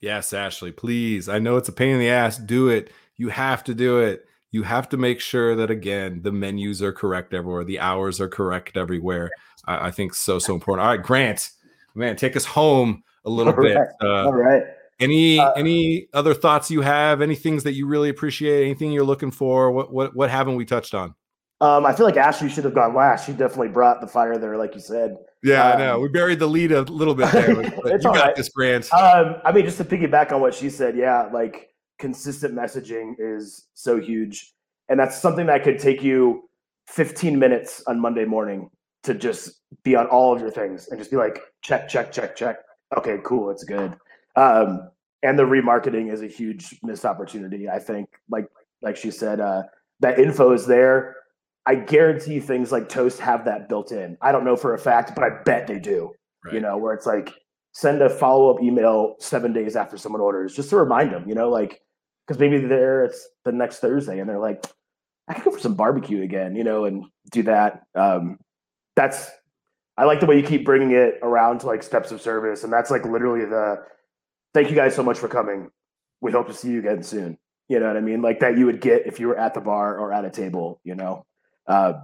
yes, 0.00 0.32
Ashley, 0.32 0.72
please. 0.72 1.28
I 1.28 1.38
know 1.38 1.56
it's 1.56 1.68
a 1.68 1.72
pain 1.72 1.94
in 1.94 1.98
the 2.00 2.08
ass. 2.08 2.38
Do 2.38 2.68
it. 2.68 2.90
You 3.16 3.28
have 3.28 3.62
to 3.64 3.74
do 3.74 3.98
it. 3.98 4.26
You 4.50 4.62
have 4.64 4.88
to 4.90 4.96
make 4.96 5.20
sure 5.20 5.54
that, 5.56 5.70
again, 5.70 6.20
the 6.22 6.32
menus 6.32 6.82
are 6.82 6.92
correct 6.92 7.32
everywhere, 7.32 7.64
the 7.64 7.80
hours 7.80 8.20
are 8.20 8.28
correct 8.28 8.76
everywhere. 8.76 9.30
I, 9.66 9.88
I 9.88 9.90
think 9.90 10.14
so, 10.14 10.38
so 10.38 10.54
important. 10.54 10.84
All 10.86 10.94
right, 10.94 11.02
Grant, 11.02 11.50
man, 11.94 12.16
take 12.16 12.36
us 12.36 12.44
home 12.44 13.02
a 13.24 13.30
little 13.30 13.54
All 13.54 13.62
bit. 13.62 13.76
right. 13.76 13.88
Uh, 14.02 14.24
All 14.26 14.32
right. 14.34 14.64
any 15.00 15.38
Uh, 15.38 15.52
any 15.52 16.08
other 16.12 16.34
thoughts 16.34 16.70
you 16.70 16.82
have? 16.82 17.22
Any 17.22 17.34
things 17.34 17.64
that 17.64 17.72
you 17.72 17.86
really 17.86 18.08
appreciate? 18.10 18.64
Anything 18.64 18.92
you're 18.92 19.04
looking 19.04 19.30
for? 19.30 19.70
What 19.72 19.92
what 19.92 20.14
what 20.14 20.28
haven't 20.30 20.56
we 20.56 20.64
touched 20.66 20.92
on? 20.94 21.14
Um, 21.62 21.86
I 21.86 21.94
feel 21.94 22.04
like 22.06 22.16
Ashley 22.16 22.48
should 22.48 22.64
have 22.64 22.74
gone 22.74 22.92
last. 22.92 23.24
She 23.24 23.32
definitely 23.32 23.68
brought 23.68 24.00
the 24.00 24.06
fire 24.08 24.36
there, 24.36 24.56
like 24.56 24.74
you 24.74 24.80
said. 24.80 25.16
Yeah, 25.44 25.64
I 25.64 25.72
Um, 25.74 25.78
know. 25.78 26.00
We 26.00 26.08
buried 26.08 26.40
the 26.40 26.46
lead 26.48 26.72
a 26.72 26.82
little 26.82 27.14
bit 27.14 27.30
there. 27.30 27.54
But 27.54 27.84
you 27.92 27.98
got 28.00 28.16
right. 28.16 28.34
this, 28.34 28.48
Grant. 28.48 28.92
Um, 28.92 29.36
I 29.44 29.52
mean, 29.52 29.64
just 29.64 29.78
to 29.78 29.84
piggyback 29.84 30.32
on 30.32 30.40
what 30.40 30.54
she 30.54 30.68
said, 30.68 30.96
yeah, 30.96 31.28
like 31.32 31.68
consistent 32.00 32.52
messaging 32.54 33.14
is 33.20 33.68
so 33.74 34.00
huge. 34.00 34.52
And 34.88 34.98
that's 34.98 35.16
something 35.16 35.46
that 35.46 35.62
could 35.62 35.78
take 35.78 36.02
you 36.02 36.48
15 36.88 37.38
minutes 37.38 37.82
on 37.86 38.00
Monday 38.00 38.24
morning 38.24 38.68
to 39.04 39.14
just 39.14 39.60
be 39.84 39.94
on 39.94 40.06
all 40.08 40.34
of 40.34 40.40
your 40.40 40.50
things 40.50 40.88
and 40.88 40.98
just 40.98 41.12
be 41.12 41.16
like, 41.16 41.40
check, 41.62 41.88
check, 41.88 42.10
check, 42.10 42.34
check. 42.34 42.56
Okay, 42.98 43.18
cool, 43.24 43.50
it's 43.50 43.62
good. 43.62 43.94
Um, 44.34 44.90
and 45.22 45.38
the 45.38 45.44
remarketing 45.44 46.12
is 46.12 46.22
a 46.22 46.26
huge 46.26 46.78
missed 46.82 47.04
opportunity. 47.04 47.68
I 47.70 47.78
think, 47.78 48.08
like 48.28 48.46
like 48.82 48.96
she 48.96 49.12
said, 49.12 49.38
uh, 49.38 49.62
that 50.00 50.18
info 50.18 50.52
is 50.52 50.66
there. 50.66 51.16
I 51.66 51.76
guarantee 51.76 52.40
things 52.40 52.72
like 52.72 52.88
Toast 52.88 53.20
have 53.20 53.44
that 53.44 53.68
built 53.68 53.92
in. 53.92 54.16
I 54.20 54.32
don't 54.32 54.44
know 54.44 54.56
for 54.56 54.74
a 54.74 54.78
fact, 54.78 55.14
but 55.14 55.24
I 55.24 55.42
bet 55.44 55.66
they 55.66 55.78
do. 55.78 56.12
You 56.52 56.58
know, 56.58 56.76
where 56.76 56.92
it's 56.92 57.06
like 57.06 57.32
send 57.72 58.02
a 58.02 58.10
follow 58.10 58.52
up 58.52 58.60
email 58.60 59.14
seven 59.20 59.52
days 59.52 59.76
after 59.76 59.96
someone 59.96 60.20
orders, 60.20 60.56
just 60.56 60.70
to 60.70 60.76
remind 60.76 61.12
them. 61.12 61.28
You 61.28 61.36
know, 61.36 61.48
like 61.48 61.80
because 62.26 62.40
maybe 62.40 62.58
they're 62.58 63.04
it's 63.04 63.28
the 63.44 63.52
next 63.52 63.78
Thursday 63.78 64.18
and 64.18 64.28
they're 64.28 64.40
like, 64.40 64.66
I 65.28 65.34
could 65.34 65.44
go 65.44 65.50
for 65.52 65.60
some 65.60 65.74
barbecue 65.74 66.22
again. 66.22 66.56
You 66.56 66.64
know, 66.64 66.84
and 66.84 67.04
do 67.30 67.44
that. 67.44 67.82
Um, 67.94 68.38
that's 68.96 69.30
I 69.96 70.04
like 70.04 70.20
the 70.20 70.26
way 70.26 70.36
you 70.36 70.42
keep 70.42 70.64
bringing 70.64 70.92
it 70.92 71.18
around 71.22 71.60
to 71.60 71.66
like 71.66 71.82
steps 71.82 72.10
of 72.10 72.20
service, 72.20 72.64
and 72.64 72.72
that's 72.72 72.90
like 72.90 73.04
literally 73.04 73.44
the 73.44 73.76
thank 74.52 74.68
you 74.68 74.76
guys 74.76 74.96
so 74.96 75.02
much 75.02 75.18
for 75.18 75.28
coming. 75.28 75.70
We 76.20 76.32
hope 76.32 76.48
to 76.48 76.54
see 76.54 76.70
you 76.70 76.80
again 76.80 77.02
soon. 77.02 77.38
You 77.68 77.78
know 77.78 77.86
what 77.86 77.96
I 77.96 78.00
mean? 78.00 78.20
Like 78.20 78.40
that 78.40 78.58
you 78.58 78.66
would 78.66 78.80
get 78.80 79.06
if 79.06 79.20
you 79.20 79.28
were 79.28 79.38
at 79.38 79.54
the 79.54 79.60
bar 79.60 79.96
or 79.96 80.12
at 80.12 80.24
a 80.24 80.30
table. 80.30 80.80
You 80.82 80.94
know, 80.96 81.24
uh, 81.66 81.94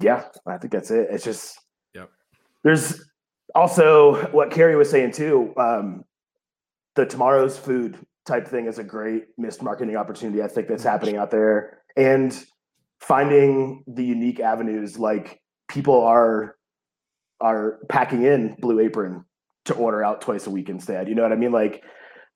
yeah, 0.00 0.24
I 0.46 0.58
think 0.58 0.72
that's 0.72 0.90
it. 0.90 1.08
It's 1.10 1.24
just 1.24 1.58
Yep. 1.94 2.10
There's 2.62 3.04
also 3.54 4.26
what 4.32 4.50
Carrie 4.50 4.76
was 4.76 4.90
saying 4.90 5.12
too. 5.12 5.52
Um, 5.56 6.04
the 6.94 7.06
tomorrow's 7.06 7.58
food 7.58 7.98
type 8.26 8.46
thing 8.46 8.66
is 8.66 8.78
a 8.78 8.84
great 8.84 9.26
missed 9.38 9.62
marketing 9.62 9.96
opportunity. 9.96 10.42
I 10.42 10.48
think 10.48 10.68
that's 10.68 10.82
happening 10.82 11.16
out 11.16 11.30
there, 11.30 11.78
and 11.96 12.44
finding 13.00 13.84
the 13.86 14.04
unique 14.04 14.40
avenues 14.40 14.98
like 14.98 15.40
people 15.68 16.02
are 16.02 16.56
are 17.40 17.78
packing 17.88 18.22
in 18.22 18.56
Blue 18.58 18.80
Apron 18.80 19.24
to 19.66 19.74
order 19.74 20.02
out 20.02 20.20
twice 20.20 20.46
a 20.46 20.50
week 20.50 20.68
instead. 20.68 21.08
You 21.08 21.14
know 21.14 21.22
what 21.22 21.32
I 21.32 21.36
mean? 21.36 21.52
Like 21.52 21.84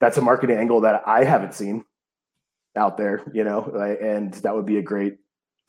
that's 0.00 0.18
a 0.18 0.22
marketing 0.22 0.56
angle 0.56 0.82
that 0.82 1.02
I 1.06 1.24
haven't 1.24 1.54
seen 1.54 1.84
out 2.76 2.96
there. 2.96 3.22
You 3.32 3.44
know, 3.44 3.64
and 4.00 4.32
that 4.34 4.54
would 4.54 4.66
be 4.66 4.78
a 4.78 4.82
great 4.82 5.18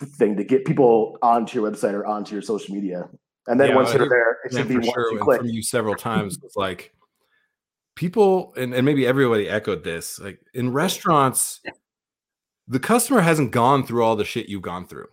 thing 0.06 0.36
to 0.38 0.44
get 0.44 0.66
people 0.66 1.18
onto 1.22 1.60
your 1.60 1.72
website 1.72 1.94
or 1.94 2.06
onto 2.06 2.34
your 2.34 2.42
social 2.42 2.74
media. 2.74 3.10
And 3.48 3.60
then 3.60 3.70
Yeah, 3.70 3.76
once 3.76 3.92
they're 3.92 4.08
there, 4.08 4.38
it 4.44 4.54
should 4.54 4.68
be 4.68 4.76
one 4.76 4.84
sure. 4.84 5.18
click. 5.20 5.40
from 5.40 5.50
you 5.50 5.64
several 5.64 5.96
times, 6.10 6.38
it's 6.44 6.56
like 6.56 6.94
people, 7.96 8.54
and, 8.56 8.74
and 8.74 8.86
maybe 8.86 9.06
everybody 9.08 9.50
echoed 9.50 9.84
this. 9.84 10.20
Like 10.20 10.40
in 10.54 10.72
restaurants, 10.72 11.60
the 12.68 12.80
customer 12.80 13.22
hasn't 13.22 13.52
gone 13.52 13.86
through 13.86 14.04
all 14.04 14.16
the 14.16 14.26
shit 14.26 14.50
you've 14.50 14.62
gone 14.62 14.88
through. 14.88 15.08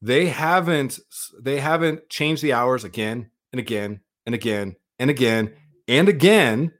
They 0.00 0.26
haven't. 0.26 0.98
They 1.40 1.60
haven't 1.60 2.08
changed 2.08 2.42
the 2.42 2.52
hours 2.54 2.82
again 2.82 3.30
and 3.52 3.60
again 3.60 4.00
and 4.26 4.34
again 4.34 4.74
and 4.98 5.10
again 5.10 5.54
and 5.86 6.08
again, 6.08 6.72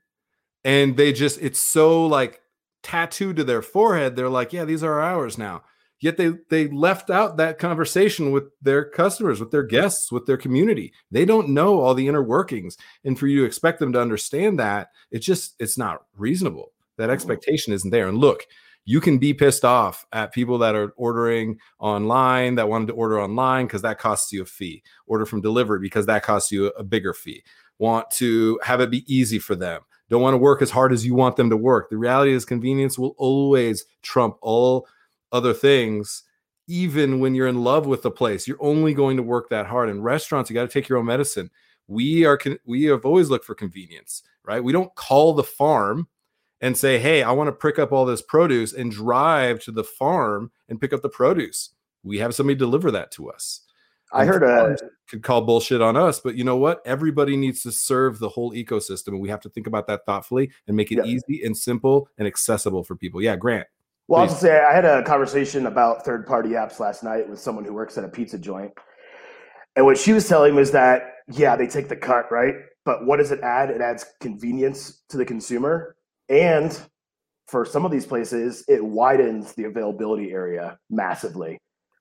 and 0.65 0.97
they 0.97 1.13
just 1.13 1.41
it's 1.41 1.61
so 1.61 2.05
like 2.07 2.41
tattooed 2.83 3.37
to 3.37 3.45
their 3.45 3.63
forehead. 3.63 4.17
They're 4.17 4.29
like, 4.29 4.53
yeah, 4.53 4.65
these 4.65 4.83
are 4.83 4.95
our 4.95 5.03
hours 5.03 5.39
now 5.39 5.63
yet 6.03 6.17
they 6.17 6.33
they 6.51 6.69
left 6.69 7.09
out 7.09 7.37
that 7.39 7.59
conversation 7.59 8.33
with 8.33 8.45
their 8.61 8.85
customers 8.85 9.41
with 9.41 9.51
their 9.51 9.63
guests 9.63 10.13
with 10.13 10.27
their 10.27 10.37
community. 10.37 10.93
They 11.11 11.25
don't 11.25 11.51
know 11.51 11.81
all 11.81 11.95
the 11.95 12.09
inner 12.09 12.23
workings. 12.23 12.77
And 13.05 13.19
for 13.19 13.27
you 13.27 13.41
to 13.41 13.47
expect 13.47 13.79
them 13.79 13.93
to 13.93 14.01
understand 14.01 14.59
that 14.59 14.89
it's 15.11 15.25
just 15.25 15.55
it's 15.59 15.79
not 15.79 16.05
reasonable. 16.17 16.73
That 16.99 17.09
mm. 17.09 17.13
expectation 17.13 17.73
isn't 17.73 17.91
there. 17.91 18.09
And 18.09 18.19
look 18.19 18.47
you 18.85 19.01
can 19.01 19.19
be 19.19 19.33
pissed 19.33 19.65
off 19.65 20.05
at 20.13 20.33
people 20.33 20.59
that 20.59 20.75
are 20.75 20.93
ordering 20.97 21.59
online 21.79 22.57
that 22.57 22.69
wanted 22.69 22.87
to 22.89 22.95
order 22.95 23.21
online 23.21 23.67
because 23.67 23.83
that 23.83 23.99
costs 23.99 24.33
you 24.33 24.43
a 24.43 24.45
fee. 24.45 24.83
Order 25.07 25.25
from 25.25 25.41
delivery 25.41 25.79
because 25.79 26.07
that 26.07 26.25
costs 26.25 26.51
you 26.51 26.67
a 26.67 26.83
bigger 26.83 27.15
fee. 27.15 27.45
Want 27.79 28.11
to 28.13 28.59
have 28.63 28.81
it 28.81 28.91
be 28.91 29.05
easy 29.13 29.39
for 29.39 29.55
them. 29.55 29.83
Don't 30.11 30.23
want 30.23 30.35
to 30.35 30.39
work 30.39 30.63
as 30.63 30.71
hard 30.71 30.93
as 30.93 31.07
you 31.07 31.15
want 31.15 31.37
them 31.37 31.49
to 31.51 31.57
work. 31.57 31.91
The 31.91 31.97
reality 31.97 32.33
is 32.33 32.45
convenience 32.45 32.99
will 32.99 33.15
always 33.19 33.85
trump 34.03 34.37
all 34.41 34.87
other 35.33 35.53
things 35.55 36.23
even 36.69 37.19
when 37.19 37.35
you're 37.35 37.49
in 37.49 37.65
love 37.65 37.87
with 37.87 38.03
the 38.03 38.11
place 38.11 38.47
you're 38.47 38.63
only 38.63 38.95
going 38.95 39.17
to 39.17 39.23
work 39.23 39.49
that 39.51 39.67
hard. 39.67 39.89
In 39.89 40.01
restaurants 40.01 40.49
you 40.49 40.55
got 40.55 40.63
to 40.63 40.73
take 40.73 40.89
your 40.89 40.99
own 40.99 41.07
medicine. 41.07 41.51
We 41.89 42.25
are 42.25 42.39
we 42.65 42.85
have 42.85 43.05
always 43.05 43.29
looked 43.31 43.45
for 43.45 43.55
convenience 43.55 44.23
right? 44.45 44.63
We 44.63 44.73
don't 44.73 44.95
call 44.95 45.35
the 45.35 45.45
farm 45.45 46.09
and 46.61 46.77
say 46.77 46.99
hey 46.99 47.23
i 47.25 47.33
want 47.33 47.49
to 47.49 47.53
pick 47.53 47.79
up 47.81 47.91
all 47.93 48.05
this 48.05 48.23
produce 48.23 48.73
and 48.73 48.91
drive 48.93 49.61
to 49.65 49.73
the 49.73 49.83
farm 49.85 50.51
and 50.69 50.81
pick 50.81 50.93
up 50.93 51.03
the 51.03 51.09
produce. 51.09 51.71
We 52.05 52.19
have 52.19 52.35
somebody 52.35 52.57
deliver 52.57 52.91
that 52.93 53.11
to 53.13 53.31
us. 53.31 53.63
I 54.13 54.23
And 54.23 54.31
heard 54.31 54.43
uh, 54.45 54.75
a 54.75 54.77
could 55.09 55.23
call 55.23 55.43
bullshit 55.43 55.81
on 55.83 55.97
us 55.97 56.21
but 56.21 56.37
you 56.37 56.45
know 56.45 56.57
what? 56.57 56.81
Everybody 56.87 57.37
needs 57.37 57.63
to 57.65 57.73
serve 57.73 58.19
the 58.21 58.29
whole 58.29 58.53
ecosystem 58.53 59.09
and 59.09 59.21
we 59.21 59.29
have 59.29 59.41
to 59.41 59.49
think 59.49 59.67
about 59.67 59.87
that 59.89 60.07
thoughtfully 60.07 60.51
and 60.69 60.77
make 60.77 60.93
it 60.93 60.99
Yeah. 60.99 61.05
easy 61.05 61.43
and 61.45 61.57
simple 61.57 62.09
and 62.19 62.27
accessible 62.29 62.85
for 62.85 62.95
people. 62.95 63.21
Yeah 63.21 63.35
grant 63.37 63.67
Well, 64.13 64.21
I'll 64.21 64.29
just 64.29 64.43
say 64.43 64.61
I 64.61 64.75
had 64.75 64.85
a 64.85 65.03
conversation 65.05 65.65
about 65.65 66.05
third 66.05 66.27
party 66.27 66.51
apps 66.51 66.79
last 66.79 67.03
night 67.03 67.27
with 67.31 67.39
someone 67.41 67.65
who 67.65 67.73
works 67.73 67.97
at 67.97 68.05
a 68.05 68.09
pizza 68.09 68.39
joint. 68.39 68.71
And 69.75 69.87
what 69.87 69.97
she 69.97 70.13
was 70.13 70.29
telling 70.29 70.55
was 70.55 70.71
that, 70.73 71.15
yeah, 71.31 71.57
they 71.57 71.67
take 71.67 71.89
the 71.89 71.97
cut, 71.97 72.31
right? 72.31 72.53
But 72.85 73.07
what 73.07 73.17
does 73.17 73.31
it 73.31 73.41
add? 73.41 73.71
It 73.71 73.81
adds 73.81 74.05
convenience 74.21 75.01
to 75.09 75.17
the 75.17 75.25
consumer. 75.25 75.97
And 76.29 76.79
for 77.47 77.65
some 77.65 77.87
of 77.87 77.91
these 77.91 78.05
places, 78.05 78.67
it 78.69 78.85
widens 78.85 79.55
the 79.55 79.65
availability 79.65 80.31
area 80.31 80.79
massively. 80.91 81.57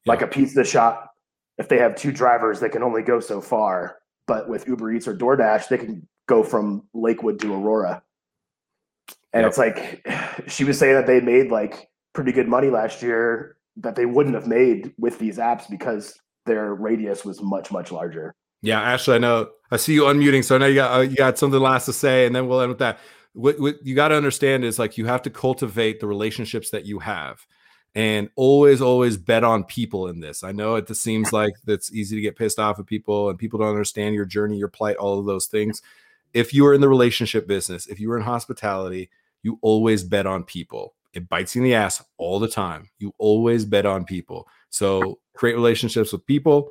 Like 0.06 0.22
a 0.22 0.28
pizza 0.28 0.66
shop, 0.66 1.14
if 1.60 1.70
they 1.70 1.78
have 1.78 1.96
two 1.96 2.12
drivers, 2.12 2.60
they 2.60 2.68
can 2.68 2.84
only 2.84 3.04
go 3.04 3.22
so 3.22 3.40
far. 3.40 4.00
But 4.28 4.50
with 4.50 4.68
Uber 4.68 4.92
Eats 4.92 5.08
or 5.08 5.16
DoorDash, 5.16 5.70
they 5.70 5.78
can 5.78 6.06
go 6.28 6.44
from 6.44 6.90
Lakewood 6.94 7.40
to 7.40 7.54
Aurora. 7.54 8.04
And 9.32 9.44
Yep. 9.44 9.48
it's 9.50 9.58
like 9.58 10.06
she 10.50 10.66
was 10.66 10.78
saying 10.78 10.96
that 10.96 11.08
they 11.08 11.22
made 11.22 11.52
like 11.52 11.88
pretty 12.14 12.32
good 12.32 12.48
money 12.48 12.70
last 12.70 13.02
year 13.02 13.58
that 13.78 13.96
they 13.96 14.06
wouldn't 14.06 14.36
have 14.36 14.48
made 14.48 14.94
with 14.98 15.18
these 15.20 15.38
apps 15.38 15.70
because 15.70 16.20
their 16.46 16.74
radius 16.74 17.24
was 17.24 17.42
much 17.42 17.72
much 17.72 17.92
larger. 17.92 18.34
Yeah, 18.62 18.82
Ashley, 18.82 19.16
I 19.16 19.20
know. 19.20 19.50
I 19.72 19.78
see 19.78 19.94
you 19.94 20.04
unmuting, 20.04 20.44
so 20.44 20.56
I 20.56 20.58
know 20.60 20.68
you 20.68 20.76
got 20.76 20.98
uh, 20.98 21.02
you 21.02 21.16
got 21.16 21.38
something 21.38 21.60
last 21.60 21.86
to 21.86 21.94
say, 21.94 22.26
and 22.26 22.36
then 22.36 22.48
we'll 22.48 22.62
end 22.62 22.70
with 22.70 22.80
that. 22.80 23.00
What, 23.34 23.60
what 23.60 23.76
you 23.86 23.96
got 23.96 24.10
to 24.10 24.16
understand 24.16 24.66
is 24.66 24.78
like 24.78 24.98
you 24.98 25.06
have 25.06 25.22
to 25.24 25.30
cultivate 25.30 26.00
the 26.00 26.08
relationships 26.08 26.70
that 26.72 26.86
you 26.86 27.00
have, 27.00 27.46
and 27.96 28.30
always, 28.36 28.82
always 28.82 29.18
bet 29.18 29.44
on 29.44 29.64
people 29.64 30.08
in 30.08 30.20
this. 30.20 30.44
I 30.44 30.52
know 30.52 30.76
it 30.76 30.94
seems 30.96 31.32
like 31.34 31.54
that's 31.66 31.92
easy 31.92 32.16
to 32.16 32.22
get 32.22 32.36
pissed 32.36 32.60
off 32.60 32.80
at 32.80 32.86
people, 32.86 33.30
and 33.30 33.40
people 33.40 33.60
don't 33.60 33.70
understand 33.70 34.16
your 34.16 34.26
journey, 34.26 34.58
your 34.58 34.68
plight, 34.68 34.98
all 34.98 35.20
of 35.20 35.26
those 35.26 35.48
things. 35.48 35.82
If 36.34 36.54
you 36.54 36.66
are 36.68 36.74
in 36.74 36.82
the 36.82 36.90
relationship 36.90 37.48
business, 37.48 37.88
if 37.88 38.00
you 38.00 38.12
are 38.12 38.18
in 38.18 38.24
hospitality, 38.24 39.10
you 39.44 39.60
always 39.62 40.04
bet 40.04 40.28
on 40.28 40.44
people. 40.44 40.94
It 41.14 41.28
bites 41.30 41.56
you 41.56 41.62
in 41.62 41.68
the 41.68 41.76
ass 41.76 42.04
all 42.18 42.40
the 42.40 42.48
time. 42.48 42.90
You 43.00 43.14
always 43.18 43.66
bet 43.66 43.86
on 43.86 44.06
people. 44.06 44.48
So 44.70 45.20
create 45.36 45.56
relationships 45.56 46.12
with 46.12 46.26
people. 46.26 46.70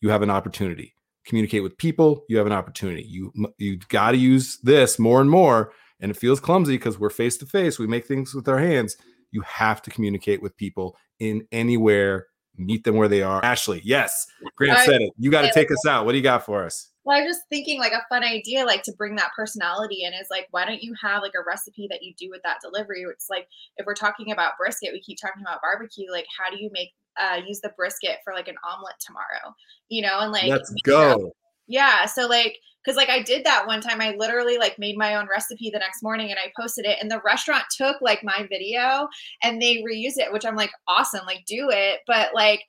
You 0.00 0.08
have 0.08 0.22
an 0.22 0.30
opportunity 0.30 0.94
communicate 1.24 1.62
with 1.62 1.76
people 1.76 2.24
you 2.28 2.36
have 2.36 2.46
an 2.46 2.52
opportunity 2.52 3.02
you 3.02 3.32
you 3.58 3.78
got 3.88 4.10
to 4.10 4.16
use 4.16 4.58
this 4.62 4.98
more 4.98 5.20
and 5.20 5.30
more 5.30 5.72
and 6.00 6.10
it 6.10 6.16
feels 6.16 6.40
clumsy 6.40 6.76
because 6.76 6.98
we're 6.98 7.10
face 7.10 7.36
to 7.36 7.46
face 7.46 7.78
we 7.78 7.86
make 7.86 8.06
things 8.06 8.34
with 8.34 8.48
our 8.48 8.58
hands 8.58 8.96
you 9.30 9.40
have 9.42 9.80
to 9.80 9.90
communicate 9.90 10.42
with 10.42 10.56
people 10.56 10.96
in 11.20 11.46
anywhere 11.52 12.26
meet 12.56 12.82
them 12.84 12.96
where 12.96 13.08
they 13.08 13.22
are 13.22 13.44
ashley 13.44 13.80
yes 13.84 14.26
grant 14.56 14.80
said 14.80 15.00
it 15.00 15.12
you 15.16 15.30
got 15.30 15.42
to 15.42 15.52
take 15.52 15.70
us 15.70 15.86
out 15.86 16.04
what 16.04 16.12
do 16.12 16.18
you 16.18 16.24
got 16.24 16.44
for 16.44 16.64
us 16.64 16.90
Well, 17.04 17.18
I'm 17.18 17.26
just 17.26 17.42
thinking 17.48 17.80
like 17.80 17.92
a 17.92 18.06
fun 18.08 18.22
idea, 18.22 18.64
like 18.64 18.82
to 18.84 18.92
bring 18.92 19.16
that 19.16 19.32
personality 19.34 20.04
in 20.04 20.12
is 20.12 20.28
like, 20.30 20.46
why 20.52 20.64
don't 20.64 20.82
you 20.82 20.94
have 21.02 21.22
like 21.22 21.32
a 21.34 21.44
recipe 21.44 21.88
that 21.90 22.02
you 22.02 22.14
do 22.16 22.30
with 22.30 22.42
that 22.44 22.60
delivery? 22.62 23.04
It's 23.10 23.28
like 23.28 23.48
if 23.76 23.86
we're 23.86 23.94
talking 23.94 24.30
about 24.30 24.56
brisket, 24.56 24.92
we 24.92 25.00
keep 25.00 25.18
talking 25.20 25.42
about 25.42 25.60
barbecue. 25.60 26.10
Like, 26.10 26.26
how 26.38 26.54
do 26.54 26.62
you 26.62 26.70
make 26.72 26.90
uh, 27.20 27.40
use 27.44 27.60
the 27.60 27.72
brisket 27.76 28.18
for 28.24 28.32
like 28.32 28.48
an 28.48 28.54
omelet 28.64 28.94
tomorrow? 29.00 29.54
You 29.88 30.02
know, 30.02 30.20
and 30.20 30.32
like 30.32 30.46
let's 30.46 30.72
go. 30.84 31.32
Yeah. 31.66 32.06
So 32.06 32.28
like, 32.28 32.58
cause 32.86 32.96
like 32.96 33.08
I 33.08 33.22
did 33.22 33.44
that 33.46 33.66
one 33.66 33.80
time. 33.80 34.00
I 34.00 34.14
literally 34.16 34.58
like 34.58 34.78
made 34.78 34.96
my 34.96 35.16
own 35.16 35.26
recipe 35.28 35.70
the 35.70 35.80
next 35.80 36.02
morning 36.04 36.30
and 36.30 36.38
I 36.38 36.52
posted 36.56 36.84
it 36.86 36.98
and 37.00 37.10
the 37.10 37.20
restaurant 37.24 37.64
took 37.76 38.00
like 38.00 38.22
my 38.22 38.46
video 38.48 39.08
and 39.42 39.60
they 39.60 39.82
reused 39.82 40.18
it, 40.18 40.32
which 40.32 40.46
I'm 40.46 40.56
like, 40.56 40.70
awesome, 40.86 41.26
like 41.26 41.44
do 41.46 41.68
it. 41.70 42.00
But 42.06 42.30
like 42.34 42.62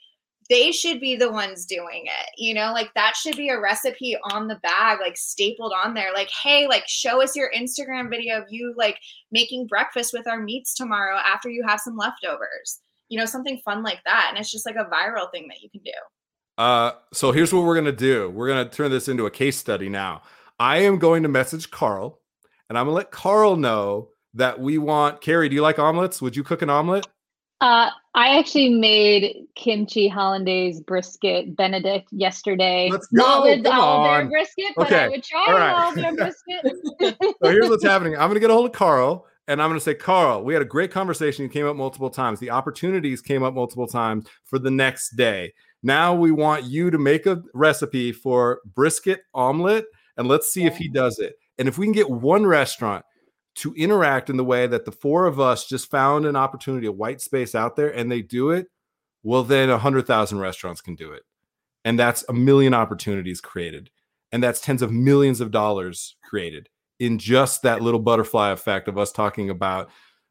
they 0.49 0.71
should 0.71 0.99
be 0.99 1.15
the 1.15 1.31
ones 1.31 1.65
doing 1.65 2.05
it 2.05 2.29
you 2.37 2.53
know 2.53 2.71
like 2.73 2.93
that 2.95 3.15
should 3.15 3.37
be 3.37 3.49
a 3.49 3.59
recipe 3.59 4.17
on 4.31 4.47
the 4.47 4.55
bag 4.55 4.99
like 4.99 5.17
stapled 5.17 5.73
on 5.73 5.93
there 5.93 6.13
like 6.13 6.29
hey 6.29 6.67
like 6.67 6.87
show 6.87 7.21
us 7.21 7.35
your 7.35 7.51
instagram 7.55 8.09
video 8.09 8.41
of 8.41 8.45
you 8.49 8.73
like 8.77 8.99
making 9.31 9.67
breakfast 9.67 10.13
with 10.13 10.27
our 10.27 10.41
meats 10.41 10.73
tomorrow 10.73 11.17
after 11.17 11.49
you 11.49 11.63
have 11.65 11.79
some 11.79 11.95
leftovers 11.95 12.79
you 13.13 13.19
know 13.19 13.25
something 13.25 13.59
fun 13.59 13.83
like 13.83 14.03
that 14.05 14.27
and 14.29 14.39
it's 14.39 14.51
just 14.51 14.65
like 14.65 14.75
a 14.75 14.85
viral 14.85 15.29
thing 15.31 15.47
that 15.47 15.61
you 15.61 15.69
can 15.69 15.81
do. 15.83 15.91
Uh 16.57 16.93
so 17.13 17.31
here's 17.31 17.53
what 17.53 17.63
we're 17.63 17.75
gonna 17.75 17.91
do. 17.91 18.31
We're 18.31 18.47
gonna 18.47 18.67
turn 18.67 18.89
this 18.89 19.07
into 19.07 19.27
a 19.27 19.31
case 19.31 19.55
study 19.55 19.87
now. 19.87 20.23
I 20.59 20.77
am 20.79 20.97
going 20.97 21.21
to 21.21 21.29
message 21.29 21.69
carl 21.69 22.19
and 22.69 22.77
i'm 22.77 22.85
gonna 22.85 22.95
let 22.95 23.11
carl 23.11 23.55
know 23.55 24.09
that 24.33 24.59
we 24.59 24.79
want 24.79 25.21
carrie 25.21 25.47
do 25.47 25.55
you 25.55 25.61
like 25.61 25.77
omelets? 25.77 26.23
Would 26.23 26.35
you 26.35 26.43
cook 26.43 26.63
an 26.63 26.71
omelet 26.71 27.05
uh, 27.62 27.89
I 28.16 28.38
actually 28.38 28.70
made 28.70 29.47
kimchi 29.56 30.08
hollandaise 30.08 30.82
brisket 30.82 31.56
Benedict 31.56 32.08
yesterday. 32.12 32.89
Let's 32.91 33.08
go. 33.08 33.22
Not 33.22 33.43
with 33.43 33.64
Come 33.64 33.80
on. 33.80 34.30
brisket, 34.30 34.74
but 34.76 34.88
okay. 34.88 35.06
I 35.06 35.08
would 35.08 35.24
try 35.24 35.45
All 35.47 35.54
right. 35.54 36.16
brisket. 36.16 37.16
so 37.41 37.49
here's 37.49 37.70
what's 37.70 37.84
happening. 37.86 38.14
I'm 38.14 38.22
going 38.28 38.36
to 38.36 38.39
get 38.39 38.49
a 38.49 38.54
hold 38.54 38.68
of 38.68 38.74
Carl 38.74 39.26
and 39.47 39.62
I'm 39.62 39.70
going 39.70 39.80
to 39.80 39.84
say, 39.84 39.93
Carl, 39.93 40.43
we 40.43 40.54
had 40.54 40.62
a 40.62 40.66
great 40.66 40.91
conversation. 40.91 41.43
You 41.43 41.49
came 41.49 41.66
up 41.66 41.76
multiple 41.76 42.10
times. 42.10 42.39
The 42.39 42.49
opportunities 42.49 43.22
came 43.22 43.43
up 43.43 43.54
multiple 43.54 43.88
times 43.88 44.26
for 44.45 44.60
the 44.60 44.72
next 44.72 45.12
day. 45.16 45.54
Now 45.82 46.14
we 46.14 46.32
want 46.32 46.64
you 46.66 46.91
to 46.91 46.97
make 46.97 47.26
a 47.26 47.41
recipe 47.54 48.12
for 48.12 48.62
brisket 48.74 49.22
omelet 49.34 49.86
and 50.18 50.28
let's 50.28 50.54
see 50.54 50.66
if 50.66 50.78
he 50.78 50.88
does 50.88 51.20
it. 51.20 51.36
And 51.58 51.68
if 51.68 51.78
we 51.78 51.86
can 51.86 51.93
get 51.93 52.10
one 52.10 52.45
restaurant 52.45 53.04
to 53.56 53.74
interact 53.76 54.30
in 54.30 54.38
the 54.38 54.43
way 54.43 54.68
that 54.68 54.86
the 54.86 54.91
four 54.91 55.26
of 55.26 55.39
us 55.39 55.68
just 55.68 55.89
found 55.91 56.26
an 56.26 56.36
opportunity, 56.36 56.88
a 56.88 56.91
white 56.91 57.22
space 57.22 57.54
out 57.54 57.76
there, 57.76 57.89
and 57.89 58.12
they 58.12 58.22
do 58.22 58.49
it, 58.49 58.68
well, 59.24 59.43
then 59.43 59.70
a 59.70 59.78
hundred 59.78 60.08
thousand 60.08 60.39
restaurants 60.39 60.82
can 60.82 60.95
do 60.95 61.12
it. 61.12 61.24
And 61.86 61.99
that's 61.99 62.26
a 62.30 62.34
million 62.34 62.74
opportunities 62.74 63.41
created. 63.41 63.89
And 64.32 64.41
that's 64.41 64.62
tens 64.62 64.82
of 64.82 64.91
millions 64.91 65.41
of 65.41 65.51
dollars 65.51 66.16
created 66.24 66.70
in 66.99 67.20
just 67.20 67.62
that 67.64 67.82
little 67.82 67.99
butterfly 67.99 68.51
effect 68.51 68.88
of 68.88 68.97
us 68.97 69.12
talking 69.12 69.49
about 69.49 69.89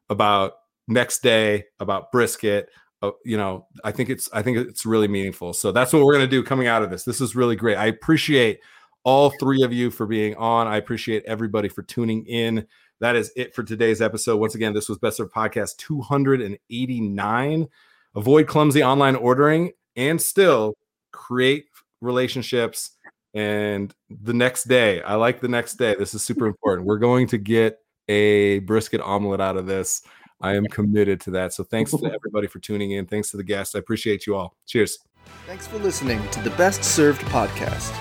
about 0.09 0.55
next 0.89 1.23
day, 1.23 1.64
about 1.81 2.11
brisket. 2.11 2.68
Uh, 3.01 3.11
you 3.25 3.37
know, 3.37 3.66
I 3.85 3.93
think 3.93 4.11
it's 4.11 4.29
I 4.33 4.43
think 4.43 4.59
it's 4.59 4.85
really 4.87 5.09
meaningful. 5.09 5.53
So 5.53 5.73
that's 5.73 5.93
what 5.93 6.05
we're 6.05 6.14
gonna 6.14 6.27
do 6.27 6.43
coming 6.43 6.66
out 6.66 6.83
of 6.83 6.91
this. 6.91 7.05
This 7.05 7.20
is 7.20 7.37
really 7.37 7.57
great. 7.57 7.77
I 7.77 7.87
appreciate 7.87 8.61
all 9.05 9.31
three 9.41 9.62
of 9.62 9.73
you 9.73 9.91
for 9.91 10.07
being 10.07 10.35
on. 10.37 10.66
I 10.66 10.77
appreciate 10.77 11.25
everybody 11.27 11.68
for 11.68 11.83
tuning 11.83 12.25
in 12.27 12.66
that 13.03 13.16
is 13.16 13.32
it 13.34 13.53
for 13.53 13.64
today's 13.64 14.00
episode. 14.00 14.36
Once 14.36 14.55
again, 14.55 14.72
this 14.72 14.88
was 14.88 14.96
Best 14.96 15.18
of 15.18 15.28
Podcast 15.32 15.76
289. 15.78 17.68
Avoid 18.14 18.46
clumsy 18.46 18.84
online 18.84 19.16
ordering 19.16 19.72
and 19.96 20.22
still 20.22 20.74
create 21.11 21.64
relationships. 22.00 22.92
And 23.34 23.92
the 24.09 24.32
next 24.32 24.68
day, 24.68 25.03
I 25.03 25.16
like 25.16 25.40
the 25.40 25.48
next 25.48 25.74
day. 25.74 25.96
This 25.98 26.14
is 26.14 26.22
super 26.22 26.46
important. 26.46 26.86
We're 26.86 26.98
going 26.98 27.26
to 27.28 27.38
get 27.38 27.80
a 28.07 28.61
brisket 28.61 29.00
omelet 29.00 29.40
out 29.40 29.57
of 29.57 29.66
this. 29.66 30.03
I 30.40 30.55
am 30.55 30.66
committed 30.66 31.20
to 31.22 31.32
that. 31.32 31.53
So 31.53 31.64
thanks 31.64 31.90
to 31.90 32.07
everybody 32.14 32.46
for 32.46 32.61
tuning 32.61 32.92
in. 32.92 33.07
Thanks 33.07 33.32
to 33.32 33.36
the 33.36 33.42
guests. 33.42 33.74
I 33.74 33.80
appreciate 33.80 34.28
you 34.28 34.36
all. 34.36 34.55
Cheers. 34.68 35.00
Thanks 35.48 35.66
for 35.66 35.78
listening 35.78 36.22
to 36.30 36.40
the 36.40 36.50
Best 36.50 36.84
Served 36.84 37.22
podcast. 37.22 37.92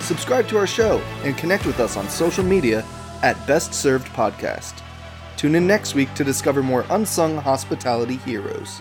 Subscribe 0.00 0.48
to 0.48 0.56
our 0.56 0.66
show 0.66 0.98
and 1.24 1.36
connect 1.36 1.66
with 1.66 1.78
us 1.78 1.98
on 1.98 2.08
social 2.08 2.44
media 2.44 2.82
at 3.22 3.46
Best 3.46 3.74
Served 3.74 4.06
Podcast. 4.08 4.82
Tune 5.36 5.54
in 5.54 5.66
next 5.66 5.94
week 5.94 6.12
to 6.14 6.24
discover 6.24 6.62
more 6.62 6.84
unsung 6.90 7.36
hospitality 7.36 8.16
heroes. 8.16 8.80